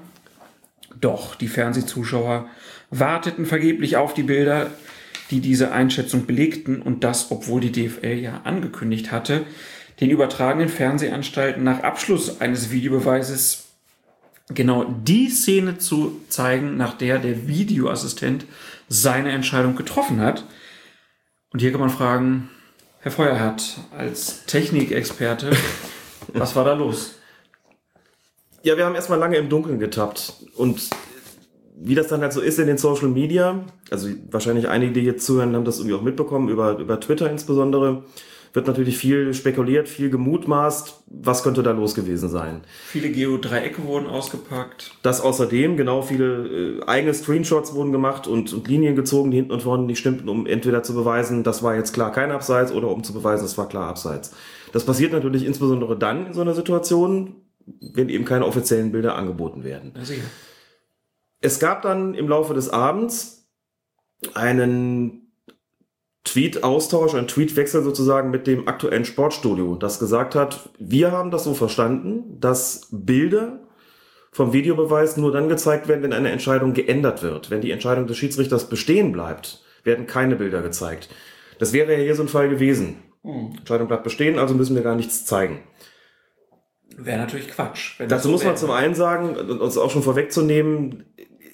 [0.99, 2.47] Doch die Fernsehzuschauer
[2.89, 4.67] warteten vergeblich auf die Bilder,
[5.31, 9.43] die diese Einschätzung belegten und das, obwohl die DFL ja angekündigt hatte,
[10.01, 13.66] den übertragenen Fernsehanstalten nach Abschluss eines Videobeweises
[14.49, 18.45] genau die Szene zu zeigen, nach der der Videoassistent
[18.87, 20.45] seine Entscheidung getroffen hat.
[21.51, 22.49] Und hier kann man fragen,
[22.99, 25.51] Herr Feuerhardt, als Technikexperte,
[26.33, 27.15] was war da los?
[28.63, 30.33] Ja, wir haben erstmal lange im Dunkeln getappt.
[30.55, 30.89] Und
[31.79, 35.25] wie das dann halt so ist in den Social Media, also wahrscheinlich einige, die jetzt
[35.25, 38.03] zuhören, haben das irgendwie auch mitbekommen, über, über Twitter insbesondere,
[38.53, 42.61] wird natürlich viel spekuliert, viel gemutmaßt, was könnte da los gewesen sein.
[42.87, 44.95] Viele Geodreiecke wurden ausgepackt.
[45.03, 49.51] Das außerdem, genau, viele äh, eigene Screenshots wurden gemacht und, und Linien gezogen, die hinten
[49.51, 52.89] und vorne nicht stimmten, um entweder zu beweisen, das war jetzt klar kein Abseits oder
[52.89, 54.33] um zu beweisen, es war klar Abseits.
[54.71, 57.35] Das passiert natürlich insbesondere dann in so einer Situation,
[57.93, 59.93] wenn eben keine offiziellen Bilder angeboten werden.
[59.95, 60.23] Ja, sicher.
[61.41, 63.47] Es gab dann im Laufe des Abends
[64.33, 65.26] einen
[66.27, 71.53] Tweet-Austausch, einen Tweetwechsel sozusagen mit dem aktuellen Sportstudio, das gesagt hat, wir haben das so
[71.53, 73.59] verstanden, dass Bilder
[74.31, 77.49] vom Videobeweis nur dann gezeigt werden, wenn eine Entscheidung geändert wird.
[77.49, 81.09] Wenn die Entscheidung des Schiedsrichters bestehen bleibt, werden keine Bilder gezeigt.
[81.57, 82.97] Das wäre ja hier so ein Fall gewesen.
[83.23, 83.55] Hm.
[83.57, 85.61] Entscheidung bleibt bestehen, also müssen wir gar nichts zeigen.
[86.95, 87.99] Wäre natürlich Quatsch.
[88.07, 91.05] Dazu so muss man zum einen sagen, und uns auch schon vorwegzunehmen,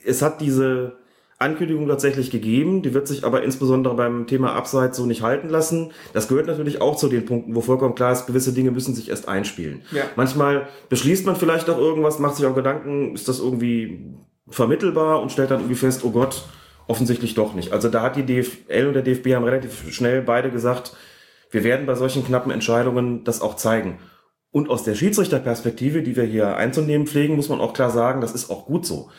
[0.05, 0.97] es hat diese
[1.39, 5.91] Ankündigung tatsächlich gegeben, die wird sich aber insbesondere beim Thema Abseits so nicht halten lassen.
[6.13, 9.09] Das gehört natürlich auch zu den Punkten, wo vollkommen klar ist, gewisse Dinge müssen sich
[9.09, 9.81] erst einspielen.
[9.91, 10.03] Ja.
[10.15, 14.15] Manchmal beschließt man vielleicht auch irgendwas, macht sich auch Gedanken, ist das irgendwie
[14.47, 16.43] vermittelbar und stellt dann irgendwie fest, oh Gott,
[16.87, 17.71] offensichtlich doch nicht.
[17.71, 20.95] Also da hat die DFL und der DFB haben relativ schnell beide gesagt,
[21.51, 23.99] wir werden bei solchen knappen Entscheidungen das auch zeigen.
[24.51, 28.33] Und aus der Schiedsrichterperspektive, die wir hier einzunehmen pflegen, muss man auch klar sagen, das
[28.33, 29.09] ist auch gut so.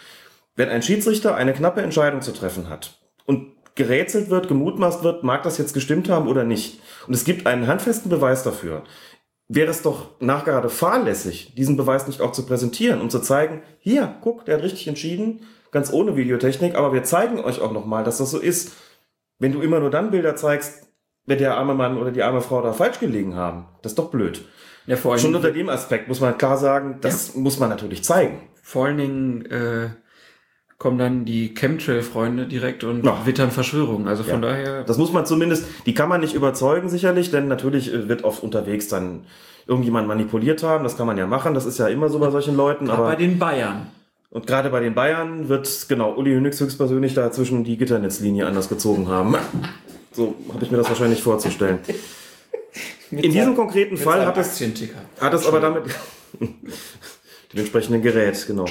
[0.56, 5.42] Wenn ein Schiedsrichter eine knappe Entscheidung zu treffen hat und gerätselt wird, gemutmaßt wird, mag
[5.42, 8.84] das jetzt gestimmt haben oder nicht, und es gibt einen handfesten Beweis dafür,
[9.48, 14.14] wäre es doch nachgerade fahrlässig, diesen Beweis nicht auch zu präsentieren und zu zeigen, hier,
[14.20, 15.40] guck, der hat richtig entschieden,
[15.70, 18.72] ganz ohne Videotechnik, aber wir zeigen euch auch nochmal, dass das so ist.
[19.38, 20.86] Wenn du immer nur dann Bilder zeigst,
[21.26, 24.10] wenn der arme Mann oder die arme Frau da falsch gelegen haben, das ist doch
[24.10, 24.44] blöd.
[24.86, 28.48] Ja, vor Schon unter dem Aspekt muss man klar sagen, das muss man natürlich zeigen.
[28.62, 29.90] vor allen Dingen äh,
[30.78, 33.24] kommen dann die Chemtrail-Freunde direkt und Ja.
[33.24, 34.08] wittern Verschwörungen.
[34.08, 34.48] Also von Ja.
[34.50, 38.24] daher, Das muss man zumindest, die kann man nicht überzeugen sicherlich, denn natürlich äh, wird
[38.24, 39.24] oft unterwegs dann
[39.66, 42.54] irgendjemand manipuliert haben, das kann man ja machen, das ist ja immer so bei solchen
[42.56, 43.86] Leuten, aber aber bei den Bayern.
[44.30, 49.08] und gerade bei den Bayern wird genau Uli Hoeneß höchstpersönlich dazwischen die Gitternetzlinie anders gezogen
[49.08, 49.36] haben.
[50.12, 51.78] So habe ich mir das wahrscheinlich vorzustellen.
[53.10, 54.60] In diesem konkreten Fall hat es.
[55.20, 55.84] Hat es aber damit,
[56.40, 58.66] dem entsprechenden Gerät, genau.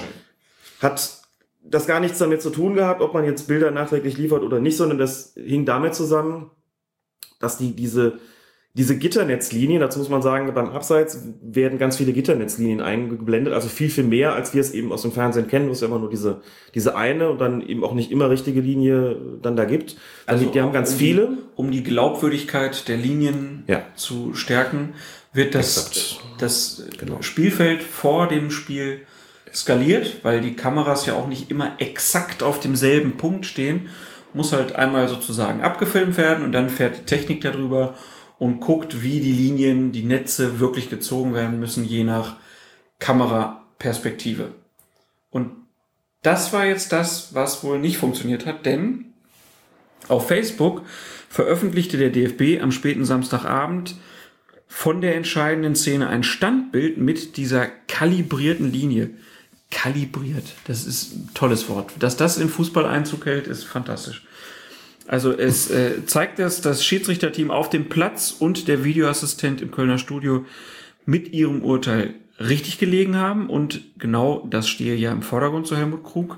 [0.81, 1.17] Hat
[1.65, 4.77] das gar nichts damit zu tun gehabt, ob man jetzt Bilder nachträglich liefert oder nicht,
[4.77, 6.51] sondern das hing damit zusammen,
[7.39, 8.19] dass die, diese,
[8.75, 13.89] diese Gitternetzlinien, dazu muss man sagen, beim Abseits werden ganz viele Gitternetzlinien eingeblendet, also viel,
[13.89, 16.09] viel mehr, als wir es eben aus dem Fernsehen kennen, wo es ja immer nur
[16.09, 16.41] diese,
[16.73, 19.95] diese eine und dann eben auch nicht immer richtige Linie dann da gibt.
[20.25, 21.27] Also die, die haben ganz um viele.
[21.27, 23.83] Die, um die Glaubwürdigkeit der Linien Ja.
[23.95, 24.93] zu stärken,
[25.33, 26.23] wird das, Exakt.
[26.39, 27.21] das Genau.
[27.21, 29.01] Spielfeld vor dem Spiel
[29.53, 33.89] skaliert, weil die Kameras ja auch nicht immer exakt auf demselben Punkt stehen.
[34.33, 37.95] Muss halt einmal sozusagen abgefilmt werden und dann fährt die Technik darüber
[38.39, 42.37] und guckt, wie die Linien, die Netze wirklich gezogen werden müssen, je nach
[42.99, 44.53] Kameraperspektive.
[45.29, 45.51] Und
[46.23, 49.13] das war jetzt das, was wohl nicht funktioniert hat, denn
[50.07, 50.83] auf Facebook
[51.29, 53.95] veröffentlichte der DFB am späten Samstagabend
[54.67, 59.11] von der entscheidenden Szene ein Standbild mit dieser kalibrierten Linie.
[59.73, 61.91] Kalibriert, das ist ein tolles Wort.
[61.99, 64.23] Dass das in Fußball Einzug hält, ist fantastisch.
[65.07, 69.97] Also es äh, zeigt, dass das Schiedsrichterteam auf dem Platz und der Videoassistent im Kölner
[69.97, 70.45] Studio
[71.05, 76.03] mit ihrem Urteil richtig gelegen haben und genau das stehe ja im Vordergrund zu Helmut
[76.03, 76.37] Krug,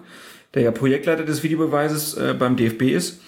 [0.54, 3.22] der ja Projektleiter des Videobeweises äh, beim DFB ist.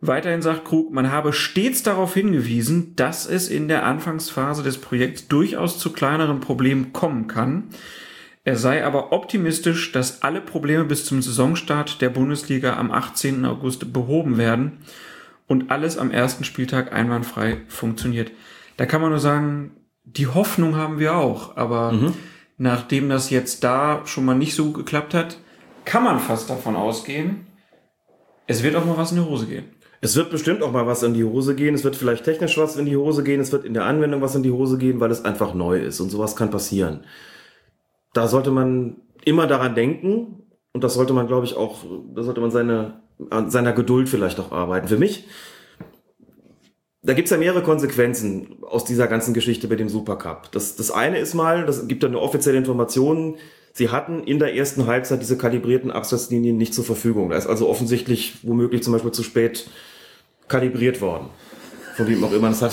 [0.00, 5.28] Weiterhin sagt Krug, man habe stets darauf hingewiesen, dass es in der Anfangsphase des Projekts
[5.28, 7.64] durchaus zu kleineren Problemen kommen kann.
[8.42, 13.44] Er sei aber optimistisch, dass alle Probleme bis zum Saisonstart der Bundesliga am 18.
[13.44, 14.78] August behoben werden
[15.46, 18.32] und alles am ersten Spieltag einwandfrei funktioniert.
[18.78, 19.72] Da kann man nur sagen,
[20.04, 22.12] die Hoffnung haben wir auch, aber
[22.56, 25.38] nachdem das jetzt da schon mal nicht so gut geklappt hat,
[25.84, 27.46] kann man fast davon ausgehen,
[28.46, 29.64] es wird auch mal was in die Hose gehen.
[30.00, 31.74] Es wird bestimmt auch mal was in die Hose gehen.
[31.74, 33.38] Es wird vielleicht technisch was in die Hose gehen.
[33.38, 36.00] Es wird in der Anwendung was in die Hose gehen, weil es einfach neu ist.
[36.00, 37.04] Und sowas kann passieren.
[38.12, 40.42] Da sollte man immer daran denken.
[40.72, 41.84] Und das sollte man, glaube ich, auch,
[42.14, 44.88] da sollte man seine, an seiner Geduld vielleicht auch arbeiten.
[44.88, 45.26] Für mich,
[47.02, 50.52] da gibt's ja mehrere Konsequenzen aus dieser ganzen Geschichte mit dem Supercup.
[50.52, 53.36] Das, das eine ist mal, das gibt ja eine offizielle Information,
[53.72, 57.30] sie hatten in der ersten Halbzeit diese kalibrierten Absatzlinien nicht zur Verfügung.
[57.30, 59.68] Da ist also offensichtlich womöglich zum Beispiel zu spät
[60.46, 61.30] kalibriert worden.
[62.00, 62.72] Von wem auch immer das hat.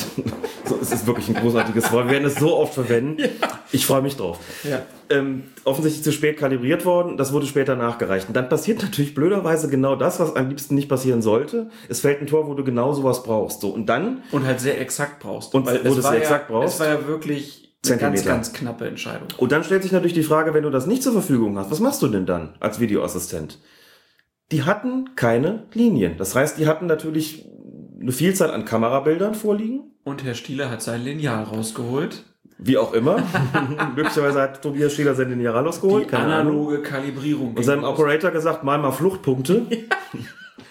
[0.82, 2.06] Es ist wirklich ein großartiges Wort.
[2.06, 3.22] Wir werden es so oft verwenden.
[3.74, 4.40] Ich freue mich drauf.
[4.64, 4.84] Ja.
[5.10, 7.18] Ähm, offensichtlich zu spät kalibriert worden.
[7.18, 8.30] Das wurde später nachgereicht.
[8.30, 11.70] Und dann passiert natürlich blöderweise genau das, was am liebsten nicht passieren sollte.
[11.90, 13.60] Es fällt ein Tor, wo du genau sowas brauchst.
[13.60, 15.54] So, und dann Und halt sehr exakt brauchst.
[15.54, 16.76] Und wo es du es war exakt ja, brauchst?
[16.76, 19.28] Es war ja wirklich eine ganz, ganz knappe Entscheidung.
[19.38, 21.82] Und dann stellt sich natürlich die Frage, wenn du das nicht zur Verfügung hast, was
[21.82, 23.60] machst du denn dann als Videoassistent?
[24.54, 26.16] Die hatten keine Linien.
[26.18, 27.46] Das heißt, die hatten natürlich
[28.00, 29.92] eine Vielzahl an Kamerabildern vorliegen.
[30.04, 32.24] Und Herr Stieler hat sein Lineal rausgeholt.
[32.58, 33.24] Wie auch immer.
[33.96, 36.06] Möglicherweise hat Tobias Stieler sein Lineal rausgeholt.
[36.06, 36.54] Die keine Ahnung.
[36.54, 37.54] analoge Kalibrierung.
[37.56, 37.84] Und seinem.
[37.84, 39.66] Operator gesagt, mal mal Fluchtpunkte.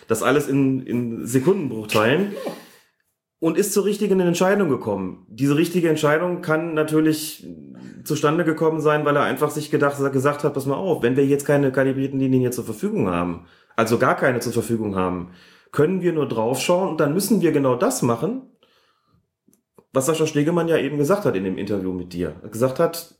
[0.08, 2.32] Das alles in, in Sekundenbruchteilen.
[3.40, 5.26] Und ist zur richtigen Entscheidung gekommen.
[5.28, 7.44] Diese richtige Entscheidung kann natürlich
[8.04, 11.26] zustande gekommen sein, weil er einfach sich gedacht, gesagt hat, pass mal auf, wenn wir
[11.26, 15.32] jetzt keine kalibrierten Linien hier zur Verfügung haben, also gar keine zur Verfügung haben,
[15.76, 18.50] können wir nur draufschauen und dann müssen wir genau das machen,
[19.92, 22.36] was Sascha Stegemann ja eben gesagt hat in dem Interview mit dir.
[22.42, 23.14] Er gesagt hat,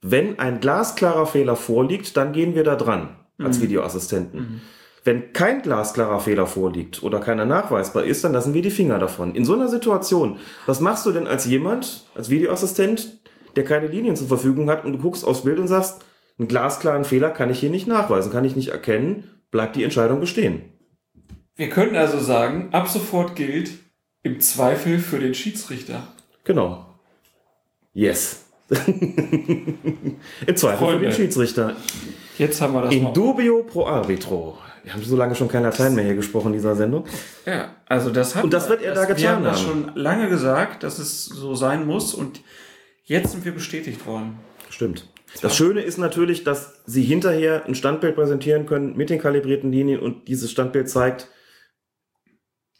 [0.00, 3.62] wenn ein glasklarer Fehler vorliegt, dann gehen wir da dran als Mhm.
[3.64, 4.40] Videoassistenten.
[4.40, 4.60] Mhm.
[5.04, 9.34] Wenn kein glasklarer Fehler vorliegt oder keiner nachweisbar ist, dann lassen wir die Finger davon.
[9.34, 13.20] In so einer Situation, was machst du denn als jemand, als Videoassistent,
[13.54, 16.02] der keine Linien zur Verfügung hat und du guckst aufs Bild und sagst,
[16.38, 20.20] einen glasklaren Fehler kann ich hier nicht nachweisen, kann ich nicht erkennen, bleibt die Entscheidung
[20.20, 20.72] bestehen.
[21.56, 23.70] Wir können also sagen, ab sofort gilt
[24.22, 26.06] im Zweifel für den Schiedsrichter.
[26.44, 26.86] Genau.
[27.94, 28.44] Yes.
[28.68, 30.18] Im
[30.56, 31.00] Zweifel für Freunde.
[31.00, 31.76] den Schiedsrichter.
[32.36, 33.12] Jetzt haben wir das In mal.
[33.12, 34.58] dubio pro arbitro.
[34.82, 37.04] Wir haben so lange schon kein Latein mehr hier gesprochen in dieser Sendung.
[37.46, 40.28] Ja, also das hat Und das wird er da Wir getan haben das schon lange
[40.28, 42.40] gesagt, dass es so sein muss und
[43.04, 44.38] jetzt sind wir bestätigt worden.
[44.68, 45.08] Stimmt.
[45.42, 50.00] Das Schöne ist natürlich, dass Sie hinterher ein Standbild präsentieren können mit den kalibrierten Linien
[50.00, 51.28] und dieses Standbild zeigt,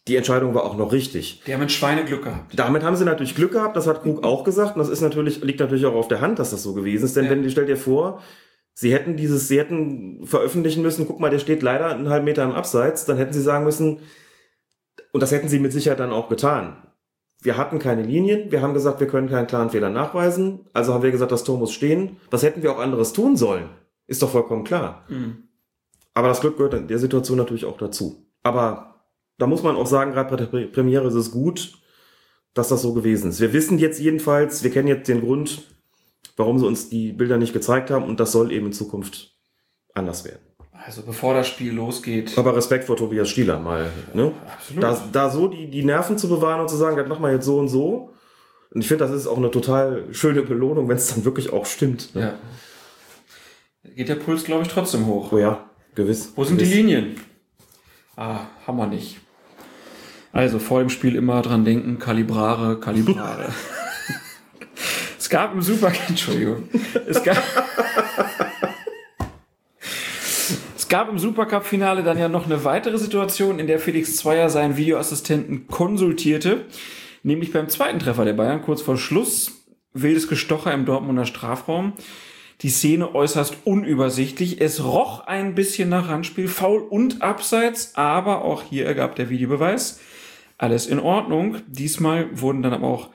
[0.07, 1.41] die Entscheidung war auch noch richtig.
[1.45, 2.57] Die haben ein Schweineglück gehabt.
[2.57, 5.41] Damit haben sie natürlich Glück gehabt, das hat Krug auch gesagt, und das ist natürlich,
[5.43, 7.15] liegt natürlich auch auf der Hand, dass das so gewesen ist.
[7.15, 7.31] Denn Ja.
[7.31, 8.21] wenn stell dir vor,
[8.73, 12.43] sie hätten dieses, sie hätten veröffentlichen müssen, guck mal, der steht leider einen halben Meter
[12.43, 13.99] im Abseits, dann hätten sie sagen müssen,
[15.11, 16.77] und das hätten sie mit Sicherheit dann auch getan.
[17.41, 21.03] Wir hatten keine Linien, wir haben gesagt, wir können keinen klaren Fehler nachweisen, also haben
[21.03, 22.17] wir gesagt, das Tor muss stehen.
[22.31, 23.69] Was hätten wir auch anderes tun sollen?
[24.07, 25.05] Ist doch vollkommen klar.
[25.09, 25.43] Mhm.
[26.13, 28.25] Aber das Glück gehört in der Situation natürlich auch dazu.
[28.41, 28.96] Aber
[29.37, 31.73] da muss man auch sagen, gerade bei der Pre- Premiere ist es gut,
[32.53, 33.39] dass das so gewesen ist.
[33.39, 35.63] Wir wissen jetzt jedenfalls, wir kennen jetzt den Grund,
[36.35, 39.35] warum sie uns die Bilder nicht gezeigt haben und das soll eben in Zukunft
[39.93, 40.41] anders werden.
[40.85, 42.37] Also bevor das Spiel losgeht.
[42.37, 43.89] Aber Respekt vor Tobias Stieler mal.
[44.13, 44.31] Ne?
[44.53, 44.83] Absolut.
[44.83, 47.45] Da, da so die, die Nerven zu bewahren und zu sagen, das machen wir jetzt
[47.45, 48.13] so und so.
[48.71, 51.65] Und ich finde, das ist auch eine total schöne Belohnung, wenn es dann wirklich auch
[51.65, 52.13] stimmt.
[52.15, 52.21] Ne?
[53.83, 53.91] Ja.
[53.95, 55.31] Geht der Puls, glaube ich, trotzdem hoch.
[55.31, 56.33] Oh ja, gewiss.
[56.35, 56.77] Wo sind die gewiss.
[56.77, 57.15] Linien?
[58.15, 59.19] Ah, haben wir nicht.
[60.37, 63.51] Also vor dem Spiel immer dran denken, Kalibrare, Kalibrare.
[65.17, 66.69] es gab im Super, Entschuldigung.
[67.07, 67.41] Es gab,
[70.75, 74.77] es gab im Supercup-Finale dann ja noch eine weitere Situation, in der Felix Zweier seinen
[74.77, 76.65] Videoassistenten konsultierte.
[77.23, 79.65] Nämlich beim zweiten Treffer der Bayern, kurz vor Schluss.
[79.93, 81.93] Wildes Gestocher im Dortmunder Strafraum.
[82.61, 84.61] Die Szene äußerst unübersichtlich.
[84.61, 89.99] Es roch ein bisschen nach Handspiel, Foul und Abseits, aber auch hier ergab der Videobeweis.
[90.57, 91.57] Alles in Ordnung.
[91.67, 93.09] Diesmal wurden dann aber auch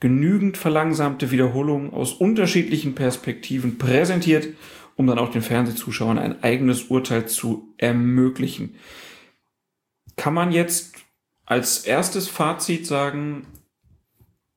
[0.00, 4.48] genügend verlangsamte Wiederholungen aus unterschiedlichen Perspektiven präsentiert,
[4.96, 8.76] um dann auch den Fernsehzuschauern ein eigenes Urteil zu ermöglichen.
[10.16, 10.94] Kann man jetzt
[11.44, 13.46] als erstes Fazit sagen,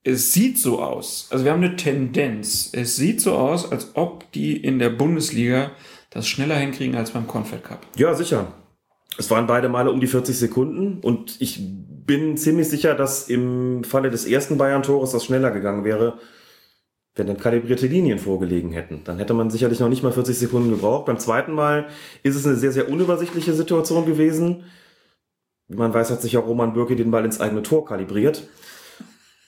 [0.03, 4.32] es sieht so aus, also wir haben eine Tendenz, es sieht so aus, als ob
[4.32, 5.72] die in der Bundesliga
[6.10, 7.86] das schneller hinkriegen als beim Confed Cup.
[7.98, 8.53] Ja, sicher.
[9.18, 11.61] Es waren beide Male um die 40 Sekunden und ich
[12.10, 16.18] bin ziemlich sicher, dass im Falle des ersten Bayern-Tores das schneller gegangen wäre,
[17.14, 19.03] wenn dann kalibrierte Linien vorgelegen hätten.
[19.03, 21.06] Dann hätte man sicherlich noch nicht mal 40 Sekunden gebraucht.
[21.06, 21.86] Beim zweiten Mal
[22.23, 24.64] ist es eine sehr, sehr unübersichtliche Situation gewesen.
[25.68, 28.48] Wie man weiß, hat sich auch Roman Bürki den Ball ins eigene Tor kalibriert.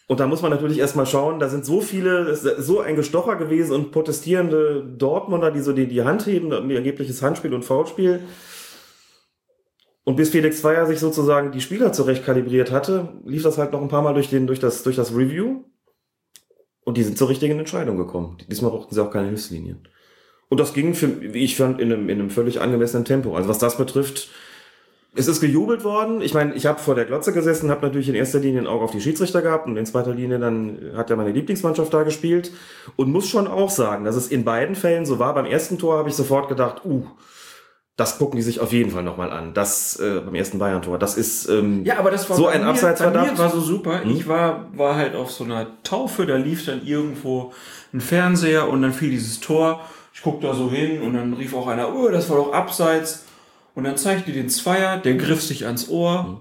[0.06, 3.74] Und da muss man natürlich erstmal schauen, da sind so viele, so ein Gestocher gewesen
[3.74, 8.20] und protestierende Dortmunder, die so die, die Hand heben, angebliches Handspiel und Foulspiel.
[10.12, 13.82] Und bis Felix Zweier sich sozusagen die Spieler zurecht kalibriert hatte, lief das halt noch
[13.82, 15.64] ein paar Mal durch, den, durch, das, durch das Review.
[16.84, 18.36] Und die sind zur richtigen Entscheidung gekommen.
[18.50, 19.88] Diesmal brauchten sie auch keine Hilfslinien.
[20.50, 23.38] Und das ging, für, wie ich fand, in einem, in einem völlig angemessenen Tempo.
[23.38, 24.28] Also was das betrifft,
[25.16, 26.22] es ist gejubelt worden.
[26.22, 28.84] Ich meine, ich habe vor der Glotze gesessen, habe natürlich in erster Linie ein Auge
[28.84, 32.52] auf die Schiedsrichter gehabt und in zweiter Linie dann hat ja meine Lieblingsmannschaft da gespielt
[32.98, 35.34] und muss schon auch sagen, dass es in beiden Fällen so war.
[35.34, 37.06] Beim ersten Tor habe ich sofort gedacht, uh,
[38.02, 39.54] das gucken die sich auf jeden Fall nochmal an.
[39.54, 40.98] Das äh, beim ersten Bayern-Tor.
[40.98, 43.34] Das ist ähm, Ja, aber das war so bei ein mir, Bei Abseitsverdacht.
[43.34, 44.04] mir war so super.
[44.04, 44.10] Hm?
[44.10, 47.54] Ich war, war halt auf so einer Taufe, da lief dann irgendwo
[47.94, 49.82] ein Fernseher und dann fiel dieses Tor.
[50.16, 53.26] Ich guck da so hin und dann rief auch einer, oh, das war doch abseits.
[53.76, 56.24] Und dann zeigte den Zweier, der griff sich ans Ohr.
[56.24, 56.38] Hm.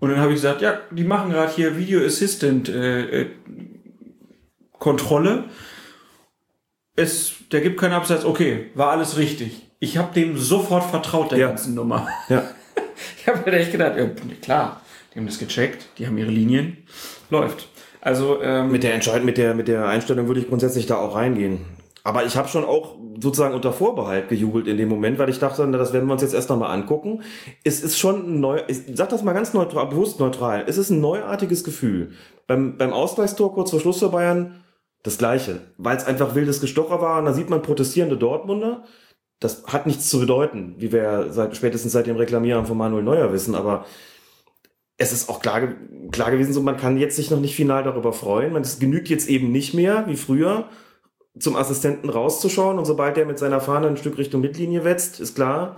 [0.00, 3.30] Und dann habe ich gesagt, ja, die machen gerade hier Video Assistant äh, äh,
[4.80, 5.44] Kontrolle.
[6.96, 8.24] Es, der gibt keinen Abseits.
[8.24, 9.71] Okay, war alles richtig.
[9.82, 11.48] Ich habe dem sofort vertraut, der Ja.
[11.48, 12.06] ganzen Nummer.
[12.28, 12.44] ja.
[13.18, 14.06] Ich habe mir echt gedacht, ja,
[14.40, 14.80] klar,
[15.12, 16.76] Die haben das gecheckt, die haben ihre Linien.
[17.30, 17.68] Läuft.
[18.00, 21.16] Also ähm, Mit der Entscheidung, mit der, mit der Einstellung würde ich grundsätzlich da auch
[21.16, 21.58] reingehen.
[22.04, 25.66] Aber ich habe schon auch sozusagen unter Vorbehalt gejubelt in dem Moment, weil ich dachte,
[25.66, 27.22] na, das werden wir uns jetzt erst nochmal angucken.
[27.64, 30.64] Es ist schon ein neu, ich sag das mal ganz neutral, bewusst neutral.
[30.68, 32.12] Es ist ein neuartiges Gefühl.
[32.46, 34.62] Beim, beim Ausgleichstor kurz vor Schluss für Bayern
[35.02, 35.60] das Gleiche.
[35.76, 38.84] Weil es einfach wildes Gestocher war und da sieht man protestierende Dortmunder.
[39.42, 43.32] Das hat nichts zu bedeuten, wie wir seit, spätestens seit dem Reklamieren von Manuel Neuer
[43.32, 43.84] wissen, aber
[44.98, 45.68] es ist auch klar,
[46.12, 48.52] klar gewesen, so man kann jetzt sich noch nicht final darüber freuen.
[48.52, 50.68] Man, es genügt jetzt eben nicht mehr, wie früher,
[51.38, 55.34] zum Assistenten rauszuschauen und sobald der mit seiner Fahne ein Stück Richtung Mittellinie wetzt, ist
[55.34, 55.76] klar,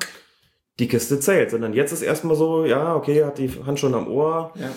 [0.78, 1.50] die Kiste zählt.
[1.52, 4.70] Sondern jetzt ist erstmal so, ja, okay, hat die Hand schon am Ohr, ja.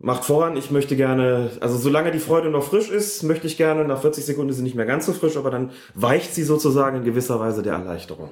[0.00, 3.84] Macht voran, ich möchte gerne, also solange die Freude noch frisch ist, möchte ich gerne,
[3.84, 6.98] nach 40 Sekunden ist sie nicht mehr ganz so frisch, aber dann weicht sie sozusagen
[6.98, 8.30] in gewisser Weise der Erleichterung.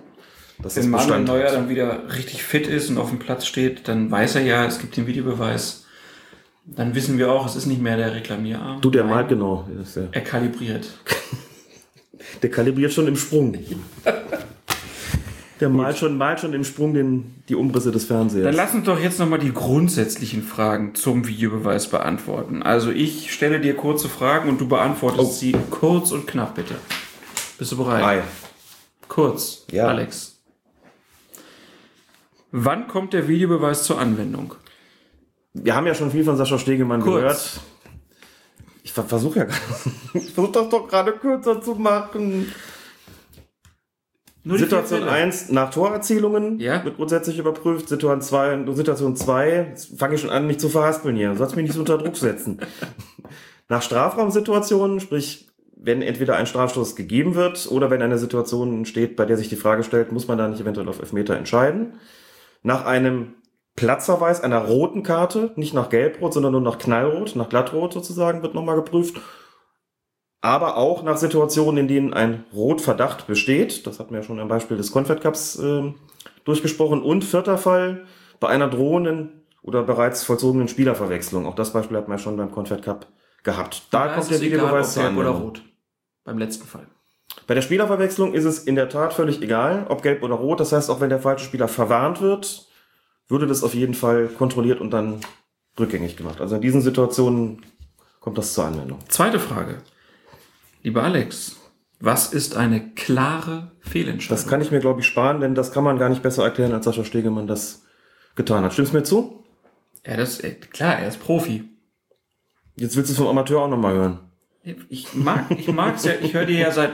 [0.61, 4.11] Das Wenn Manuel Neuer dann wieder richtig fit ist und auf dem Platz steht, dann
[4.11, 5.85] weiß er ja, es gibt den Videobeweis.
[6.65, 8.81] Dann wissen wir auch, es ist nicht mehr der Reklamierarm.
[8.81, 9.69] Du, der Nein, malt genau.
[10.11, 10.89] Er kalibriert.
[12.43, 13.57] der kalibriert schon im Sprung.
[15.61, 18.45] Der malt schon, malt schon im Sprung den, die Umrisse des Fernsehers.
[18.45, 22.63] Dann lass uns doch jetzt nochmal die grundsätzlichen Fragen zum Videobeweis beantworten.
[22.63, 25.33] Also ich stelle dir kurze Fragen und du beantwortest Oh.
[25.33, 26.77] sie kurz und knapp, bitte.
[27.59, 28.05] Bist du bereit?
[28.05, 28.23] Ei.
[29.09, 29.89] Kurz, Ja.
[29.89, 30.37] Alex.
[32.53, 34.55] Wann kommt der Videobeweis zur Anwendung?
[35.55, 37.15] Wir haben ja schon viel von Sascha Stegemann Kurz.
[37.21, 37.61] gehört.
[38.85, 39.61] Ich ver versuche ja gerade.
[40.15, 42.53] Ich versuche das doch gerade kürzer zu machen.
[44.49, 45.23] Nur Situation vier Fälle.
[45.25, 46.83] 1 nach Torerzielungen Ja.
[46.83, 47.89] wird grundsätzlich überprüft.
[47.89, 51.29] Situation 2, Situation 2, jetzt fange ich schon an, mich zu verhaspeln hier.
[51.31, 52.59] Du sollst mich nicht so unter Druck setzen.
[53.69, 59.27] nach Strafraumsituationen, sprich, wenn entweder ein Strafstoß gegeben wird oder wenn eine Situation steht, bei
[59.27, 61.95] der sich die Frage stellt, muss man da nicht eventuell auf Elfmeter entscheiden.
[62.63, 63.35] Nach einem
[63.77, 68.55] Platzverweis einer roten Karte, nicht nach Gelbrot, sondern nur nach Knallrot, nach Glattrot sozusagen, wird
[68.55, 69.21] nochmal geprüft.
[70.41, 73.87] Aber auch nach Situationen, in denen ein Rotverdacht besteht.
[73.87, 75.97] Das hatten wir ja schon am Beispiel des Confed Cups ähm,
[76.45, 77.03] durchgesprochen.
[77.03, 78.07] Und vierter Fall,
[78.39, 81.47] bei einer drohenden oder bereits vollzogenen Spielerverwechslung.
[81.47, 83.07] Auch das Beispiel hatten wir schon beim Confed Cup
[83.43, 83.83] gehabt.
[83.91, 85.63] Da ist kommt der Videobeweis gelb oder rot.
[86.25, 86.87] Beim letzten Fall.
[87.47, 90.61] Bei der Spielerverwechslung ist es in der Tat völlig egal, ob gelb oder rot.
[90.61, 92.69] Das heißt, auch wenn der falsche Spieler verwarnt wird,
[93.29, 95.21] würde das auf jeden Fall kontrolliert und dann
[95.79, 96.41] rückgängig gemacht.
[96.41, 97.65] Also in diesen Situationen
[98.21, 98.99] kommt das zur Anwendung.
[99.09, 99.79] Zweite Frage.
[100.89, 101.57] Lieber Alex,
[102.01, 104.39] was ist eine klare Fehlentscheidung?
[104.39, 106.73] Das kann ich mir, glaube ich, sparen, denn das kann man gar nicht besser erklären,
[106.73, 107.85] als Sascha Stegemann das
[108.37, 108.73] getan hat.
[108.73, 109.45] Stimmst du mir zu?
[110.07, 111.65] Ja, das äh, klar, er ist Profi.
[112.77, 114.21] Jetzt willst du es vom Amateur auch nochmal hören.
[114.89, 116.93] Ich mag, ich mag's ja, ich höre dir ja seit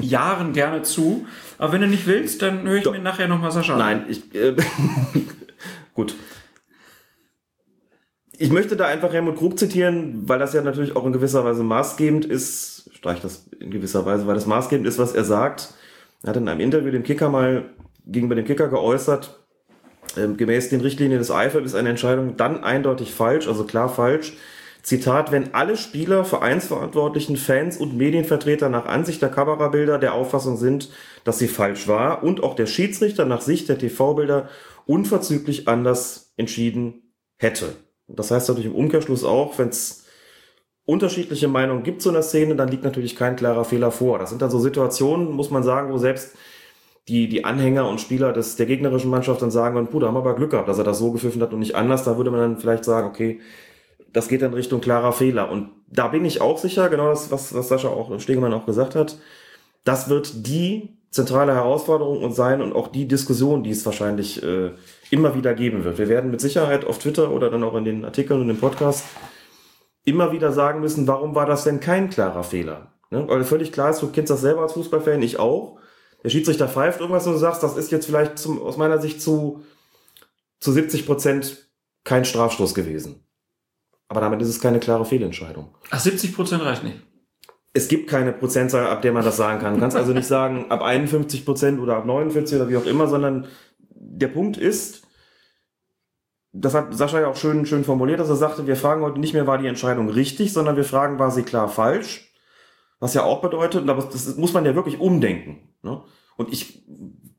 [0.00, 1.24] Jahren gerne zu,
[1.58, 3.78] aber wenn du nicht willst, dann höre ich mir nachher nochmal Sascha an.
[3.78, 4.34] Nein, ich.
[4.34, 4.56] Äh,
[5.94, 6.16] gut.
[8.42, 11.62] Ich möchte da einfach Helmut Krug zitieren, weil das ja natürlich auch in gewisser Weise
[11.62, 12.90] maßgebend ist.
[12.92, 15.74] Streich das in gewisser Weise, weil das maßgebend ist, was er sagt.
[16.24, 17.66] Er hat in einem Interview dem Kicker mal
[18.04, 19.38] gegenüber dem Kicker geäußert,
[20.16, 24.32] ähm, gemäß den Richtlinien des IFAB ist eine Entscheidung dann eindeutig falsch, also klar falsch.
[24.82, 30.90] Zitat, wenn alle Spieler, Vereinsverantwortlichen, Fans und Medienvertreter nach Ansicht der Kamerabilder der Auffassung sind,
[31.22, 34.48] dass sie falsch war und auch der Schiedsrichter nach Sicht der TV-Bilder
[34.84, 37.76] unverzüglich anders entschieden hätte.
[38.16, 40.04] Das heißt natürlich im Umkehrschluss auch, wenn es
[40.84, 44.18] unterschiedliche Meinungen gibt zu einer Szene, dann liegt natürlich kein klarer Fehler vor.
[44.18, 46.34] Das sind dann so Situationen, muss man sagen, wo selbst
[47.08, 50.20] die, die Anhänger und Spieler des, der gegnerischen Mannschaft dann sagen, Puh, da haben wir
[50.20, 52.04] aber Glück gehabt, dass er das so gepfiffen hat und nicht anders.
[52.04, 53.40] Da würde man dann vielleicht sagen, okay,
[54.12, 55.50] das geht dann Richtung klarer Fehler.
[55.50, 58.94] Und da bin ich auch sicher, genau das, was, was Sascha auch, Stegemann auch gesagt
[58.94, 59.18] hat,
[59.84, 64.72] das wird die zentrale Herausforderung und sein und auch die Diskussion, die es wahrscheinlich äh,
[65.12, 65.98] immer wieder geben wird.
[65.98, 69.04] Wir werden mit Sicherheit auf Twitter oder dann auch in den Artikeln und im Podcast
[70.04, 72.94] immer wieder sagen müssen, warum war das denn kein klarer Fehler?
[73.10, 73.28] Ne?
[73.28, 75.78] Weil völlig klar ist, du kennst das selber als Fußballfan, ich auch.
[76.24, 79.20] Der Schiedsrichter pfeift irgendwas und du sagst, das ist jetzt vielleicht zum, aus meiner Sicht
[79.20, 79.62] zu,
[80.60, 81.68] zu 70 Prozent
[82.04, 83.26] kein Strafstoß gewesen.
[84.08, 85.74] Aber damit ist es keine klare Fehlentscheidung.
[85.90, 87.02] Ach, 70 Prozent reicht nicht.
[87.74, 89.74] Es gibt keine Prozentzahl, ab der man das sagen kann.
[89.74, 93.08] Du kannst also nicht sagen, ab 51 Prozent oder ab 49 oder wie auch immer,
[93.08, 93.46] sondern
[93.94, 95.01] der Punkt ist,
[96.52, 99.32] das hat Sascha ja auch schön, schön formuliert, dass er sagte, wir fragen heute nicht
[99.32, 102.32] mehr, war die Entscheidung richtig, sondern wir fragen, war sie klar falsch?
[103.00, 105.74] Was ja auch bedeutet, aber das muss man ja wirklich umdenken.
[105.82, 106.02] Ne?
[106.36, 106.84] Und ich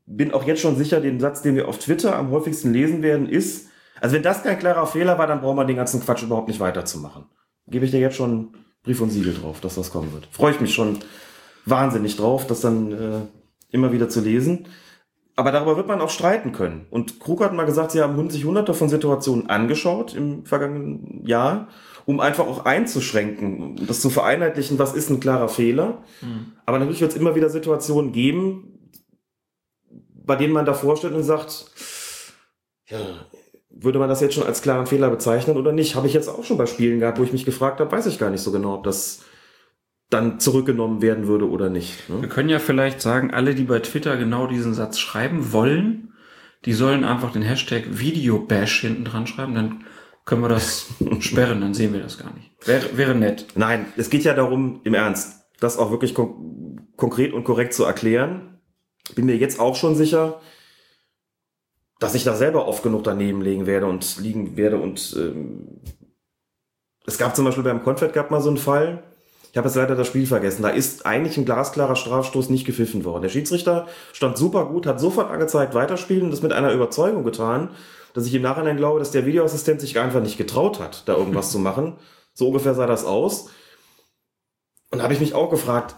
[0.06, 3.28] bin auch jetzt schon sicher, den Satz, den wir auf Twitter am häufigsten lesen werden,
[3.28, 3.68] ist,
[4.00, 6.60] also wenn das kein klarer Fehler war, dann brauchen wir den ganzen Quatsch überhaupt nicht
[6.60, 7.26] weiterzumachen.
[7.68, 10.28] Gebe ich dir jetzt schon Brief und Siegel drauf, dass das kommen wird.
[10.30, 10.98] Freue ich mich schon
[11.64, 13.20] wahnsinnig drauf, das dann äh,
[13.70, 14.66] immer wieder zu lesen.
[15.36, 16.86] Aber darüber wird man auch streiten können.
[16.90, 21.68] Und Krug hat mal gesagt, sie haben sich hunderte von Situationen angeschaut im vergangenen Jahr,
[22.06, 26.02] um einfach auch einzuschränken, das zu vereinheitlichen, was ist ein klarer Fehler.
[26.20, 26.52] Mhm.
[26.66, 28.90] Aber natürlich wird es immer wieder Situationen geben,
[30.24, 31.66] bei denen man davor steht und sagt,
[32.88, 32.98] ja,
[33.70, 35.96] würde man das jetzt schon als klaren Fehler bezeichnen oder nicht?
[35.96, 38.18] Habe ich jetzt auch schon bei Spielen gehabt, wo ich mich gefragt habe, weiß ich
[38.18, 39.22] gar nicht so genau, ob das
[40.10, 42.08] dann zurückgenommen werden würde oder nicht.
[42.08, 42.28] Wir Ne?
[42.28, 46.12] können ja vielleicht sagen, alle, die bei Twitter genau diesen Satz schreiben wollen,
[46.64, 49.84] die sollen einfach den Hashtag Videobash hinten dran schreiben, dann
[50.24, 50.86] können wir das
[51.20, 52.50] sperren, dann sehen wir das gar nicht.
[52.66, 53.46] Wäre, wäre nett.
[53.54, 57.84] Nein, es geht ja darum, im Ernst, das auch wirklich kon konkret und korrekt zu
[57.84, 58.60] erklären.
[59.16, 60.40] Bin mir jetzt auch schon sicher,
[61.98, 64.78] dass ich da selber oft genug daneben legen werde und liegen werde.
[64.78, 65.80] Und ähm,
[67.04, 69.02] es gab zum Beispiel beim Confed gab mal so einen Fall.
[69.54, 70.62] Ich habe jetzt leider das Spiel vergessen.
[70.62, 73.22] Da ist eigentlich ein glasklarer Strafstoß nicht gepfiffen worden.
[73.22, 77.70] Der Schiedsrichter stand super gut, hat sofort angezeigt, weiterspielen und das mit einer Überzeugung getan,
[78.14, 81.52] dass ich im Nachhinein glaube, dass der Videoassistent sich einfach nicht getraut hat, da irgendwas
[81.52, 81.92] zu machen.
[82.32, 83.48] So ungefähr sah das aus.
[84.90, 85.94] Und da habe ich mich auch gefragt,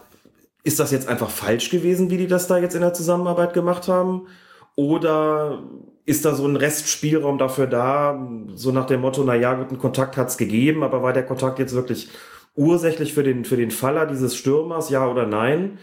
[0.63, 3.87] ist das jetzt einfach falsch gewesen, wie die das da jetzt in der Zusammenarbeit gemacht
[3.87, 4.27] haben?
[4.75, 5.63] Oder
[6.05, 8.23] ist da so ein Restspielraum dafür da,
[8.53, 11.73] so nach dem Motto, na ja, guten Kontakt hat's gegeben, aber war der Kontakt jetzt
[11.73, 12.09] wirklich
[12.57, 15.79] ursächlich für den, für den Faller dieses Stürmers, ja oder nein?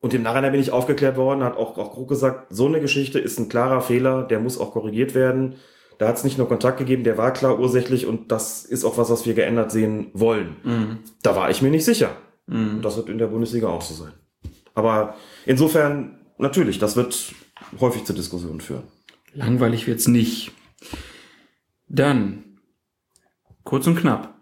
[0.00, 3.18] Und im Nachhinein bin ich aufgeklärt worden, hat auch, auch Krug gesagt, so eine Geschichte
[3.18, 5.56] ist ein klarer Fehler, der muss auch korrigiert werden.
[5.98, 8.98] Da hat es nicht nur Kontakt gegeben, der war klar ursächlich und das ist auch
[8.98, 10.56] was, was wir geändert sehen wollen.
[10.64, 10.98] Mhm.
[11.22, 12.16] Da war ich mir nicht sicher.
[12.46, 12.82] Mhm.
[12.82, 14.12] Das wird in der Bundesliga auch so sein.
[14.74, 15.14] Aber
[15.46, 17.34] insofern, natürlich, das wird
[17.80, 18.84] häufig zu Diskussionen führen.
[19.34, 20.52] Langweilig wird's nicht.
[21.88, 22.58] Dann,
[23.64, 24.34] kurz und knapp.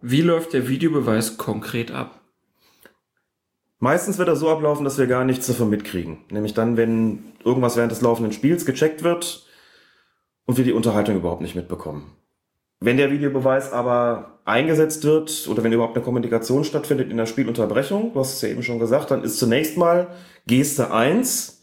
[0.00, 2.20] Wie läuft der Videobeweis konkret ab?
[3.80, 6.18] Meistens wird er so ablaufen, dass wir gar nichts davon mitkriegen.
[6.30, 9.46] Nämlich dann, wenn irgendwas während des laufenden Spiels gecheckt wird
[10.46, 12.12] und wir die Unterhaltung überhaupt nicht mitbekommen.
[12.80, 18.12] Wenn der Videobeweis aber eingesetzt wird oder wenn überhaupt eine Kommunikation stattfindet in der Spielunterbrechung,
[18.12, 20.08] du hast es ja eben schon gesagt, dann ist zunächst mal
[20.46, 21.60] Geste 1,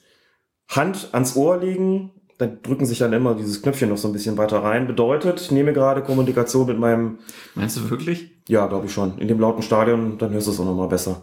[0.70, 4.38] Hand ans Ohr legen, dann drücken sich dann immer dieses Knöpfchen noch so ein bisschen
[4.38, 4.88] weiter rein.
[4.88, 7.20] Bedeutet, ich nehme gerade Kommunikation mit meinem,
[7.56, 8.32] Meinst du wirklich?
[8.48, 11.22] ja, glaube ich schon, in dem lauten Stadion, dann hörst du es auch nochmal besser.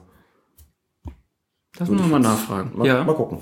[1.77, 2.73] Das müssen wir mal nachfragen.
[2.77, 3.05] Mal, ja.
[3.05, 3.41] mal gucken.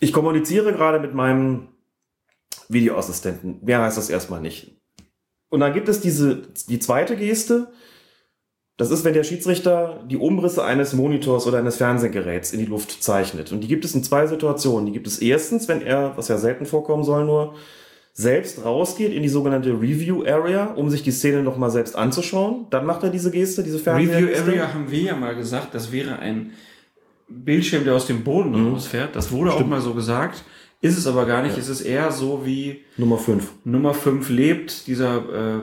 [0.00, 1.68] Ich kommuniziere gerade mit meinem
[2.68, 3.58] Videoassistenten.
[3.62, 4.80] Mehr heißt das erstmal nicht.
[5.48, 7.72] Und dann gibt es diese, die zweite Geste.
[8.80, 13.02] Das ist, wenn der Schiedsrichter die Umrisse eines Monitors oder eines Fernsehgeräts in die Luft
[13.02, 13.52] zeichnet.
[13.52, 14.86] Und die gibt es in zwei Situationen.
[14.86, 17.56] Die gibt es erstens, wenn er, was ja selten vorkommen soll, nur
[18.14, 22.68] selbst rausgeht in die sogenannte Review Area, um sich die Szene nochmal selbst anzuschauen.
[22.70, 24.50] Dann macht er diese Geste, diese Review Fernsehgeste.
[24.50, 26.52] Area haben wir ja mal gesagt, das wäre ein
[27.28, 29.14] Bildschirm, der aus dem Boden rausfährt.
[29.14, 30.42] Das wurde auch mal so gesagt.
[30.82, 31.58] Ist es aber gar nicht.
[31.58, 33.52] Es ist eher so wie Nummer 5.
[33.64, 35.60] Nummer 5 lebt, dieser äh,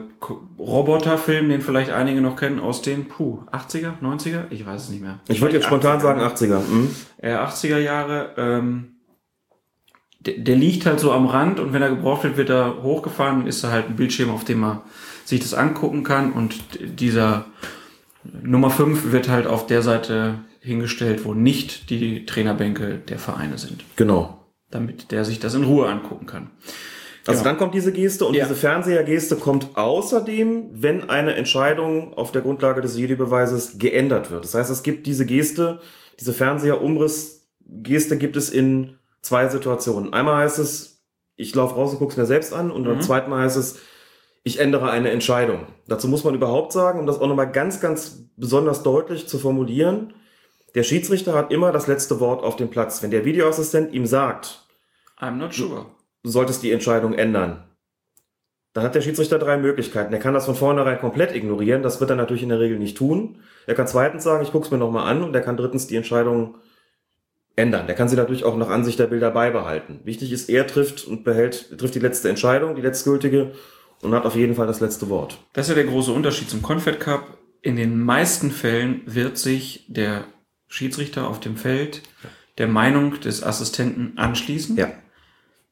[0.58, 4.44] Roboterfilm, den vielleicht einige noch kennen, aus den puh, 80er, 90er?
[4.50, 5.18] Ich weiß es nicht mehr.
[5.26, 6.58] Ich würde jetzt spontan sagen 80er.
[6.58, 6.90] Hm?
[7.20, 8.30] äh, 80er Jahre.
[8.36, 8.92] Ähm,
[10.20, 13.42] der, der liegt halt so am Rand und wenn er gebraucht wird, wird er hochgefahren
[13.42, 14.82] und ist da halt ein Bildschirm, auf dem man
[15.24, 17.46] sich das angucken kann und dieser
[18.42, 23.84] Nummer 5 wird halt auf der Seite hingestellt, wo nicht die Trainerbänke der Vereine sind,
[23.96, 24.37] Genau.
[24.70, 26.50] Damit der sich das in Ruhe angucken kann.
[27.26, 27.44] Also Ja.
[27.44, 28.44] dann kommt diese Geste und Ja.
[28.44, 34.44] diese Fernsehergeste kommt außerdem, wenn eine Entscheidung auf der Grundlage des Videobeweises geändert wird.
[34.44, 35.80] Das heißt, es gibt diese Geste,
[36.18, 40.12] diese Fernseher-Umriss-Geste gibt es in zwei Situationen.
[40.12, 41.02] Einmal heißt es,
[41.36, 43.02] ich laufe raus und gucke es mir selbst an und beim Mhm.
[43.02, 43.78] zweiten Mal heißt es,
[44.42, 45.66] ich ändere eine Entscheidung.
[45.86, 50.14] Dazu muss man überhaupt sagen, um das auch nochmal ganz, ganz besonders deutlich zu formulieren,
[50.74, 53.02] der Schiedsrichter hat immer das letzte Wort auf dem Platz.
[53.02, 54.66] Wenn der Videoassistent ihm sagt,
[55.18, 55.86] I'm not sure.
[56.22, 57.64] du solltest die Entscheidung ändern.
[58.74, 60.12] Dann hat der Schiedsrichter drei Möglichkeiten.
[60.12, 61.82] Er kann das von vornherein komplett ignorieren.
[61.82, 63.40] Das wird er natürlich in der Regel nicht tun.
[63.66, 65.96] Er kann zweitens sagen, ich gucke es mir nochmal an und er kann drittens die
[65.96, 66.56] Entscheidung
[67.56, 67.86] ändern.
[67.86, 70.00] Der kann sie natürlich auch nach Ansicht der Bilder beibehalten.
[70.04, 73.52] Wichtig ist, er trifft und behält, trifft die letzte Entscheidung, die letztgültige
[74.00, 75.38] und hat auf jeden Fall das letzte Wort.
[75.54, 77.38] Das ist ja der große Unterschied zum Confed Cup.
[77.60, 80.24] In den meisten Fällen wird sich der
[80.68, 82.02] Schiedsrichter auf dem Feld
[82.58, 84.76] der Meinung des Assistenten anschließen.
[84.76, 84.92] Ja.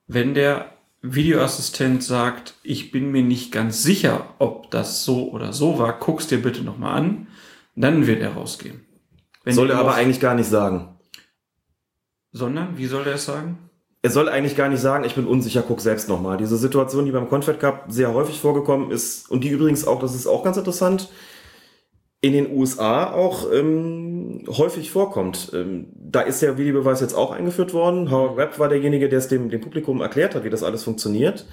[0.07, 5.79] Wenn der Videoassistent sagt, ich bin mir nicht ganz sicher, ob das so oder so
[5.79, 7.27] war, guck's dir bitte nochmal an,
[7.75, 8.85] dann wird er rausgehen.
[9.45, 10.97] Wenn Soll er aber eigentlich gar nicht sagen.
[12.33, 13.59] Sondern, wie soll er es sagen?
[14.03, 16.37] Er soll eigentlich gar nicht sagen, ich bin unsicher, guck selbst nochmal.
[16.37, 20.15] Diese Situation, die beim Confed Cup sehr häufig vorgekommen ist und die übrigens auch, das
[20.15, 21.09] ist auch ganz interessant,
[22.21, 24.06] in den USA auch ähm,
[24.49, 25.51] häufig vorkommt.
[25.55, 28.11] Ähm, da ist der Videobeweis jetzt auch eingeführt worden.
[28.11, 31.47] Howard Webb war derjenige, der es dem, dem Publikum erklärt hat, wie das alles funktioniert.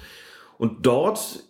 [0.58, 1.44] Und dort,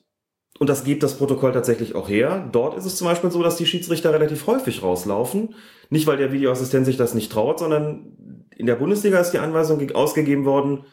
[0.58, 3.56] und das gibt das Protokoll tatsächlich auch her, dort ist es zum Beispiel so, dass
[3.56, 5.54] die Schiedsrichter relativ häufig rauslaufen.
[5.90, 9.90] Nicht, weil der Videoassistent sich das nicht traut, sondern in der Bundesliga ist die Anweisung
[9.92, 10.84] ausgegeben worden,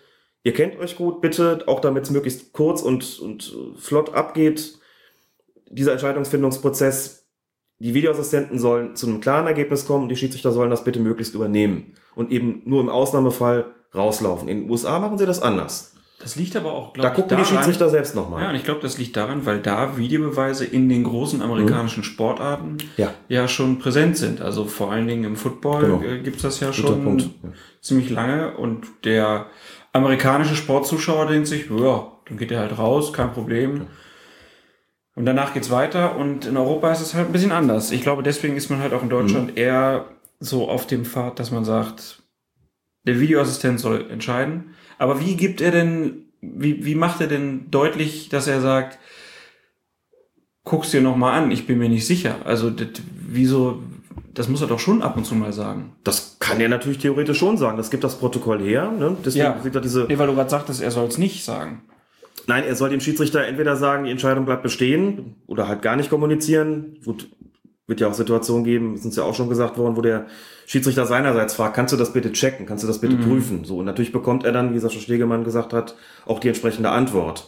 [0.44, 4.80] ihr kennt euch gut, bitte, auch damit es möglichst kurz und, und flott abgeht,
[5.70, 7.21] dieser Entscheidungsfindungsprozess,
[7.82, 11.36] die Videoassistenten sollen zu einem klaren Ergebnis kommen und die Schiedsrichter sollen das bitte möglichst
[11.36, 14.48] übernehmen und eben nur im Ausnahmefall rauslaufen.
[14.48, 15.94] In den USA machen sie das anders.
[16.20, 18.44] Das liegt aber auch, Da glaube gucken die Schiedsrichter selbst nochmal.
[18.44, 22.78] Ja, und ich glaube, das liegt daran, weil da Videobeweise in den großen amerikanischen Sportarten
[22.96, 23.10] Ja.
[23.28, 24.40] ja schon präsent sind.
[24.40, 26.02] Also vor allen Dingen im Football Genau.
[26.04, 27.22] äh, gibt's das ja Guter schon Punkt.
[27.24, 27.50] Ja.
[27.82, 28.56] ziemlich lange.
[28.56, 29.48] Und der
[29.94, 33.88] amerikanische Sportzuschauer denkt sich, ja, dann geht er halt raus, kein Problem.
[35.16, 36.16] Und danach geht's weiter.
[36.16, 37.92] Und in Europa ist es halt ein bisschen anders.
[37.92, 40.06] Ich glaube, deswegen ist man halt auch in Deutschland eher
[40.40, 42.24] so auf dem Pfad, dass man sagt,
[43.06, 44.76] der Videoassistent soll entscheiden.
[44.98, 49.00] Aber wie gibt er denn, wie, wie macht er denn deutlich, dass er sagt,
[50.64, 52.36] guck's dir noch mal an, ich bin mir nicht sicher.
[52.46, 53.82] Also das, wieso,
[54.34, 55.96] das muss er doch schon ab und zu mal sagen.
[56.04, 57.78] Das kann er natürlich theoretisch schon sagen.
[57.78, 58.92] Das gibt das Protokoll her.
[58.92, 59.18] Ne?
[59.26, 59.58] Deswegen Ja.
[59.74, 60.06] er diese.
[60.08, 61.84] Nee, weil du gerade sagtest, er soll es nicht sagen.
[62.52, 66.10] Nein, er soll dem Schiedsrichter entweder sagen, die Entscheidung bleibt bestehen oder halt gar nicht
[66.10, 67.00] kommunizieren.
[67.06, 67.30] Gut,
[67.88, 70.26] wird ja auch Situationen geben, sind ja auch schon gesagt worden, wo der
[70.66, 73.64] Schiedsrichter seinerseits fragt, kannst du das bitte checken, kannst du das bitte prüfen?
[73.64, 75.96] So, und natürlich bekommt er dann, wie Sascha Stegemann gesagt hat,
[76.26, 77.48] auch die entsprechende Antwort.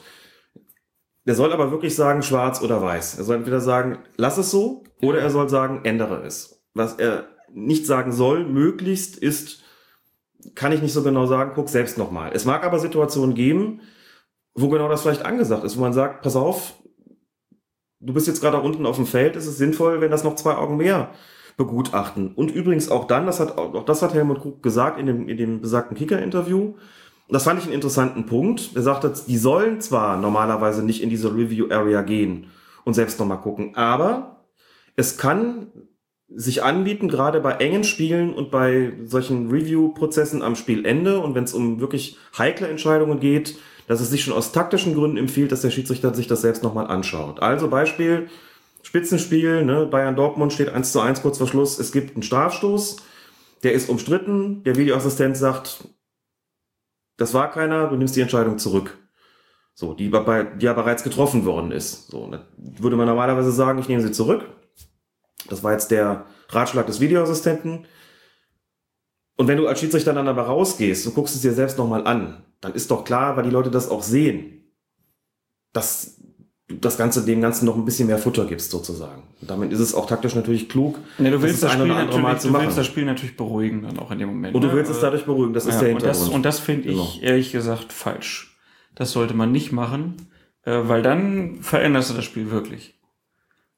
[1.25, 3.17] Der soll aber wirklich sagen, schwarz oder weiß.
[3.17, 6.63] Er soll entweder sagen, lass es so, oder er soll sagen, ändere es.
[6.73, 9.63] Was er nicht sagen soll, möglichst ist,
[10.55, 12.31] kann ich nicht so genau sagen, guck selbst nochmal.
[12.33, 13.81] Es mag aber Situationen geben,
[14.55, 16.75] wo genau das vielleicht angesagt ist, wo man sagt, pass auf,
[17.99, 20.55] du bist jetzt gerade unten auf dem Feld, ist es sinnvoll, wenn das noch zwei
[20.55, 21.11] Augen mehr
[21.57, 22.33] begutachten.
[22.33, 25.37] Und übrigens auch dann, das hat, auch das hat Helmut Krug gesagt in dem, in
[25.37, 26.75] dem besagten Kicker-Interview,
[27.29, 28.71] das fand ich einen interessanten Punkt.
[28.75, 32.47] Er sagte, die sollen zwar normalerweise nicht in diese Review-Area gehen
[32.83, 34.45] und selbst nochmal gucken, aber
[34.95, 35.67] es kann
[36.35, 41.53] sich anbieten, gerade bei engen Spielen und bei solchen Review-Prozessen am Spielende und wenn es
[41.53, 45.71] um wirklich heikle Entscheidungen geht, dass es sich schon aus taktischen Gründen empfiehlt, dass der
[45.71, 47.41] Schiedsrichter sich das selbst nochmal anschaut.
[47.41, 48.29] Also Beispiel,
[48.81, 52.97] Spitzenspiel, ne, Bayern Dortmund steht 1 zu 1 kurz vor Schluss, es gibt einen Strafstoß,
[53.63, 55.87] der ist umstritten, der Videoassistent sagt,
[57.17, 58.97] das war keiner, du nimmst die Entscheidung zurück.
[59.75, 62.07] So, die, die ja bereits getroffen worden ist.
[62.07, 64.45] So, würde man normalerweise sagen, ich nehme sie zurück.
[65.49, 67.85] Das war jetzt der Ratschlag des Videoassistenten.
[69.35, 72.43] Und wenn du als Schiedsrichter dann aber rausgehst, du guckst es dir selbst nochmal an,
[72.61, 74.63] dann ist doch klar, weil die Leute das auch sehen,
[75.73, 76.17] dass
[76.67, 79.23] du das Ganze dem Ganzen noch ein bisschen mehr Futter gibst, sozusagen.
[79.41, 81.99] Und damit ist es auch taktisch natürlich klug, Nee, du willst das, ein Spiel oder
[81.99, 84.55] andere Mal natürlich, zu du willst das Spiel natürlich beruhigen dann auch in dem Moment.
[84.55, 84.73] Und du ne?
[84.75, 86.35] willst es dadurch beruhigen, das ist Ja, der und das, Hintergrund.
[86.35, 87.11] und das finde ich Genau.
[87.21, 88.57] ehrlich gesagt falsch.
[88.95, 90.15] Das sollte man nicht machen,
[90.63, 92.99] äh, weil dann veränderst du das Spiel wirklich.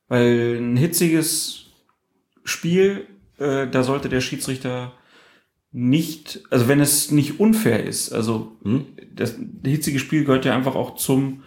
[0.07, 1.65] Weil ein hitziges
[2.43, 3.07] Spiel,
[3.39, 4.93] äh, da sollte der Schiedsrichter
[5.77, 8.85] nicht, also wenn es nicht unfair ist, also Hm?
[9.13, 9.35] das
[9.65, 11.43] hitzige Spiel gehört ja einfach auch zum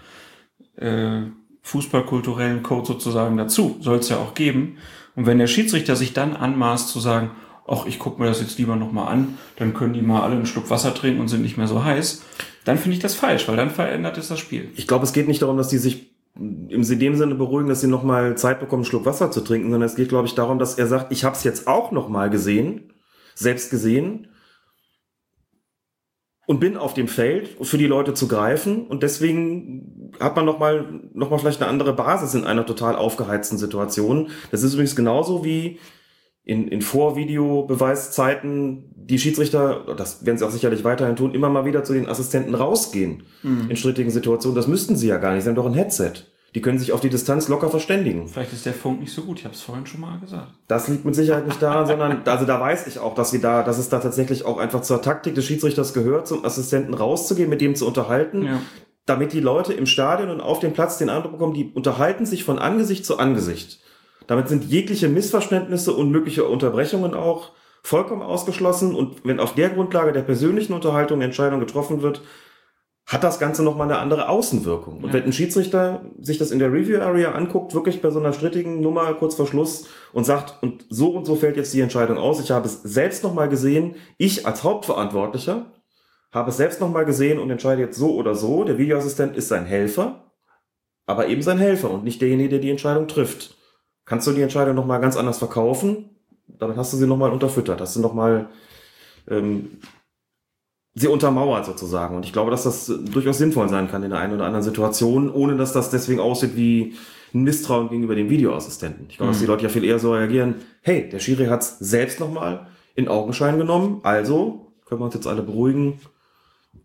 [0.77, 1.23] äh,
[1.63, 3.79] fußballkulturellen Code sozusagen dazu.
[3.81, 4.77] Soll es ja auch geben.
[5.17, 7.31] Und wenn der Schiedsrichter sich dann anmaßt zu sagen,
[7.67, 10.47] ach, ich gucke mir das jetzt lieber nochmal an, dann können die mal alle einen
[10.47, 12.23] Schluck Wasser trinken und sind nicht mehr so heiß,
[12.67, 14.69] dann finde ich das falsch, weil dann verändert es das Spiel.
[14.77, 17.81] Ich glaube, es geht nicht darum, dass die sich im in dem Sinne beruhigen, dass
[17.81, 20.59] sie nochmal Zeit bekommen, einen Schluck Wasser zu trinken, sondern es geht, glaube ich, darum,
[20.59, 22.93] dass er sagt, ich habe es jetzt auch nochmal gesehen,
[23.39, 24.29] selbst gesehen
[26.47, 31.03] und bin auf dem Feld für die Leute zu greifen und deswegen hat man nochmal
[31.13, 34.31] noch mal vielleicht eine andere Basis in einer total aufgeheizten Situation.
[34.51, 35.79] Das ist übrigens genauso wie
[36.45, 41.85] in, in Vorvideobeweiszeiten die Schiedsrichter, das werden sie auch sicherlich weiterhin tun, immer mal wieder
[41.85, 43.25] zu den Assistenten rausgehen
[43.69, 44.57] in strittigen Situationen.
[44.57, 46.13] Das müssten sie ja gar nicht, sie haben doch ein Headset.
[46.55, 48.27] Die können sich auf die Distanz locker verständigen.
[48.27, 50.49] Vielleicht ist der Funk nicht so gut, ich habe es vorhin schon mal gesagt.
[50.67, 53.63] Das liegt mit Sicherheit nicht daran, sondern also da weiß ich auch, dass wir da,
[53.63, 57.61] dass es da tatsächlich auch einfach zur Taktik des Schiedsrichters gehört, zum Assistenten rauszugehen, mit
[57.61, 58.61] dem zu unterhalten, Ja.
[59.05, 62.45] damit die Leute im Stadion und auf dem Platz den Eindruck bekommen, die unterhalten sich
[62.45, 63.81] von Angesicht zu Angesicht.
[64.27, 67.53] Damit sind jegliche Missverständnisse und mögliche Unterbrechungen auch
[67.83, 68.95] vollkommen ausgeschlossen.
[68.95, 72.21] Und wenn auf der Grundlage der persönlichen Unterhaltung Entscheidung getroffen wird,
[73.09, 74.99] hat das Ganze nochmal eine andere Außenwirkung.
[74.99, 75.15] Und Ja.
[75.15, 78.81] wenn ein Schiedsrichter sich das in der Review Area anguckt, wirklich bei so einer strittigen
[78.81, 82.39] Nummer kurz vor Schluss und sagt, und so und so fällt jetzt die Entscheidung aus,
[82.39, 85.73] ich habe es selbst nochmal gesehen, ich als Hauptverantwortlicher
[86.31, 89.65] habe es selbst nochmal gesehen und entscheide jetzt so oder so, der Videoassistent ist sein
[89.65, 90.31] Helfer,
[91.07, 93.57] aber eben sein Helfer und nicht derjenige, der die Entscheidung trifft.
[94.05, 96.11] Kannst du die Entscheidung nochmal ganz anders verkaufen?
[96.59, 98.49] damit hast du sie nochmal unterfüttert, hast du nochmal
[99.29, 99.79] ähm,
[100.99, 102.17] sie untermauert sozusagen.
[102.17, 105.31] Und ich glaube, dass das durchaus sinnvoll sein kann in der einen oder anderen Situation,
[105.33, 106.95] ohne dass das deswegen aussieht wie
[107.35, 109.07] ein Misstrauen gegenüber dem Videoassistenten.
[109.09, 112.21] Ich glaube, dass die Leute ja viel eher so reagieren, hey, der Schiri hat's selbst
[112.21, 116.01] nochmal in Augenschein genommen, also können wir uns jetzt alle beruhigen.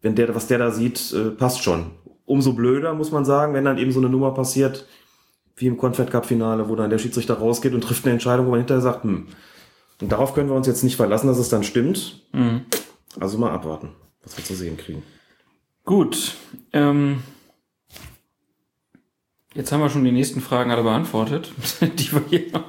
[0.01, 1.91] Wenn der, was der da sieht, äh, passt schon.
[2.25, 4.85] Umso blöder, muss man sagen, wenn dann eben so eine Nummer passiert,
[5.55, 8.51] wie im Confed Cup Finale, wo dann der Schiedsrichter rausgeht und trifft eine Entscheidung, wo
[8.51, 9.27] man hinterher sagt, hm,
[10.01, 12.21] und darauf können wir uns jetzt nicht verlassen, dass es dann stimmt.
[12.33, 12.65] Mhm.
[13.19, 15.03] Also mal abwarten, was wir zu sehen kriegen.
[15.85, 16.35] Gut.
[16.71, 17.23] Ähm,
[19.53, 22.65] jetzt haben wir schon die nächsten Fragen alle beantwortet, die wir hier noch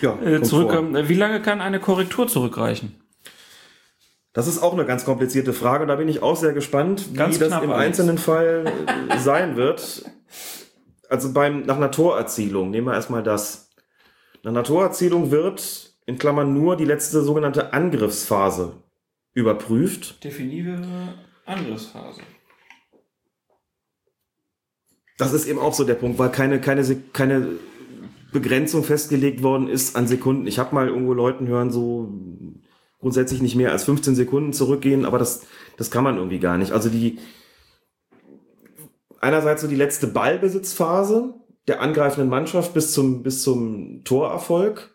[0.00, 1.08] Ja, äh, zurückkommen.
[1.08, 3.00] Wie lange kann eine Korrektur zurückreichen?
[4.32, 5.86] Das ist auch eine ganz komplizierte Frage.
[5.86, 7.86] Da bin ich auch sehr gespannt, wie Ganz das im Alex.
[7.86, 8.64] einzelnen Fall
[9.08, 10.04] äh, sein wird.
[11.08, 13.70] Also beim, nach einer Torerzielung, nehmen wir erstmal das.
[14.42, 18.72] Nach einer Torerzielung wird in Klammern nur die letzte sogenannte Angriffsphase
[19.34, 20.22] überprüft.
[20.24, 22.22] Definiere Angriffsphase.
[25.18, 26.82] Das ist eben auch so der Punkt, weil keine, keine,
[27.12, 27.58] keine
[28.32, 30.46] Begrenzung festgelegt worden ist an Sekunden.
[30.46, 32.12] Ich habe mal irgendwo Leuten hören, so
[32.98, 35.46] grundsätzlich nicht mehr als 15 Sekunden zurückgehen, aber das,
[35.76, 36.72] das kann man irgendwie gar nicht.
[36.72, 37.18] Also die
[39.20, 41.34] einerseits so die letzte Ballbesitzphase
[41.66, 44.93] der angreifenden Mannschaft bis zum, bis zum Torerfolg.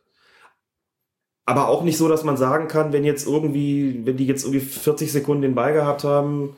[1.50, 4.60] Aber auch nicht so, dass man sagen kann, wenn jetzt irgendwie, wenn die jetzt irgendwie
[4.60, 6.56] 40 Sekunden den Ball gehabt haben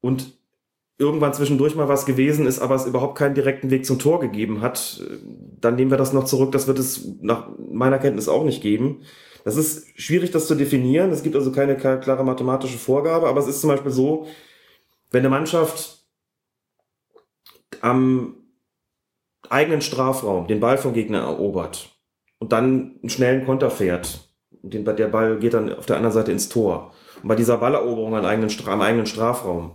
[0.00, 0.32] und
[0.96, 4.60] irgendwann zwischendurch mal was gewesen ist, aber es überhaupt keinen direkten Weg zum Tor gegeben
[4.60, 5.04] hat,
[5.60, 6.52] dann nehmen wir das noch zurück.
[6.52, 9.02] Das wird es nach meiner Kenntnis auch nicht geben.
[9.42, 11.10] Das ist schwierig, das zu definieren.
[11.10, 14.28] Es gibt also keine klare mathematische Vorgabe, aber es ist zum Beispiel so,
[15.10, 16.06] wenn eine Mannschaft
[17.80, 18.36] am
[19.50, 21.95] eigenen Strafraum den Ball vom Gegner erobert
[22.38, 24.30] und dann einen schnellen Konter fährt,
[24.62, 26.92] den, der Ball geht dann auf der anderen Seite ins Tor.
[27.22, 29.72] Und bei dieser Balleroberung am eigenen, am eigenen Strafraum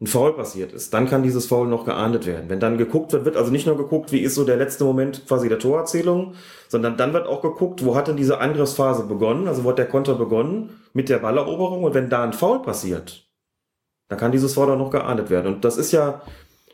[0.00, 2.48] ein Foul passiert ist, dann kann dieses Foul noch geahndet werden.
[2.48, 5.26] Wenn dann geguckt wird, wird also nicht nur geguckt, wie ist so der letzte Moment
[5.28, 6.34] quasi der Torerzählung,
[6.68, 9.88] sondern dann wird auch geguckt, wo hat denn diese Angriffsphase begonnen, also wo hat der
[9.88, 13.28] Konter begonnen mit der Balleroberung und wenn da ein Foul passiert,
[14.08, 15.54] dann kann dieses Foul auch noch geahndet werden.
[15.54, 16.22] Und das ist ja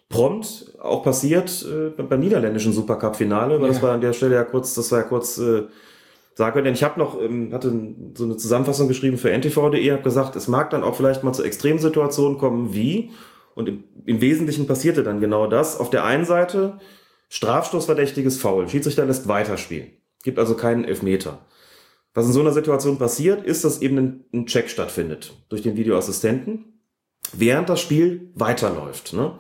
[0.08, 3.82] prompt auch passiert äh, beim niederländischen Supercup-Finale, weil das Ja.
[3.84, 5.64] war an der Stelle ja kurz, das war ja kurz äh,
[6.34, 6.64] sagen können.
[6.66, 7.72] Denn ich habe noch, ähm, hatte
[8.14, 11.42] so eine Zusammenfassung geschrieben für ntv.de, habe gesagt, es mag dann auch vielleicht mal zu
[11.42, 13.10] Extremsituationen kommen, wie,
[13.54, 15.80] und im, im Wesentlichen passierte dann genau das.
[15.80, 16.78] Auf der einen Seite
[17.28, 19.88] Strafstoßverdächtiges Foul, Schiedsrichter lässt weiterspielen,
[20.22, 21.38] gibt also keinen Elfmeter.
[22.14, 25.76] Was in so einer Situation passiert, ist, dass eben ein, ein Check stattfindet durch den
[25.76, 26.80] Videoassistenten,
[27.32, 29.12] während das Spiel weiterläuft.
[29.12, 29.32] Ne?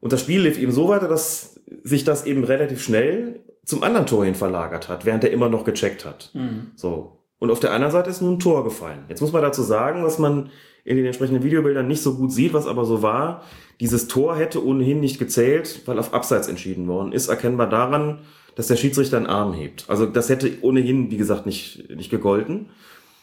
[0.00, 4.06] Und das Spiel lief eben so weiter, dass sich das eben relativ schnell zum anderen
[4.06, 6.32] Tor hin verlagert hat, während er immer noch gecheckt hat.
[6.76, 7.18] So.
[7.38, 9.04] Und auf der anderen Seite ist nun ein Tor gefallen.
[9.08, 10.50] Jetzt muss man dazu sagen, was man
[10.84, 13.42] in den entsprechenden Videobildern nicht so gut sieht, was aber so war.
[13.80, 18.20] Dieses Tor hätte ohnehin nicht gezählt, weil auf Abseits entschieden worden ist, erkennbar daran,
[18.56, 19.84] dass der Schiedsrichter einen Arm hebt.
[19.88, 22.70] Also das hätte ohnehin, wie gesagt, nicht, nicht gegolten.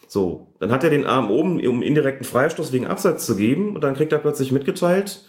[0.08, 3.84] So, dann hat er den Arm oben, um indirekten Freistoß wegen Abseits zu geben, und
[3.84, 5.26] dann kriegt er plötzlich mitgeteilt,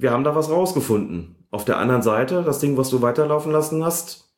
[0.00, 1.36] wir haben da was rausgefunden.
[1.50, 4.30] Auf der anderen Seite, das Ding, was du weiterlaufen lassen hast,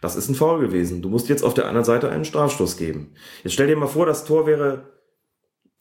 [0.00, 1.02] das ist ein Foul gewesen.
[1.02, 3.14] Du musst jetzt auf der anderen Seite einen Strafstoß geben.
[3.42, 4.92] Jetzt stell dir mal vor, das Tor wäre,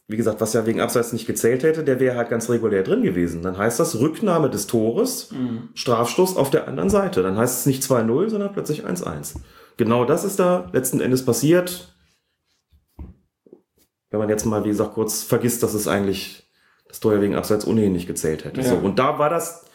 [0.08, 3.02] wie gesagt, was ja wegen Abseits nicht gezählt hätte, der wäre halt ganz regulär drin
[3.02, 3.42] gewesen.
[3.42, 5.34] Dann heißt das Rücknahme des Tores,
[5.74, 7.24] Strafstoß auf der anderen Seite.
[7.24, 9.38] Dann heißt es nicht 2-0, sondern plötzlich 1-1.
[9.78, 11.96] Genau das ist da letzten Endes passiert.
[14.10, 16.45] Wenn man jetzt mal, wie gesagt, kurz vergisst, dass es eigentlich
[16.88, 18.62] das Tor ja wegen Abseits ohnehin nicht gezählt hätte.
[18.62, 18.68] Ja.
[18.68, 19.66] So, und da war das,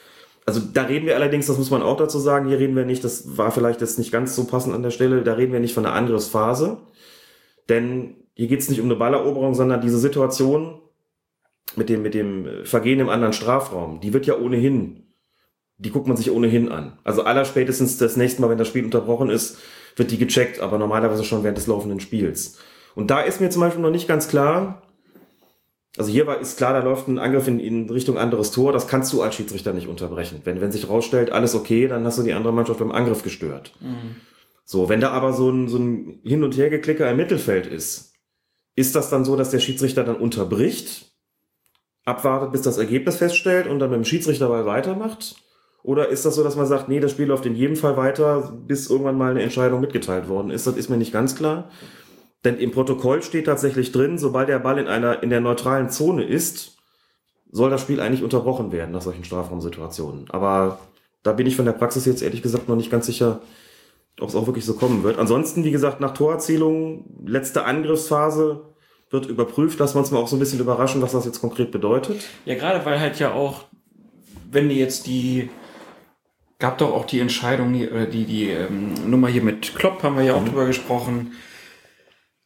[0.46, 3.04] also da reden wir allerdings, das muss man auch dazu sagen, hier reden wir nicht,
[3.04, 5.74] das war vielleicht jetzt nicht ganz so passend an der Stelle, da reden wir nicht
[5.74, 6.78] von einer Angriffsphase,
[7.68, 10.80] denn hier geht es nicht um eine Balleroberung, sondern diese Situation
[11.76, 15.14] mit dem, mit dem Vergehen im anderen Strafraum, die wird ja ohnehin,
[15.78, 16.98] die guckt man sich ohnehin an.
[17.04, 19.58] Also aller spätestens das nächste Mal, wenn das Spiel unterbrochen ist,
[19.96, 22.58] wird die gecheckt, aber normalerweise schon während des laufenden Spiels.
[22.94, 24.82] Und da ist mir zum Beispiel noch nicht ganz klar,
[25.96, 28.72] also hier war, ist klar, da läuft ein Angriff in, in Richtung anderes Tor.
[28.72, 30.40] Das kannst du als Schiedsrichter nicht unterbrechen.
[30.44, 33.72] Wenn, wenn sich rausstellt, alles okay, dann hast du die andere Mannschaft beim Angriff gestört.
[34.64, 38.14] So, wenn da aber so ein, so ein Hin- und Hergeklicker im Mittelfeld ist,
[38.76, 41.12] ist das dann so, dass der Schiedsrichter dann unterbricht,
[42.04, 45.36] abwartet, bis das Ergebnis feststellt und dann mit dem Schiedsrichterball weitermacht?
[45.82, 48.52] Oder ist das so, dass man sagt, nee, das Spiel läuft in jedem Fall weiter,
[48.66, 50.66] bis irgendwann mal eine Entscheidung mitgeteilt worden ist?
[50.66, 51.70] Das ist mir nicht ganz klar.
[52.44, 56.24] Denn im Protokoll steht tatsächlich drin, sobald der Ball in einer, in der neutralen Zone
[56.24, 56.78] ist,
[57.52, 60.30] soll das Spiel eigentlich unterbrochen werden nach solchen Strafraumsituationen.
[60.30, 60.78] Aber
[61.22, 63.40] da bin ich von der Praxis jetzt ehrlich gesagt noch nicht ganz sicher,
[64.20, 65.18] ob es auch wirklich so kommen wird.
[65.18, 68.62] Ansonsten, wie gesagt, nach Torerzielung, letzte Angriffsphase
[69.10, 69.78] wird überprüft.
[69.78, 72.22] Lassen wir uns mal auch so ein bisschen überraschen, was das jetzt konkret bedeutet.
[72.44, 73.64] Ja, gerade weil halt ja auch,
[74.50, 75.50] wenn die jetzt die,
[76.58, 80.16] gab doch auch die Entscheidung, hier, oder die, die ähm, Nummer hier mit Klopp, haben
[80.16, 81.32] wir ja auch drüber gesprochen.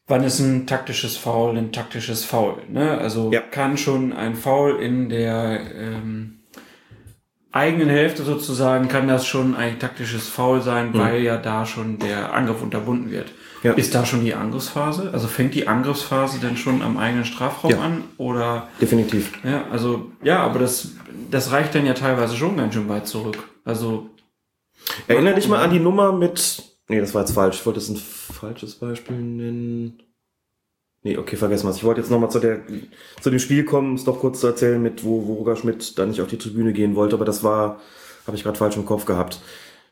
[0.07, 2.57] Wann ist ein taktisches Foul ein taktisches Foul?
[2.69, 2.99] Ne?
[2.99, 3.41] Also Ja.
[3.41, 6.41] kann schon ein Foul in der ähm,
[7.53, 12.35] eigenen Hälfte sozusagen, kann das schon ein taktisches Foul sein, weil ja da schon der
[12.35, 13.33] Angriff unterbunden wird.
[13.63, 13.73] Ja.
[13.73, 15.09] Ist da schon die Angriffsphase?
[15.15, 17.79] Also fängt die Angriffsphase denn schon am eigenen Strafraum Ja.
[17.81, 18.05] an?
[18.19, 19.33] Oder Definitiv.
[19.43, 20.89] ja, also ja, aber das,
[21.31, 23.39] das reicht dann ja teilweise schon ganz schön weit zurück.
[23.65, 24.11] Also
[25.09, 26.74] Erinnere dich mal an die Nummer mit.
[26.89, 27.57] Nee, das war jetzt falsch.
[27.61, 30.03] Ich wollte jetzt ein falsches Beispiel nennen.
[31.03, 31.77] Nee, okay, vergessen wir es.
[31.79, 32.61] Ich wollte jetzt nochmal zu, der,
[33.21, 36.09] zu dem Spiel kommen, es doch kurz zu erzählen, mit wo, wo Roger Schmidt dann
[36.09, 37.81] nicht auf die Tribüne gehen wollte, aber das war,
[38.27, 39.41] habe ich gerade falsch im Kopf gehabt.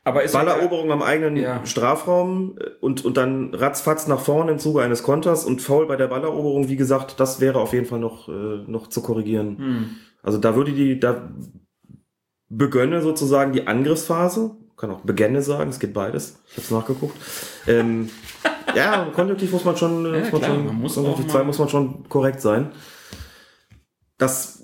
[0.05, 1.63] aber ist Balleroberung am eigenen Ja.
[1.65, 5.95] Strafraum äh, und, und dann ratzfatz nach vorne im Zuge eines Konters und faul bei
[5.97, 9.57] der Balleroberung, wie gesagt, das wäre auf jeden Fall noch, äh, noch zu korrigieren.
[9.57, 9.89] Hm.
[10.23, 11.29] Also da würde die, da
[12.49, 16.37] begönne sozusagen die Angriffsphase, kann auch begenne sagen, es geht beides.
[16.47, 17.15] Ich habe es nachgeguckt.
[17.67, 18.09] Ähm,
[18.75, 21.29] ja, konjunktiv muss man schon, äh, Ja, muss man klar, schon, man muss konjunktiv auch
[21.29, 22.71] zwei mal- muss man schon korrekt sein.
[24.17, 24.63] Das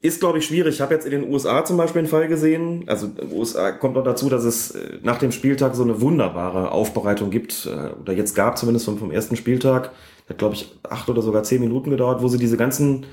[0.00, 0.74] ist, glaube ich, schwierig.
[0.74, 2.84] Ich habe jetzt in den USA zum Beispiel einen Fall gesehen.
[2.88, 6.00] Also in den USA kommt noch dazu, dass es äh, nach dem Spieltag so eine
[6.00, 7.66] wunderbare Aufbereitung gibt.
[7.66, 9.92] äh, Oder jetzt gab zumindest vom, vom ersten Spieltag.
[10.28, 13.06] Hat, glaube ich, acht oder sogar zehn Minuten gedauert, wo sie diese ganzen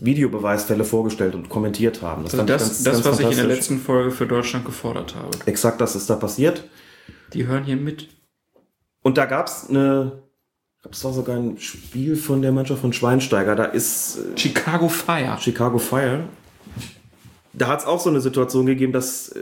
[0.00, 2.24] Videobeweisfälle vorgestellt und kommentiert haben.
[2.24, 4.64] also fand ich das, ganz- das ganz was ich in der letzten Folge für Deutschland
[4.64, 5.30] gefordert habe.
[5.46, 6.64] Exakt das ist da passiert.
[7.32, 8.08] Die hören hier mit.
[9.02, 10.22] Und da gab's eine,
[10.76, 13.56] ich glaube, es war sogar ein Spiel von der Mannschaft von Schweinsteiger.
[13.56, 15.36] Da ist äh, Chicago Fire.
[15.40, 16.20] Chicago Fire.
[17.54, 19.40] Da hat es auch so eine Situation gegeben, dass äh,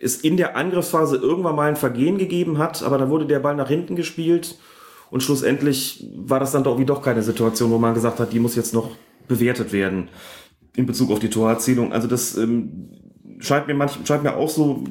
[0.00, 3.56] es in der Angriffsphase irgendwann mal ein Vergehen gegeben hat, aber dann wurde der Ball
[3.56, 4.58] nach hinten gespielt
[5.10, 8.38] und schlussendlich war das dann doch wie doch keine Situation, wo man gesagt hat, die
[8.38, 8.90] muss jetzt noch
[9.28, 10.08] bewertet werden
[10.76, 11.92] in Bezug auf die Torerzielung.
[11.92, 12.90] Also das ähm,
[13.40, 14.84] scheint mir manch, scheint mir auch so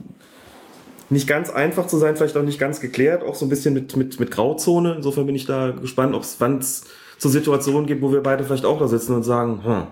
[1.10, 3.96] nicht ganz einfach zu sein, vielleicht auch nicht ganz geklärt, auch so ein bisschen mit,
[3.96, 4.96] mit, mit Grauzone.
[4.96, 6.86] Insofern bin ich da gespannt, ob es wann es
[7.18, 9.88] zur Situation gibt, wo wir beide vielleicht auch da sitzen und sagen, hm,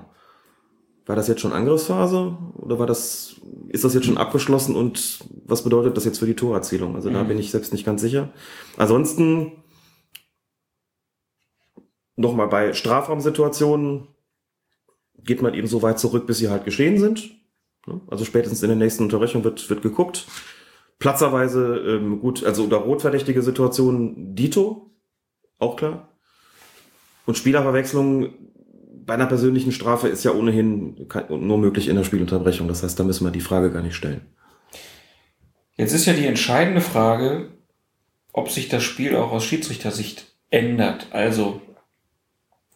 [1.06, 3.36] war das jetzt schon Angriffsphase oder war das,
[3.70, 6.96] ist das jetzt schon abgeschlossen und was bedeutet das jetzt für die Torerzielung?
[6.96, 8.30] Also da bin ich selbst nicht ganz sicher.
[8.78, 9.64] Ansonsten
[12.16, 14.08] nochmal bei Strafraumsituationen
[15.26, 17.32] geht man eben so weit zurück, bis sie halt geschehen sind.
[17.88, 18.02] Ne?
[18.08, 20.26] Also spätestens in der nächsten Unterbrechung wird, wird geguckt.
[21.00, 24.92] Platzerweise, ähm, gut, also unter rotverdächtige Situationen Dito,
[25.60, 26.10] auch klar.
[27.26, 28.34] Und Spielerverwechslung
[29.06, 32.68] bei einer persönlichen Strafe ist ja ohnehin nur möglich in der Spielunterbrechung.
[32.68, 34.22] Das heißt, da müssen wir die Frage gar nicht stellen.
[35.76, 37.50] Jetzt ist ja die entscheidende Frage,
[38.32, 41.08] ob sich das Spiel auch aus Schiedsrichtersicht ändert.
[41.12, 41.62] Also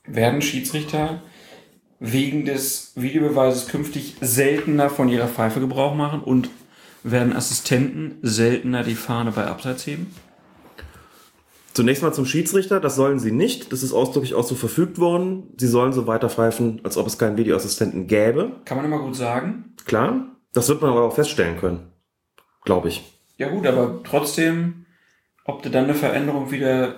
[0.05, 1.21] werden Schiedsrichter
[1.99, 6.49] wegen des Videobeweises künftig seltener von ihrer Pfeife Gebrauch machen und
[7.03, 10.13] werden Assistenten seltener die Fahne bei Abseits heben?
[11.73, 13.71] Zunächst mal zum Schiedsrichter, das sollen sie nicht.
[13.71, 15.53] Das ist ausdrücklich auch so verfügt worden.
[15.57, 18.51] Sie sollen so weiter pfeifen, als ob es keinen Videoassistenten gäbe.
[18.65, 19.75] Kann man immer gut sagen.
[19.85, 21.91] Klar, das wird man aber auch feststellen können.
[22.65, 23.21] Glaube ich.
[23.37, 24.85] Ja gut, aber trotzdem,
[25.45, 26.95] ob du dann eine Veränderung wieder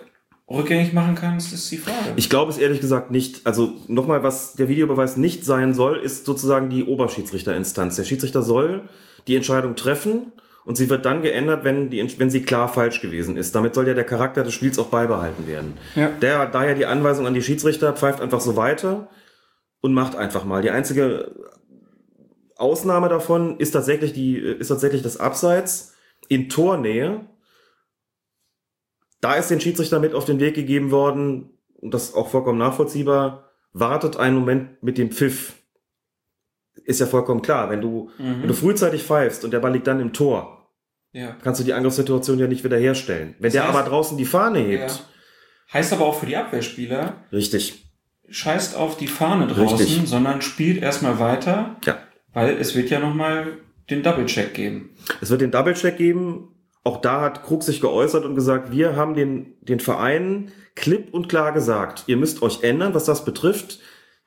[0.53, 2.13] rückgängig machen kannst, ist die Frage.
[2.15, 3.45] Ich glaube es ehrlich gesagt nicht.
[3.45, 7.95] Also nochmal, was der Videobeweis nicht sein soll, ist sozusagen die Oberschiedsrichterinstanz.
[7.95, 8.89] Der Schiedsrichter soll
[9.27, 10.31] die Entscheidung treffen
[10.65, 13.55] und sie wird dann geändert, wenn, die, wenn sie klar falsch gewesen ist.
[13.55, 15.73] Damit soll ja der Charakter des Spiels auch beibehalten werden.
[15.95, 16.09] Ja.
[16.21, 19.09] Der, daher die Anweisung an die Schiedsrichter, pfeift einfach so weiter
[19.81, 20.61] und macht einfach mal.
[20.61, 21.31] Die einzige
[22.55, 25.95] Ausnahme davon ist tatsächlich, die, ist tatsächlich das Abseits
[26.29, 27.21] in Tornähe.
[29.21, 32.57] Da ist den Schiedsrichter mit auf den Weg gegeben worden, und das ist auch vollkommen
[32.57, 35.53] nachvollziehbar, wartet einen Moment mit dem Pfiff.
[36.85, 39.99] Ist ja vollkommen klar, wenn du, wenn du frühzeitig pfeifst und der Ball liegt dann
[39.99, 40.67] im Tor,
[41.11, 41.35] ja.
[41.43, 43.35] kannst du die Angriffssituation ja nicht wiederherstellen.
[43.39, 44.99] Wenn Das der heißt- aber draußen die Fahne hebt, Ja.
[45.73, 47.85] Heißt aber auch für die Abwehrspieler, richtig,
[48.29, 50.09] scheißt auf die Fahne draußen, Richtig.
[50.09, 51.97] sondern spielt erstmal weiter, ja.
[52.33, 53.57] weil es wird ja nochmal
[53.89, 54.89] den Double-Check geben.
[55.21, 56.50] Es wird den Double-Check geben.
[56.83, 61.29] Auch da hat Krug sich geäußert und gesagt, wir haben den, den Vereinen klipp und
[61.29, 63.79] klar gesagt, ihr müsst euch ändern, was das betrifft.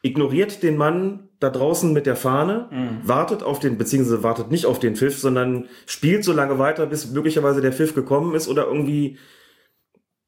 [0.03, 2.69] Ignoriert den Mann da draußen mit der Fahne,
[3.05, 7.11] wartet auf den, beziehungsweise wartet nicht auf den Pfiff, sondern spielt so lange weiter, bis
[7.11, 9.19] möglicherweise der Pfiff gekommen ist oder irgendwie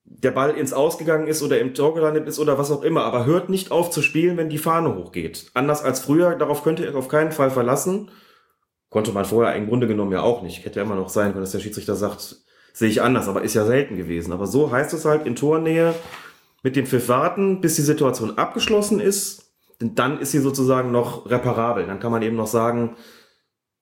[0.05, 3.05] der Ball ins Ausgegangen ist oder im Tor gelandet ist oder was auch immer.
[3.05, 5.51] Aber hört nicht auf zu spielen, wenn die Fahne hochgeht.
[5.55, 8.11] Anders als früher, darauf könnt ihr euch auf keinen Fall verlassen.
[8.91, 10.65] Konnte man vorher im Grunde genommen ja auch nicht.
[10.65, 12.37] Hätte ja immer noch sein können, dass der Schiedsrichter sagt,
[12.73, 14.35] Sehe ich anders, aber ist ja selten gewesen.
[14.35, 15.95] Aber so heißt es halt in Tornähe
[16.63, 19.51] mit dem Pfiff warten, bis die Situation abgeschlossen ist.
[19.81, 21.87] Denn dann ist sie sozusagen noch reparabel.
[21.87, 22.95] Dann kann man eben noch sagen,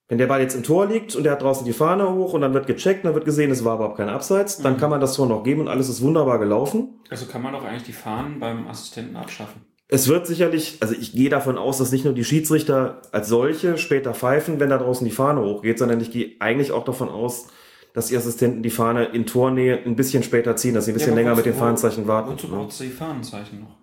[0.07, 2.39] wenn der Ball jetzt im Tor liegt und der hat draußen die Fahne hoch und
[2.39, 4.77] dann wird gecheckt, dann wird gesehen, es war überhaupt kein Abseits, dann Mhm.
[4.77, 7.01] kann man das Tor noch geben und alles ist wunderbar gelaufen.
[7.09, 9.65] Also kann man doch eigentlich die Fahnen beim Assistenten abschaffen.
[9.87, 13.77] Es wird sicherlich, also ich gehe davon aus, dass nicht nur die Schiedsrichter als solche
[13.77, 17.47] später pfeifen, wenn da draußen die Fahne hochgeht, sondern ich gehe eigentlich auch davon aus,
[17.93, 21.11] dass die Assistenten die Fahne in Tornähe ein bisschen später ziehen, dass sie ein bisschen
[21.11, 22.31] Ja, länger mit den Fahnenzeichen warten.
[22.31, 23.77] Wozu braucht es die Fahnenzeichen noch?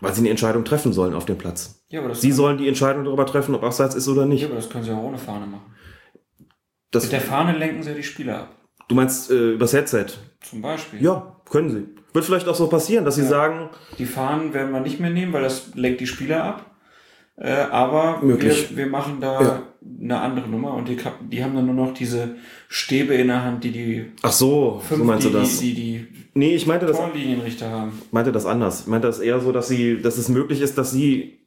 [0.00, 1.82] Weil sie eine Entscheidung treffen sollen auf dem Platz.
[1.88, 4.42] Ja, aber das Sie sollen die Entscheidung darüber treffen, ob Abseits ist oder nicht.
[4.42, 5.74] Ja, aber das können sie auch ohne Fahne machen.
[6.92, 8.54] Das, Mit der Fahne lenken sie ja die Spieler ab.
[8.88, 10.06] du meinst äh, übers Headset?
[10.40, 11.02] Zum Beispiel.
[11.02, 11.97] Ja, können sie.
[12.18, 13.28] Wird vielleicht auch so passieren, dass sie Ja.
[13.28, 16.64] sagen, Die Fahnen werden wir nicht mehr nehmen, weil das lenkt die Spieler ab.
[17.36, 18.70] Äh, aber Möglich.
[18.70, 19.62] Wir, wir machen da Ja.
[20.02, 20.96] eine andere Nummer und die,
[21.30, 22.34] die haben dann nur noch diese
[22.68, 25.58] Stäbe in der Hand, die die ach so, fünf, so meinst die, du das?
[25.60, 28.02] die, die, nee, ich meinte die das, Torlinienrichter haben.
[28.10, 28.80] meinte das anders.
[28.80, 31.38] Ich meinte das eher so, dass sie, dass es möglich ist, dass sie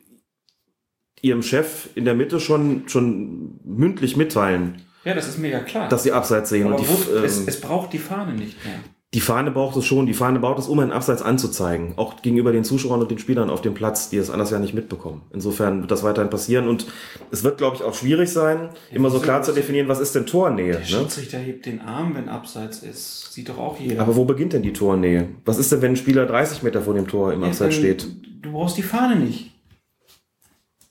[1.21, 5.89] ihrem Chef in der Mitte schon, schon mündlich mitteilen, Ja, das ist mir ja klar.
[5.89, 6.67] dass sie Abseits sehen.
[6.67, 8.75] aber und die, wo, ähm, es, es braucht die Fahne nicht mehr.
[9.13, 10.05] Die Fahne braucht es schon.
[10.05, 11.93] Die Fahne braucht es, um einen Abseits anzuzeigen.
[11.97, 14.73] Auch gegenüber den Zuschauern und den Spielern auf dem Platz, die es anders ja nicht
[14.73, 15.21] mitbekommen.
[15.33, 16.69] Insofern wird das weiterhin passieren.
[16.69, 16.87] Und
[17.29, 20.25] es wird, glaube ich, auch schwierig sein, immer so klar zu definieren, was ist denn
[20.25, 20.71] Tornähe.
[20.71, 20.85] Der Ne?
[20.85, 23.33] Schiedsrichter hebt den Arm, wenn Abseits ist.
[23.33, 24.01] Sieht doch auch jeder.
[24.01, 25.27] Aber wo beginnt denn die Tornähe?
[25.43, 28.07] Was ist denn, wenn ein Spieler 30 Meter vor dem Tor im Ja, Abseits steht?
[28.41, 29.51] Du brauchst die Fahne nicht.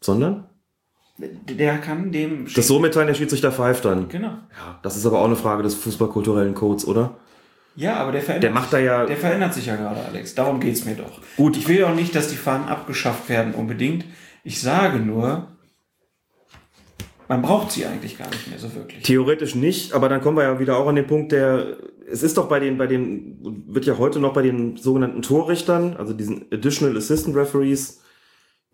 [0.03, 0.45] Sondern?
[1.19, 2.47] Der kann dem.
[2.55, 4.09] Das so mitteilen, der Schiedsrichter pfeift dann.
[4.09, 4.29] Genau.
[4.29, 7.17] Ja, das ist aber auch eine Frage des fußballkulturellen Codes, oder?
[7.77, 10.35] Ja, aber der verändert Der macht da ja- Der verändert sich ja gerade, Alex.
[10.35, 11.21] Darum geht's mir doch.
[11.37, 11.57] Gut.
[11.57, 14.05] Ich will auch nicht, dass die Fahnen abgeschafft werden unbedingt.
[14.45, 15.49] Ich sage nur,
[17.29, 19.03] man braucht sie eigentlich gar nicht mehr so wirklich.
[19.05, 21.77] Theoretisch nicht, aber dann kommen wir ja wieder auch an den Punkt, der,
[22.11, 23.39] es ist doch bei den, bei den,
[23.69, 28.01] wird ja heute noch bei den sogenannten Torrichtern, also diesen Additional Assistant Referees,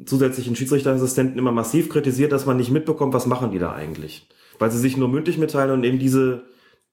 [0.04, 4.26] zusätzlichen Schiedsrichterassistenten immer massiv kritisiert, dass man nicht mitbekommt, was machen die da eigentlich.
[4.58, 6.44] Weil sie sich nur mündlich mitteilen und eben diese,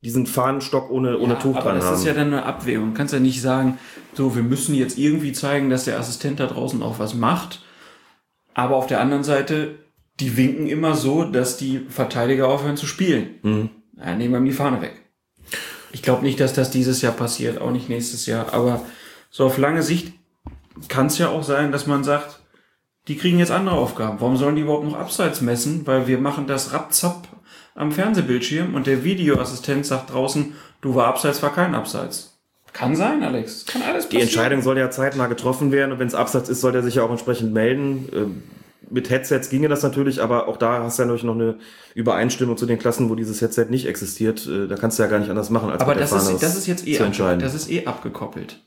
[0.03, 1.95] diesen Fahnenstock ohne, ohne Ja, Tuch aber dran das haben.
[1.95, 2.89] ist ja dann eine Abwägung.
[2.91, 3.77] Du kannst ja nicht sagen,
[4.13, 7.61] so, wir müssen jetzt irgendwie zeigen, dass der Assistent da draußen auch was macht.
[8.53, 9.79] Aber auf der anderen Seite,
[10.19, 13.29] die winken immer so, dass die Verteidiger aufhören zu spielen.
[13.41, 13.69] Mhm.
[13.97, 14.93] Ja, nehmen wir ihm die Fahne weg.
[15.91, 18.53] Ich glaube nicht, dass das dieses Jahr passiert, auch nicht nächstes Jahr.
[18.53, 18.81] Aber
[19.29, 20.13] so auf lange Sicht
[20.89, 22.41] kann es ja auch sein, dass man sagt,
[23.07, 24.19] die kriegen jetzt andere Aufgaben.
[24.19, 25.85] Warum sollen die überhaupt noch Abseits messen?
[25.87, 27.27] Weil wir machen das rapzapp
[27.75, 32.37] am Fernsehbildschirm und der Videoassistent sagt draußen, du war Abseits, war kein Abseits.
[32.73, 33.65] Kann sein, Alex.
[33.65, 36.71] Kann alles Die Entscheidung soll ja zeitnah getroffen werden und wenn es Abseits ist, soll
[36.71, 38.09] der sich ja auch entsprechend melden.
[38.13, 38.43] Ähm,
[38.89, 41.55] Mit Headsets ginge das natürlich, aber auch da hast du ja natürlich noch eine
[41.95, 44.47] Übereinstimmung zu den Klassen, wo dieses Headset nicht existiert.
[44.47, 46.67] Äh, Da kannst du ja gar nicht anders machen, als Aber das ist, das ist
[46.67, 46.97] jetzt eh,
[47.39, 48.61] das ist eh abgekoppelt.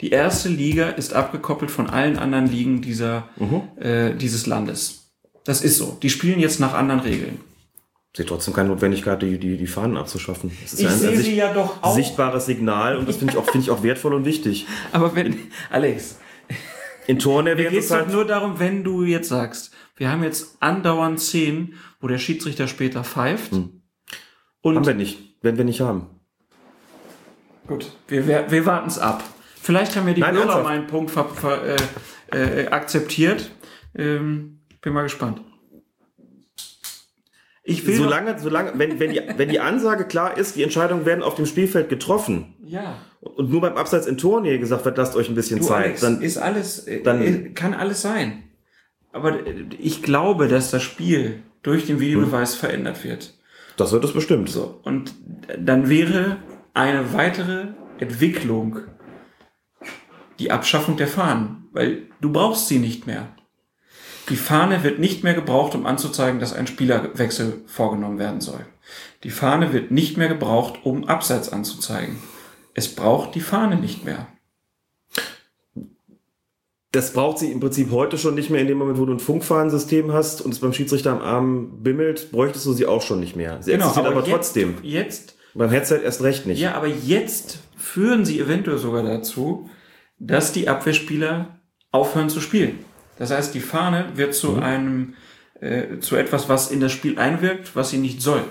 [0.00, 3.62] Die erste Liga ist abgekoppelt von allen anderen Ligen dieser, Mhm.
[3.78, 5.10] äh, dieses Landes.
[5.44, 5.96] Das ist so.
[6.02, 7.40] Die spielen jetzt nach anderen Regeln.
[8.16, 10.50] Sehe trotzdem keine Notwendigkeit, die, die, die Fahnen abzuschaffen.
[10.62, 11.94] Das ist Ich ja ein, sehe ein sie ja doch auch.
[11.94, 14.66] sichtbares Signal und das finde ich, auch finde ich auch wertvoll und wichtig.
[14.92, 15.36] Aber wenn,
[15.70, 16.18] Alex,
[17.06, 18.08] In wäre geht es halt.
[18.08, 22.66] doch nur darum, wenn du jetzt sagst, wir haben jetzt andauernd Szenen, wo der Schiedsrichter
[22.66, 23.52] später pfeift.
[23.52, 23.82] Hm.
[24.62, 25.42] Und haben wir nicht.
[25.42, 26.06] Werden wir nicht haben.
[27.66, 29.22] Gut, wir, wir, wir warten es ab.
[29.62, 30.64] Vielleicht haben wir die Nein, ernsthaft.
[30.64, 31.76] meinen Punkt ver, ver,
[32.32, 33.50] äh, äh, akzeptiert.
[33.94, 35.42] Ähm, bin mal gespannt.
[37.70, 37.94] Ich will.
[37.96, 41.46] Solange, solange, wenn, wenn, die, wenn die Ansage klar ist, die Entscheidungen werden auf dem
[41.46, 45.60] Spielfeld getroffen ja, und nur beim Abseits in Tornähe gesagt wird, lasst euch ein bisschen
[45.60, 48.44] du Zeit, Alex, dann ist alles, dann- äh, kann alles sein.
[49.12, 53.34] Aber äh, ich glaube, dass das Spiel durch den Videobeweis verändert wird.
[53.76, 54.48] das wird es bestimmt.
[54.48, 54.80] So.
[54.82, 55.12] Und
[55.58, 56.36] dann wäre
[56.74, 57.68] eine weitere
[57.98, 58.78] Entwicklung
[60.38, 63.28] die Abschaffung der Fahnen, weil du brauchst sie nicht mehr.
[64.30, 68.64] Die Fahne wird nicht mehr gebraucht, um anzuzeigen, dass ein Spielerwechsel vorgenommen werden soll.
[69.24, 72.16] Die Fahne wird nicht mehr gebraucht, um Abseits anzuzeigen.
[72.72, 74.28] Es braucht die Fahne nicht mehr.
[76.92, 79.20] Das braucht sie im Prinzip heute schon nicht mehr in dem Moment, wo du ein
[79.20, 83.36] Funkfahnensystem hast und es beim Schiedsrichter am Arm bimmelt, bräuchtest du sie auch schon nicht
[83.36, 83.58] mehr.
[83.62, 84.74] Sie existiert aber, Genau, jetzt, trotzdem.
[84.82, 86.60] Jetzt Beim Headset erst recht nicht.
[86.60, 89.68] Ja, aber jetzt führen sie eventuell sogar dazu,
[90.18, 91.60] dass die Abwehrspieler
[91.92, 92.78] aufhören zu spielen.
[93.20, 94.62] Das heißt, die Fahne wird zu Mhm.
[94.62, 95.14] einem,
[95.60, 98.42] äh, zu etwas, was in das Spiel einwirkt, was sie nicht soll.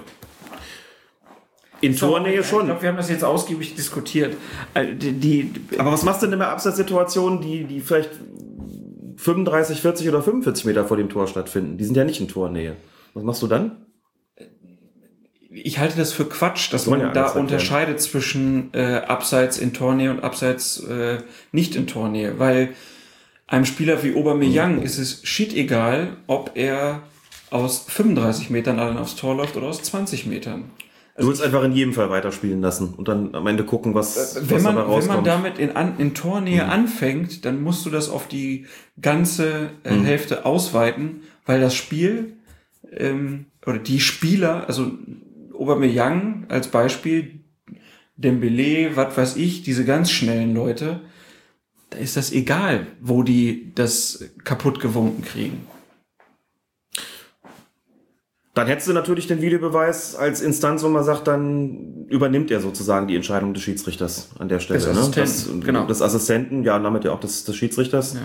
[1.82, 2.66] In Tornähe Ich schon.
[2.66, 4.36] glaube, wir haben das jetzt ausgiebig diskutiert.
[4.76, 8.12] Äh, Die, die, Aber was machst du denn bei Abseitssituationen, die, die vielleicht
[9.18, 11.78] 35, 40 oder 45 Meter vor dem Tor stattfinden?
[11.78, 12.76] Die sind ja nicht in Tornähe.
[13.14, 13.86] Was machst du dann?
[15.52, 19.74] ich halte das für Quatsch, dass Soll man ja da unterscheidet zwischen äh, Abseits in
[19.74, 21.18] Tornähe und Abseits äh,
[21.52, 22.76] nicht in Tornähe, weil
[23.50, 24.84] einem Spieler wie Aubameyang Mhm.
[24.84, 27.02] ist es shit egal, ob er
[27.50, 30.66] aus 35 Metern allein aufs Tor läuft oder aus 20 Metern.
[31.18, 34.42] Du willst einfach in jedem Fall weiterspielen lassen und dann am Ende gucken, was, Äh,
[34.50, 35.16] Wenn was man, dabei wenn rauskommt.
[35.16, 36.70] man damit in, an, in Tornähe Mhm.
[36.70, 38.68] anfängt, dann musst du das auf die
[39.02, 40.06] ganze äh, Mhm.
[40.06, 42.34] Hälfte ausweiten, weil das Spiel
[42.96, 44.92] ähm, oder die Spieler, also
[45.58, 47.42] Aubameyang als Beispiel,
[48.16, 51.02] Dembele, was weiß ich, diese ganz schnellen Leute,
[51.90, 55.68] da ist das egal, wo die das kaputt gewunken kriegen.
[58.54, 63.08] Dann hättest du natürlich den Videobeweis als Instanz, wo man sagt, dann übernimmt er sozusagen
[63.08, 64.80] die Entscheidung des Schiedsrichters an der Stelle.
[64.80, 65.86] Des Assistenten, das, genau.
[65.86, 68.16] Des Assistenten, ja, und damit ja auch des, des Schiedsrichters.
[68.16, 68.22] Ja.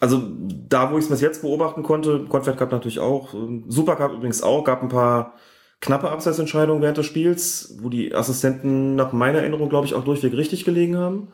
[0.00, 0.22] Also
[0.68, 4.42] da, wo ich es bis jetzt beobachten konnte, Confed Cup natürlich auch, ähm, Supercup übrigens
[4.42, 5.34] auch, gab ein paar
[5.80, 10.34] knappe Abseitsentscheidungen während des Spiels, wo die Assistenten nach meiner Erinnerung, glaube ich, auch durchweg
[10.34, 11.28] richtig gelegen haben,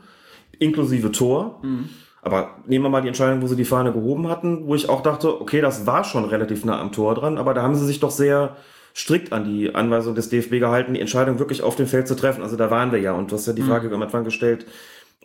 [0.63, 1.61] inklusive Tor.
[2.23, 5.03] Aber nehmen wir mal die Entscheidung, wo sie die Fahne gehoben hatten, wo ich auch
[5.03, 7.99] dachte, okay, das war schon relativ nah am Tor dran, aber da haben sie sich
[7.99, 8.57] doch sehr
[8.95, 12.43] strikt an die Anweisung des DFB gehalten, die Entscheidung wirklich auf dem Feld zu treffen.
[12.43, 14.67] Also da waren wir ja und du hast ja die Frage am Anfang gestellt,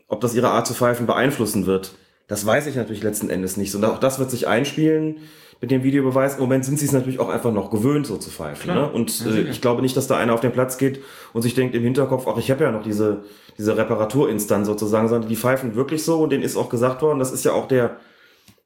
[0.07, 1.93] ob das ihre Art zu pfeifen beeinflussen wird.
[2.27, 3.75] Das weiß ich natürlich letzten Endes nicht.
[3.75, 5.17] Und auch das wird sich einspielen
[5.61, 6.35] mit dem Videobeweis.
[6.35, 8.71] Im Moment sind sie es natürlich auch einfach noch gewöhnt, so zu pfeifen.
[8.71, 8.87] Klar.
[8.87, 8.91] Ne?
[8.91, 11.01] Und äh, ich glaube nicht, dass da einer auf den Platz geht
[11.33, 13.23] und sich denkt im Hinterkopf, ach, ich habe ja noch diese,
[13.57, 17.31] diese Reparaturinstanz sozusagen, sondern die pfeifen wirklich so und denen ist auch gesagt worden, das
[17.31, 17.97] ist ja auch der,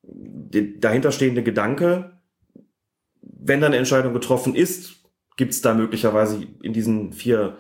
[0.04, 2.12] der dahinterstehende Gedanke,
[3.22, 4.96] wenn dann eine Entscheidung getroffen ist,
[5.38, 7.58] gibt es da möglicherweise in diesen vier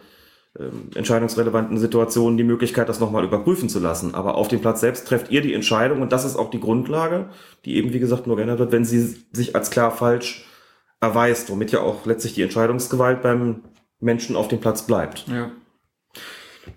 [0.60, 4.14] ähm, entscheidungsrelevanten Situationen die Möglichkeit, das nochmal überprüfen zu lassen.
[4.14, 7.30] Aber auf dem Platz selbst trefft ihr die Entscheidung und das ist auch die Grundlage,
[7.66, 9.00] die eben, wie gesagt, nur geändert wird, wenn sie
[9.32, 10.46] sich als klar falsch
[11.00, 13.64] erweist, womit ja auch letztlich die Entscheidungsgewalt beim
[14.00, 15.26] Menschen auf dem Platz bleibt.
[15.28, 15.52] Ja.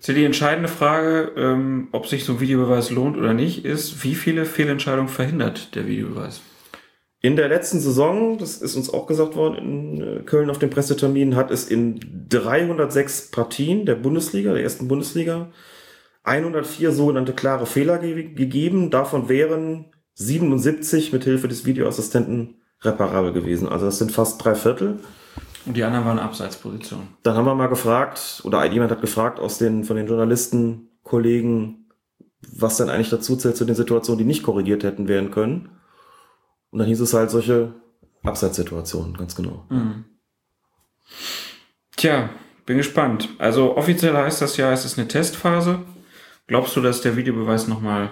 [0.01, 4.15] Hier die entscheidende Frage, ähm, ob sich so ein Videobeweis lohnt oder nicht, ist, wie
[4.15, 6.41] viele Fehlentscheidungen verhindert der Videobeweis?
[7.21, 10.69] In der letzten Saison, das ist uns auch gesagt worden in äh, Köln auf dem
[10.69, 11.99] Pressetermin, hat es in
[12.29, 15.51] 306 Partien der Bundesliga, der ersten Bundesliga,
[16.23, 18.89] 104 sogenannte klare Fehler ge gegeben.
[18.89, 19.85] Davon wären
[20.15, 23.67] 77 mit Hilfe des Videoassistenten reparabel gewesen.
[23.67, 24.99] Also das sind fast drei Viertel.
[25.65, 27.07] Und die anderen waren Abseitspositionen.
[27.23, 31.89] Dann haben wir mal gefragt, oder jemand hat gefragt aus den, von den Journalisten, Kollegen,
[32.53, 35.69] was denn eigentlich dazu zählt zu den Situationen, die nicht korrigiert hätten werden können.
[36.69, 37.73] Und dann hieß es halt solche
[38.23, 39.65] Abseitssituationen, ganz genau.
[39.69, 40.05] Mhm.
[41.95, 42.29] Tja,
[42.65, 43.29] bin gespannt.
[43.37, 45.79] Also offiziell heißt das ja, es ist eine Testphase.
[46.47, 48.09] Glaubst du, dass der Videobeweis nochmal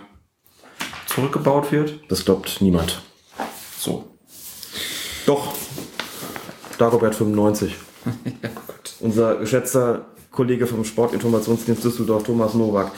[1.07, 1.99] zurückgebaut wird?
[2.09, 3.01] Das glaubt niemand.
[3.77, 4.17] So.
[5.25, 5.53] Doch.
[6.77, 7.75] Dagobert 95.
[8.43, 8.93] ja, gut.
[8.99, 12.91] Unser geschätzter Kollege vom Sportinformationsdienst Düsseldorf, Thomas Nowak.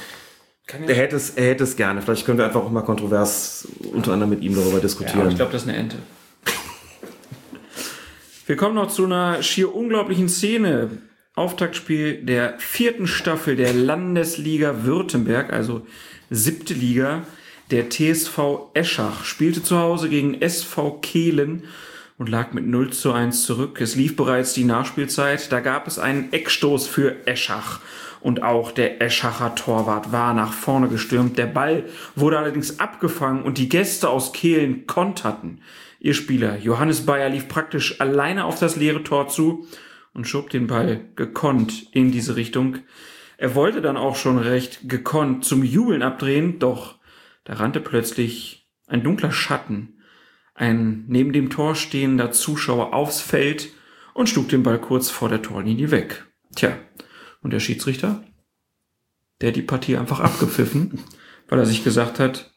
[0.70, 2.02] Ja- Er hätte es, er hätte es gerne.
[2.02, 5.22] Vielleicht können wir einfach auch mal kontrovers unter anderem mit ihm darüber Ja, diskutieren.
[5.22, 5.98] aber ich glaube, das ist eine Ente.
[8.46, 10.90] Wir kommen noch zu einer schier unglaublichen Szene.
[11.36, 15.86] Auftaktspiel der vierten Staffel der Landesliga Württemberg, also
[16.30, 17.24] siebte Liga.
[17.72, 21.64] Der TSV Eschach spielte zu Hause gegen SV Kehlen
[22.18, 23.82] und lag mit 0 zu 1 zurück.
[23.82, 25.52] Es lief bereits die Nachspielzeit.
[25.52, 27.82] Da gab es einen Eckstoß für Eschach.
[28.22, 31.38] Und auch der Eschacher Torwart war nach vorne gestürmt.
[31.38, 31.84] Der Ball
[32.16, 35.62] wurde allerdings abgefangen und die Gäste aus Kehlen konterten.
[36.00, 39.68] Ihr Spieler Johannes Bayer lief praktisch alleine auf das leere Tor zu
[40.14, 42.78] und schob den Ball gekonnt in diese Richtung.
[43.38, 46.96] Er wollte dann auch schon recht gekonnt zum Jubeln abdrehen, doch
[47.44, 49.95] da rannte plötzlich ein dunkler Schatten,
[50.56, 53.70] ein neben dem Tor stehender Zuschauer aufs Feld
[54.14, 56.26] und schlug den Ball kurz vor der Torlinie weg.
[56.56, 56.78] Tja,
[57.42, 58.24] und der Schiedsrichter?
[59.42, 61.00] Der hat die Partie einfach abgepfiffen,
[61.48, 62.54] weil er sich gesagt hat,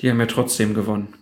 [0.00, 1.14] die haben ja trotzdem gewonnen.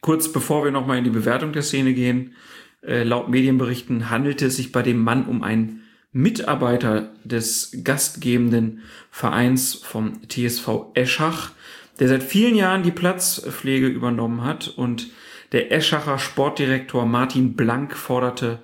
[0.00, 2.34] Kurz bevor wir nochmal in die Bewertung der Szene gehen,
[2.82, 9.74] äh, laut Medienberichten handelte es sich bei dem Mann um einen Mitarbeiter des gastgebenden Vereins
[9.74, 11.50] vom TSV Eschach,
[11.98, 15.08] der seit vielen Jahren die Platzpflege übernommen hat und
[15.52, 18.60] der Eschacher Sportdirektor Martin Blank forderte,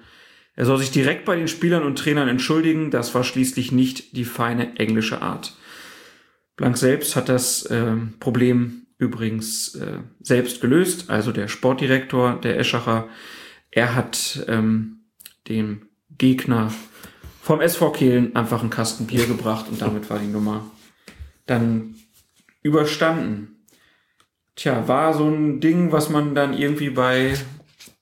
[0.55, 4.25] er soll sich direkt bei den Spielern und Trainern entschuldigen, das war schließlich nicht die
[4.25, 5.57] feine englische Art.
[6.57, 13.09] Blank selbst hat das äh, Problem übrigens äh, selbst gelöst, also der Sportdirektor der Eschacher,
[13.71, 15.07] er hat ähm,
[15.49, 15.87] dem
[16.19, 16.73] Gegner
[17.41, 20.71] vom SV Kehlen einfach einen Kasten Bier gebracht und damit war die Nummer
[21.47, 21.97] dann
[22.63, 23.67] überstanden.
[24.55, 27.35] Tja, war so ein Ding, was man dann irgendwie bei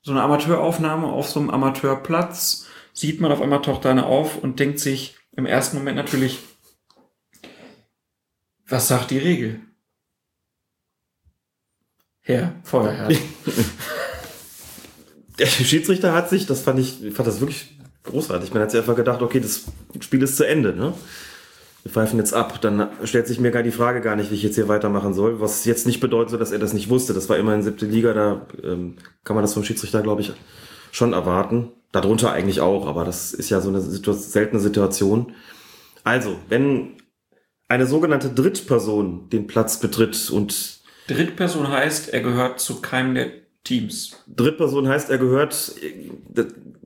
[0.03, 4.37] so eine Amateuraufnahme auf so einem Amateurplatz, sieht man auf einmal taucht da eine auf
[4.37, 6.41] und denkt sich im ersten Moment natürlich,
[8.67, 9.61] was sagt die Regel?
[12.21, 13.09] Herr Feuerherr.
[15.39, 18.53] Der Schiedsrichter hat sich, das fand ich, ich fand das wirklich großartig.
[18.53, 19.65] Man hat sich einfach gedacht, okay, das
[20.01, 20.93] Spiel ist zu Ende, ne?
[21.83, 22.61] Wir pfeifen jetzt ab.
[22.61, 25.41] Dann stellt sich mir gar die Frage gar nicht, wie ich jetzt hier weitermachen soll.
[25.41, 27.15] Was jetzt nicht bedeutet, dass er das nicht wusste.
[27.15, 30.33] Das war immerhin siebte Liga, da ähm, kann man das vom Schiedsrichter, glaube ich,
[30.93, 31.73] schon erwarten.
[31.93, 35.33] Darunter eigentlich auch, aber das ist ja so eine Situ seltene Situation.
[36.05, 36.97] Also, wenn
[37.69, 43.31] eine sogenannte Drittperson den Platz betritt und Drittperson heißt, er gehört zu keinem der
[43.65, 44.17] Teams.
[44.29, 45.75] Drittperson heißt, er gehört,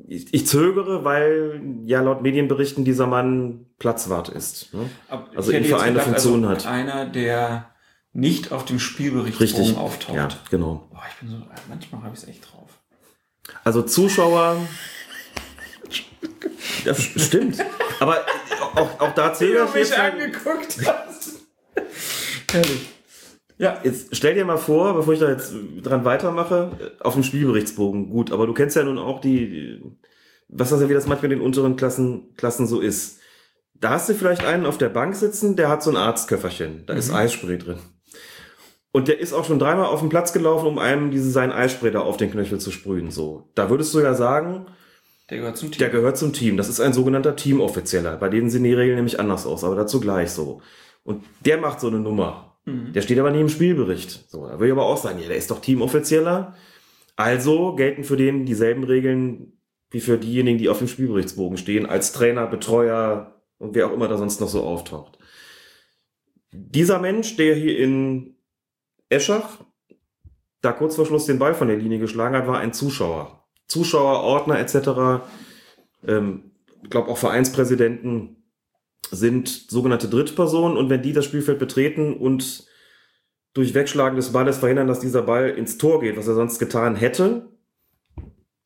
[0.07, 4.73] ich, ich zögere, weil ja laut Medienberichten dieser Mann Platzwart ist.
[4.75, 4.91] Ne?
[5.35, 6.73] Also im Verein eine Funktion also hat.
[6.73, 7.71] Einer, der
[8.13, 9.77] nicht auf dem Spielbericht Richtig.
[9.77, 10.17] auftaucht.
[10.17, 10.89] Ja, genau.
[10.91, 11.37] Boah, ich bin so,
[11.69, 12.71] manchmal habe ich es echt drauf.
[13.65, 14.57] Also Zuschauer.
[16.85, 17.59] Das stimmt.
[18.01, 18.25] Aber
[18.75, 21.41] auch, auch da zählt mich angeguckt hast.
[22.51, 22.94] Herrlich.
[23.59, 28.11] Ja, jetzt stell dir mal vor, bevor ich da jetzt dran weitermache, auf dem Spielberichtsbogen.
[28.11, 29.81] Gut, aber du kennst ja nun auch die,
[30.49, 33.19] was das ja wie das manchmal in den unteren Klassen, Klassen so ist.
[33.75, 36.85] Da hast du vielleicht einen auf der Bank sitzen, der hat so ein Arztköfferchen.
[36.87, 37.17] Da ist Mhm.
[37.17, 37.79] Eisspray drin.
[38.93, 41.91] Und der ist auch schon dreimal auf den Platz gelaufen, um einem diese, sein Eisspray
[41.91, 43.11] da auf den Knöchel zu sprühen.
[43.11, 43.49] So.
[43.55, 44.67] Da würdest du ja sagen,
[45.31, 45.79] Der gehört zum Team.
[45.81, 46.57] der gehört zum Team.
[46.57, 48.17] Das ist ein sogenannter Teamoffizieller.
[48.17, 50.61] Bei denen sehen die Regeln nämlich anders aus, aber dazu gleich so.
[51.03, 52.44] Und der macht so eine Nummer.
[52.65, 52.93] Mhm.
[52.93, 54.25] Der steht aber im Spielbericht.
[54.29, 56.55] So, da würde ich aber auch sagen, ja, der ist doch Teamoffizieller.
[57.17, 59.53] Also gelten für den dieselben Regeln
[59.91, 64.09] wie für diejenigen, die auf dem Spielberichtsbogen stehen, als Trainer, Betreuer und wer auch immer
[64.09, 65.19] da sonst noch so auftaucht.
[66.51, 68.37] Dieser Mensch, der hier in
[69.09, 69.61] Eschach
[70.61, 73.45] da kurz vor Schluss den Ball von der Linie geschlagen hat, war ein Zuschauer.
[73.69, 75.25] Zuschauer, Ordner etc.
[76.07, 78.44] Ähm, ich glaube auch Vereinspräsidenten
[79.11, 82.65] sind sogenannte Drittpersonen und wenn die das Spielfeld betreten und
[83.55, 86.97] durch Wegschlagen des Balles verhindern, dass dieser Ball ins Tor geht, was er sonst getan
[86.97, 87.49] hätte,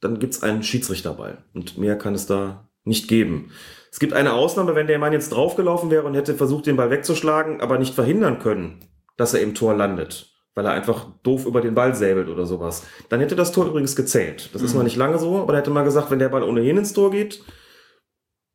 [0.00, 1.44] dann gibt's einen Schiedsrichterball.
[1.54, 3.50] Und mehr kann es da nicht geben.
[3.92, 6.90] Es gibt eine Ausnahme, wenn der Mann jetzt draufgelaufen wäre und hätte versucht, den Ball
[6.90, 8.80] wegzuschlagen, aber nicht verhindern können,
[9.16, 12.86] dass er im Tor landet, weil er einfach doof über den Ball säbelt oder sowas.
[13.08, 14.50] Dann hätte das Tor übrigens gezählt.
[14.54, 14.78] Das ist Mhm.
[14.78, 17.10] noch nicht lange so, aber er hätte mal gesagt, wenn der Ball ohnehin ins Tor
[17.10, 17.42] geht,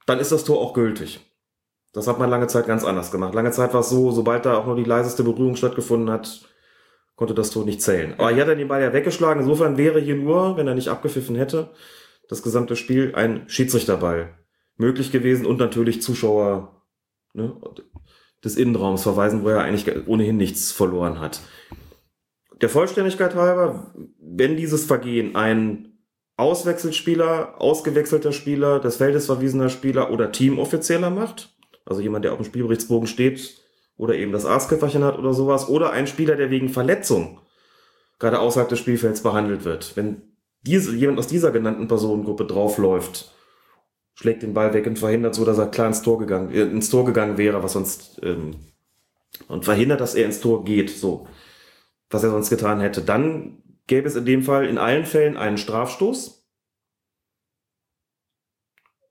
[0.06, 1.20] dann ist das Tor auch gültig.
[1.94, 3.36] Das hat man lange Zeit ganz anders gemacht.
[3.36, 6.42] Lange Zeit war es so, sobald da auch nur die leiseste Berührung stattgefunden hat,
[7.16, 8.16] konnte das Tor nicht zählen.
[8.18, 9.44] Aber hier hat er den Ball ja weggeschlagen.
[9.44, 11.70] Insofern wäre hier nur, wenn er nicht abgepfiffen hätte,
[12.28, 14.34] das gesamte Spiel ein Schiedsrichterball
[14.76, 16.82] möglich gewesen und natürlich Zuschauer
[17.34, 17.56] ne,
[18.44, 21.42] des Innenraums verweisen, wo er eigentlich ohnehin nichts verloren hat.
[22.62, 26.00] Der Vollständigkeit halber, wenn dieses Vergehen ein
[26.38, 31.53] Auswechselspieler, ausgewechselter Spieler, des Feldes verwiesener Spieler oder Teamoffizieller macht,
[31.86, 33.62] also jemand, der auf dem Spielberichtsbogen steht
[33.98, 37.40] oder eben das Arztköfferchen hat oder sowas, oder ein Spieler, der wegen Verletzung
[38.20, 39.96] gerade außerhalb des Spielfelds behandelt wird.
[39.96, 40.22] Wenn
[40.62, 43.34] diese, jemand aus dieser genannten Personengruppe draufläuft,
[44.16, 46.90] schlägt den Ball weg und verhindert so, dass er klar ins Tor gegangen, äh, ins
[46.90, 48.56] Tor gegangen wäre, was sonst ähm,
[49.48, 51.28] und verhindert, dass er ins Tor geht, so
[52.10, 55.58] was er sonst getan hätte, dann gäbe es in dem Fall in allen Fällen einen
[55.58, 56.43] Strafstoß.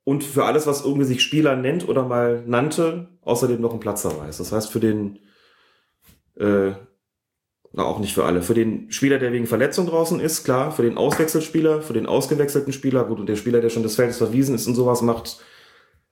[0.04, 4.38] Und für alles, was irgendwie sich Spieler nennt oder mal nannte, außerdem noch ein Platzverweis.
[4.38, 5.20] Das heißt, für den,
[6.36, 6.72] äh,
[7.72, 10.82] na auch nicht für alle, für den Spieler, der wegen Verletzung draußen ist, klar, für
[10.82, 14.54] den Auswechselspieler, für den ausgewechselten Spieler, gut, und der Spieler, der schon des Feldes verwiesen
[14.54, 15.40] ist und sowas macht,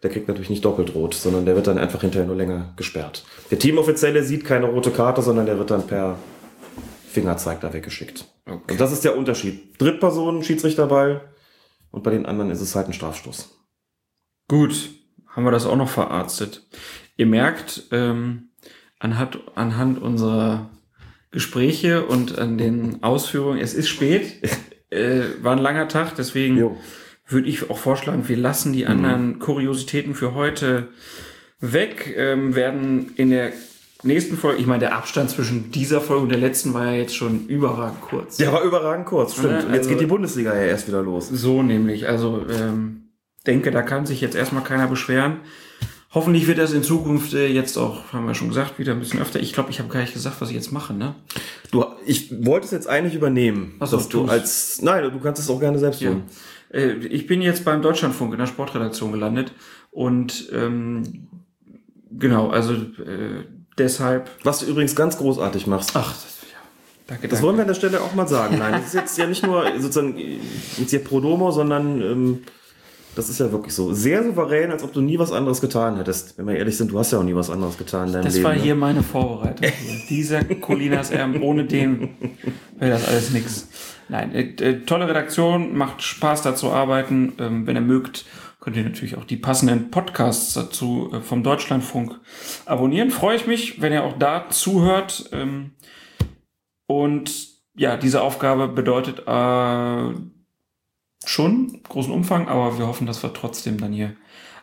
[0.02, 3.24] der kriegt natürlich nicht doppelt rot, sondern der wird dann einfach hinterher nur länger gesperrt.
[3.50, 6.16] Der Teamoffizielle sieht keine rote Karte, sondern der wird dann per
[7.08, 8.24] Fingerzeig da weggeschickt.
[8.46, 8.72] Okay.
[8.72, 9.80] Und das ist der Unterschied.
[9.80, 11.32] Drittpersonen, Schiedsrichterball
[11.90, 13.59] und bei den anderen ist es halt ein Strafstoß.
[14.50, 14.90] Gut,
[15.28, 16.66] haben wir das auch noch verarztet.
[17.16, 18.48] Ihr merkt, ähm,
[18.98, 20.70] anhand, anhand unserer
[21.30, 24.42] Gespräche und an den Ausführungen, es ist spät,
[24.90, 26.76] äh, war ein langer Tag, deswegen Jo.
[27.28, 30.88] würde ich auch vorschlagen, wir lassen die anderen Kuriositäten für heute
[31.60, 33.52] weg, ähm, werden in der
[34.02, 37.14] nächsten Folge, ich meine, der Abstand zwischen dieser Folge und der letzten war ja jetzt
[37.14, 38.38] schon überragend kurz.
[38.38, 39.52] Der war überragend kurz, stimmt.
[39.52, 41.28] Ja, und jetzt also- geht die Bundesliga ja erst wieder los.
[41.28, 42.08] So nämlich.
[42.08, 42.99] Also ähm,
[43.46, 45.38] denke, da kann sich jetzt erstmal keiner beschweren.
[46.12, 49.20] Hoffentlich wird das in Zukunft äh, jetzt auch, haben wir schon gesagt, wieder ein bisschen
[49.20, 49.38] öfter.
[49.38, 51.14] Ich glaube, ich habe gar nicht gesagt, was ich jetzt mache, ne?
[51.70, 55.40] Du, ich wollte es jetzt eigentlich übernehmen, Ach so, dass du als, nein, du kannst
[55.40, 56.10] es auch gerne selbst Ja.
[56.10, 56.24] tun.
[56.72, 59.52] Äh, ich bin jetzt beim Deutschlandfunk in der Sportredaktion gelandet
[59.92, 61.28] und ähm,
[62.10, 63.44] genau, also äh,
[63.78, 64.30] deshalb.
[64.42, 65.92] Was du übrigens ganz großartig machst.
[65.94, 66.58] Ach, das, ja.
[67.06, 67.46] Danke, Das danke.
[67.46, 68.58] wollen wir an der Stelle auch mal sagen.
[68.58, 70.16] Nein, das ist jetzt ja nicht nur sozusagen
[70.76, 72.38] jetzt hier pro domo, sondern ähm,
[73.14, 73.92] das ist ja wirklich so.
[73.92, 76.38] Sehr souverän, als ob du nie was anderes getan hättest.
[76.38, 78.34] Wenn wir ehrlich sind, du hast ja auch nie was anderes getan in deinem Das
[78.34, 78.44] Leben.
[78.44, 78.60] war ne?
[78.60, 79.66] hier meine Vorbereitung.
[80.08, 82.10] Dieser Colinas Erben, ohne den
[82.78, 83.68] wäre das alles nix.
[84.08, 87.34] Nein, äh, äh, tolle Redaktion, macht Spaß da zu arbeiten.
[87.38, 88.24] Ähm, wenn ihr mögt,
[88.60, 92.18] könnt ihr natürlich auch die passenden Podcasts dazu äh, vom Deutschlandfunk
[92.66, 93.10] abonnieren.
[93.10, 95.30] Freue ich mich, wenn ihr auch da zuhört.
[95.32, 95.72] Ähm,
[96.86, 100.14] und ja, diese Aufgabe bedeutet äh,
[101.24, 104.16] schon großen Umfang, aber wir hoffen, dass wir trotzdem dann hier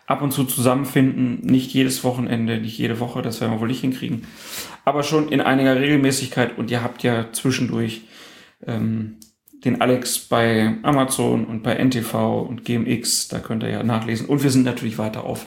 [0.07, 1.41] ab und zu zusammenfinden.
[1.41, 4.25] Nicht jedes Wochenende, nicht jede Woche, das werden wir wohl nicht hinkriegen.
[4.85, 6.57] Aber schon in einiger Regelmäßigkeit.
[6.57, 8.01] Und ihr habt ja zwischendurch
[8.65, 9.17] ähm,
[9.63, 13.27] den Alex bei Amazon und bei NTV und GMX.
[13.27, 14.27] Da könnt ihr ja nachlesen.
[14.27, 15.45] Und wir sind natürlich weiter auf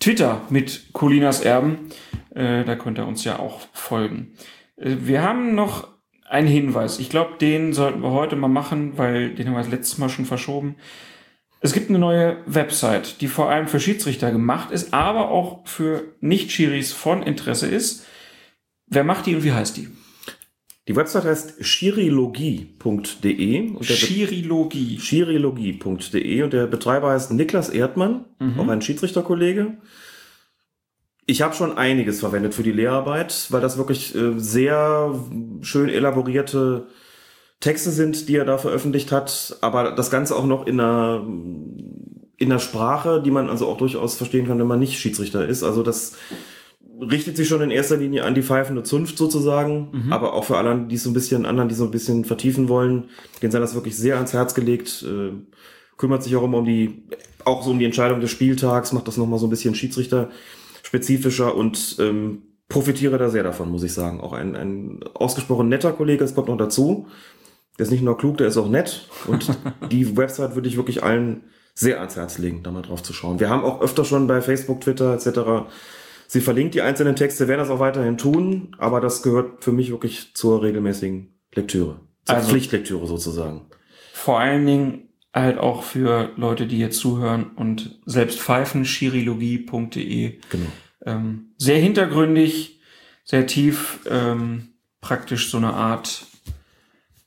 [0.00, 1.90] Twitter mit Colinas Erben.
[2.34, 4.32] Äh, da könnt ihr uns ja auch folgen.
[4.76, 5.88] Äh, wir haben noch
[6.30, 6.98] einen Hinweis.
[6.98, 10.24] Ich glaube, den sollten wir heute mal machen, weil den haben wir letztes Mal schon
[10.26, 10.76] verschoben.
[11.60, 16.14] Es gibt eine neue Website, die vor allem für Schiedsrichter gemacht ist, aber auch für
[16.20, 18.06] Nicht-Schiris von Interesse ist.
[18.86, 19.88] Wer macht die und wie heißt die?
[20.88, 22.80] Die Website heißt chirilogie.de
[23.70, 24.96] und der Be- Schirilogie.
[24.98, 28.24] chirilogie.de und der Betreiber heißt Niklas Erdmann,
[28.58, 29.76] auch ein Schiedsrichterkollege.
[31.30, 35.14] Ich habe schon einiges verwendet für die Lehrarbeit, weil das wirklich äh, sehr
[35.60, 36.88] schön elaborierte
[37.60, 41.24] Texte sind, die er da veröffentlicht hat, aber das Ganze auch noch in einer,
[42.36, 45.62] in einer Sprache, die man also auch durchaus verstehen kann, wenn man nicht Schiedsrichter ist.
[45.62, 46.16] Also das
[47.00, 50.84] richtet sich schon in erster Linie an die pfeifende Zunft sozusagen, aber auch für alle,
[50.88, 53.04] die so ein bisschen anderen, die so ein bisschen vertiefen wollen,
[53.40, 55.04] denen sei das wirklich sehr ans Herz gelegt.
[55.08, 55.30] Äh,
[55.96, 57.04] kümmert sich auch immer um die,
[57.44, 60.30] auch so um die Entscheidung des Spieltags, macht das nochmal so ein bisschen Schiedsrichter
[60.90, 64.20] spezifischer und ähm, profitiere da sehr davon, muss ich sagen.
[64.20, 67.06] Auch ein, ein ausgesprochen netter Kollege, das kommt noch dazu.
[67.78, 69.08] Der ist nicht nur klug, der ist auch nett.
[69.28, 69.56] Und
[69.92, 71.44] die Website würde ich wirklich allen
[71.74, 73.38] sehr ans Herz legen, da mal drauf zu schauen.
[73.38, 75.70] Wir haben auch öfter schon bei Facebook, Twitter etc.
[76.26, 79.92] Sie verlinkt die einzelnen Texte, werden das auch weiterhin tun, aber das gehört für mich
[79.92, 82.00] wirklich zur regelmäßigen Lektüre.
[82.24, 83.66] Zur Also- Pflichtlektüre sozusagen.
[84.12, 90.38] Vor allen Dingen halt auch für Leute, die jetzt zuhören und selbst pfeifen, chirilogie.de.
[90.50, 90.66] Genau.
[91.06, 92.80] Ähm, sehr hintergründig,
[93.24, 96.26] sehr tief, ähm, praktisch so eine Art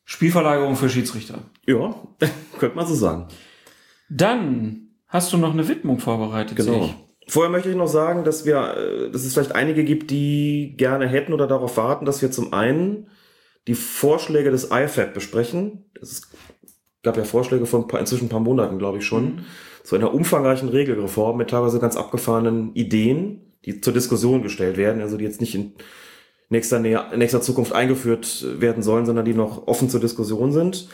[0.05, 1.39] Spielverlagerung für Schiedsrichter.
[1.65, 1.95] Ja,
[2.59, 3.27] könnte man so sagen.
[4.09, 6.57] Dann hast du noch eine Widmung vorbereitet.
[6.57, 6.85] Genau.
[6.85, 6.95] ich.
[7.31, 11.07] Vorher möchte ich noch sagen, dass wir, äh, dass es vielleicht einige gibt, die gerne
[11.07, 13.07] hätten oder darauf warten, dass wir zum einen
[13.67, 15.85] die Vorschläge des IFAB besprechen.
[16.01, 16.29] Es
[17.03, 19.45] gab ja Vorschläge von inzwischen ein paar Monaten, glaube ich schon,
[19.83, 25.17] zu einer umfangreichen Regelreform mit teilweise ganz abgefahrenen Ideen, die zur Diskussion gestellt werden, also
[25.17, 25.73] die jetzt nicht in
[26.49, 30.87] nächster, Nähe, in nächster Zukunft eingeführt werden sollen, sondern die noch offen zur Diskussion sind.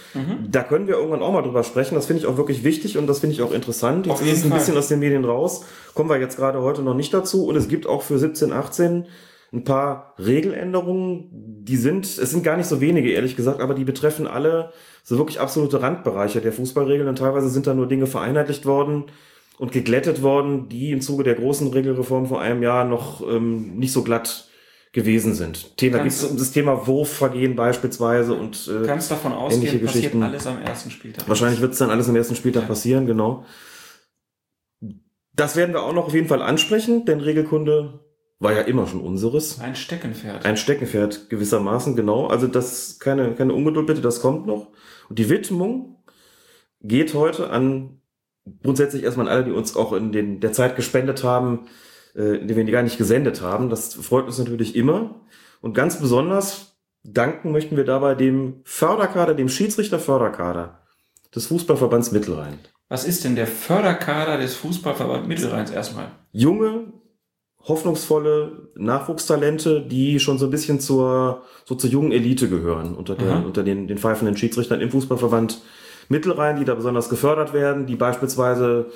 [0.50, 1.96] Da können wir irgendwann auch mal drüber sprechen.
[1.96, 4.08] Das finde ich auch wirklich wichtig und das finde ich auch interessant.
[4.08, 5.66] Jetzt ist es ein bisschen aus den Medien raus.
[5.94, 7.46] Kommen wir jetzt gerade heute noch nicht dazu.
[7.46, 9.06] Und es gibt auch für 17, 18
[9.52, 13.84] ein paar Regeländerungen, die sind, es sind gar nicht so wenige, ehrlich gesagt, aber die
[13.86, 14.72] betreffen alle
[15.04, 19.06] so wirklich absolute Randbereiche der Fußballregeln und teilweise sind da nur Dinge vereinheitlicht worden
[19.58, 23.92] und geglättet worden, die im Zuge der großen Regelreform vor einem Jahr noch ähm, nicht
[23.92, 24.50] so glatt
[24.92, 25.78] gewesen sind.
[25.78, 29.94] Thema gibt es um das Thema Wurfvergehen beispielsweise und äh, kannst davon ähnliche ausgehen, passiert
[29.94, 30.24] Geschichten.
[30.24, 31.28] alles am ersten Spieltag.
[31.28, 32.68] Wahrscheinlich wird es dann alles am ersten Spieltag Ja.
[32.68, 33.46] passieren, genau.
[35.34, 38.00] Das werden wir auch noch auf jeden Fall ansprechen, denn Regelkunde
[38.40, 39.60] war ja immer schon unseres.
[39.60, 40.46] Ein Steckenpferd.
[40.46, 42.28] Ein Steckenpferd gewissermaßen, genau.
[42.28, 44.68] Also das keine, keine Ungeduld bitte, das kommt noch.
[45.10, 46.04] Und die Widmung
[46.82, 48.02] geht heute an
[48.64, 51.68] grundsätzlich erstmal an alle, die uns auch in den, der Zeit gespendet haben,
[52.16, 53.70] äh, in der wir die gar nicht gesendet haben.
[53.70, 55.22] Das freut uns natürlich immer.
[55.62, 60.80] Und ganz besonders danken möchten wir dabei dem Förderkader, dem Schiedsrichterförderkader
[61.36, 62.60] des Fußballverbands Mittelrhein.
[62.88, 66.12] Was ist denn der Förderkader des Fußballverband Mittelrheins erstmal?
[66.32, 66.94] junge,
[67.68, 73.32] hoffnungsvolle Nachwuchstalente, die schon so ein bisschen zur, so zur jungen Elite gehören, unter, der,
[73.32, 73.40] Aha.
[73.46, 75.62] unter den, den pfeifenden Schiedsrichtern im Fußballverband
[76.08, 78.88] Mittelrhein, die da besonders gefördert werden, die beispielsweise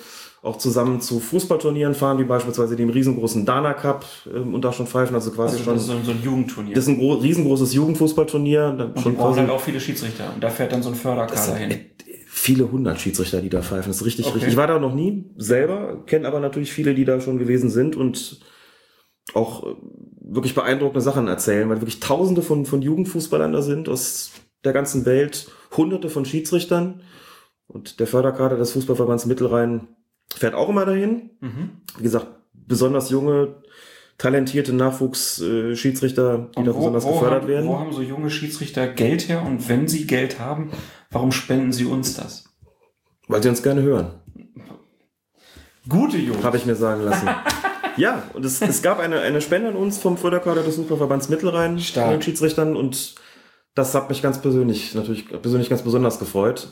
[0.41, 4.87] auch zusammen zu Fußballturnieren fahren, wie beispielsweise dem riesengroßen Dana Cup ähm, und da schon
[4.87, 5.73] pfeifen, also quasi Also schon.
[5.75, 6.73] das ist so, so ein Jugendturnier.
[6.75, 8.75] Das ist ein gro riesengroßes Jugendfußballturnier.
[8.77, 10.31] da und die schon brauchen quasi halt auch viele Schiedsrichter.
[10.33, 11.79] Und da fährt dann so ein Förderkader hin.
[12.27, 13.89] viele hundert Schiedsrichter, die da pfeifen.
[13.89, 14.33] Das ist richtig, Okay.
[14.35, 14.53] richtig.
[14.53, 17.95] Ich war da noch nie selber, kenne aber natürlich viele, die da schon gewesen sind
[17.95, 18.39] und
[19.33, 19.75] auch äh,
[20.21, 24.31] wirklich beeindruckende Sachen erzählen, weil wirklich tausende von, von Jugendfußballern da sind aus
[24.63, 27.01] der ganzen Welt, hunderte von Schiedsrichtern
[27.67, 29.87] und der Förderkader des Fußballverbands Mittelrhein
[30.33, 31.31] fährt auch immer dahin.
[31.41, 31.81] Mhm.
[31.97, 33.55] Wie gesagt, besonders junge,
[34.17, 37.67] talentierte Nachwuchsschiedsrichter, die Und da besonders gefördert haben, werden.
[37.67, 39.43] Wo haben so junge Schiedsrichter Geld her?
[39.43, 40.71] Und wenn sie Geld haben,
[41.11, 42.45] warum spenden sie uns das?
[43.27, 44.11] Weil sie uns gerne hören,
[45.89, 46.43] Gute Jungs.
[46.43, 47.27] habe ich mir sagen lassen.
[47.97, 51.79] ja, und es, es gab eine, eine Spende an uns vom Förderkader des Fußballverbands Mittelrhein
[51.79, 52.05] Stark.
[52.05, 53.15] von den Schiedsrichtern und
[53.75, 56.69] das hat mich ganz persönlich, natürlich persönlich ganz besonders gefreut.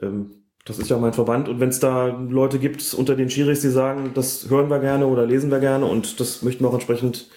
[0.00, 0.32] Ähm,
[0.64, 3.70] das ist ja mein Verband und wenn es da Leute gibt unter den Schiris, die
[3.70, 7.28] sagen, das hören wir gerne oder lesen wir gerne und das möchten wir auch entsprechend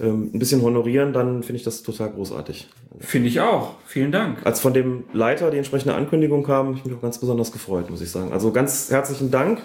[0.00, 2.68] ähm, ein bisschen honorieren, dann finde ich das total großartig.
[3.00, 3.74] Finde ich auch.
[3.86, 4.44] Vielen Dank.
[4.44, 7.90] Als von dem Leiter die entsprechende Ankündigung kam, habe ich mich auch ganz besonders gefreut,
[7.90, 8.32] muss ich sagen.
[8.32, 9.60] Also ganz herzlichen Dank,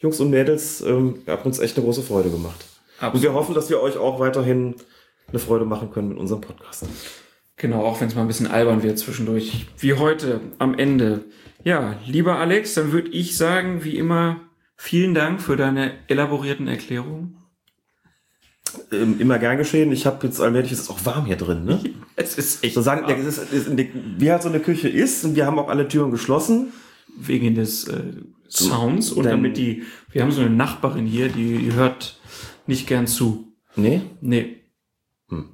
[0.00, 0.80] Jungs und Mädels.
[0.80, 2.64] Ähm, ihr habt uns echt eine große Freude gemacht.
[3.12, 4.74] Und wir hoffen, dass wir euch auch weiterhin
[5.28, 6.84] eine Freude machen können mit unserem Podcast.
[7.56, 9.66] Genau, auch wenn es mal ein bisschen albern wird zwischendurch.
[9.78, 11.24] Wie heute am Ende.
[11.64, 14.40] Ja, lieber Alex, dann würde ich sagen, wie immer,
[14.76, 17.36] vielen Dank für deine elaborierten Erklärungen.
[18.92, 19.92] Ähm, immer gern geschehen.
[19.92, 21.80] Ich habe jetzt allmählich, es ist auch warm hier drin, ne?
[22.16, 23.20] Es ist echt So sagen, warm.
[23.20, 23.76] es ist, es ist,
[24.18, 26.72] wie halt so eine Küche ist und wir haben auch alle Türen geschlossen.
[27.18, 28.02] Wegen des äh,
[28.48, 32.18] Sounds und Denn- damit die, wir haben so eine Nachbarin hier, die, die hört
[32.66, 33.52] nicht gern zu.
[33.76, 34.02] Nee?
[34.20, 34.56] Nee.
[35.28, 35.48] Hm.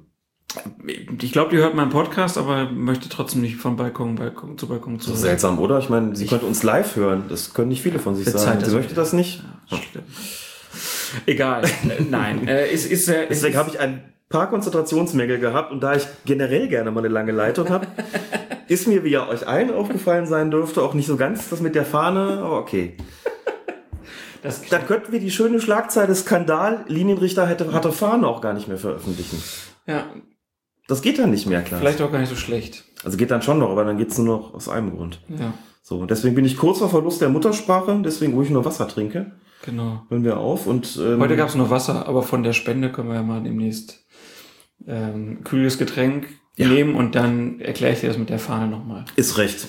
[1.21, 4.99] Ich glaube, die hört meinen Podcast, aber möchte trotzdem nicht von Balkon, Balkon zu Balkon
[4.99, 5.13] zu.
[5.15, 5.77] Seltsam, oder?
[5.79, 7.25] Ich meine, sie Ich- könnte uns live hören.
[7.29, 8.59] Das können nicht viele von sich sagen.
[8.59, 9.43] das Sie möchte das nicht.
[9.67, 10.03] Schlimm.
[11.25, 11.63] Egal.
[12.09, 12.47] Nein.
[12.47, 15.95] Äh, es ist, äh, es Deswegen ist, habe ich ein paar Konzentrationsmängel gehabt und da
[15.95, 17.87] ich generell gerne mal eine lange Leitung habe,
[18.67, 21.75] ist mir, wie ja euch allen aufgefallen sein dürfte, auch nicht so ganz das mit
[21.75, 22.97] der Fahne, aber okay.
[24.43, 28.67] das, Dann könnten wir die schöne Schlagzeile Skandal, Linienrichter hätte, hatte Fahne auch gar nicht
[28.67, 29.41] mehr veröffentlichen.
[29.85, 30.05] ja,
[30.87, 31.79] Das geht dann nicht mehr, klar.
[31.79, 32.83] vielleicht auch gar nicht so schlecht.
[33.03, 35.21] Also geht dann schon noch, aber dann geht's nur noch aus einem Grund.
[35.29, 39.31] Ja, So, deswegen bin ich kurz vor Verlust der Muttersprache, deswegen ruhig nur Wasser trinke.
[39.63, 40.03] genau.
[40.09, 43.07] Hören wir auf und ähm, Heute gab es nur Wasser, aber von der Spende können
[43.09, 44.05] wir ja mal demnächst
[44.85, 46.67] ähm, kühles Getränk Ja.
[46.67, 49.05] nehmen und dann erkläre ich dir das mit der Fahne nochmal.
[49.15, 49.67] ist recht.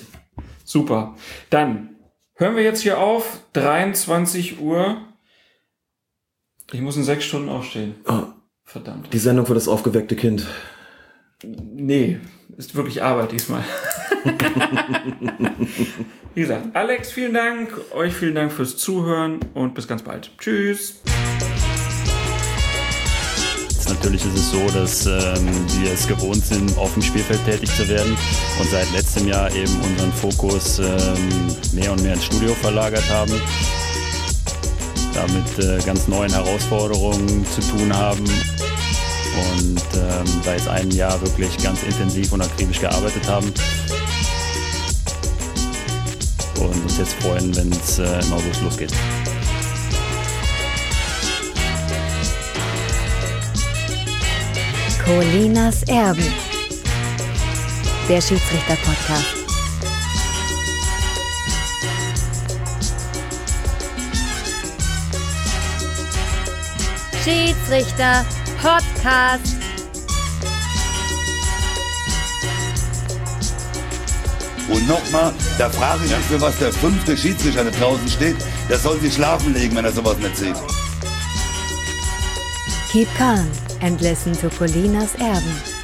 [0.65, 1.17] Super.
[1.51, 1.97] Dann
[2.35, 3.41] hören wir jetzt hier auf.
[3.55, 4.99] 23 Uhr.
[6.73, 7.95] Ich muss in sechs Stunden aufstehen.
[8.07, 8.25] Oh,
[8.65, 9.13] Verdammt.
[9.13, 10.47] die Sendung für das aufgeweckte Kind.
[11.43, 12.19] Nee,
[12.57, 13.65] ist wirklich Arbeit diesmal.
[16.35, 17.73] Wie gesagt, Alex, vielen Dank.
[17.95, 20.31] Euch vielen Dank fürs Zuhören und bis ganz bald.
[20.39, 21.01] Tschüss.
[23.99, 25.49] Natürlich ist es so, dass ähm,
[25.81, 28.17] wir es gewohnt sind, auf dem Spielfeld tätig zu werden
[28.61, 33.33] und seit letztem Jahr eben unseren Fokus ähm, mehr und mehr ins Studio verlagert haben.
[35.15, 41.83] Damit äh, ganz neuen Herausforderungen zu tun haben und ähm, da jetzt Jahr wirklich ganz
[41.83, 43.53] intensiv und akribisch gearbeitet haben.
[46.61, 48.93] Und uns jetzt freuen, wenn es äh, im August losgeht.
[55.09, 56.27] Colinas Erben.
[58.11, 59.25] Der Schiedsrichter-Podcast.
[67.25, 69.57] Schiedsrichter-Podcast.
[74.69, 78.37] Und nochmal, da frage ich mich, für was der fünfte Schiedsrichter da draußen steht.
[78.69, 80.57] Der soll sich schlafen legen, wenn er sowas nicht sieht.
[82.93, 83.49] Keep calm
[83.81, 85.78] and listen to Colinas Erben.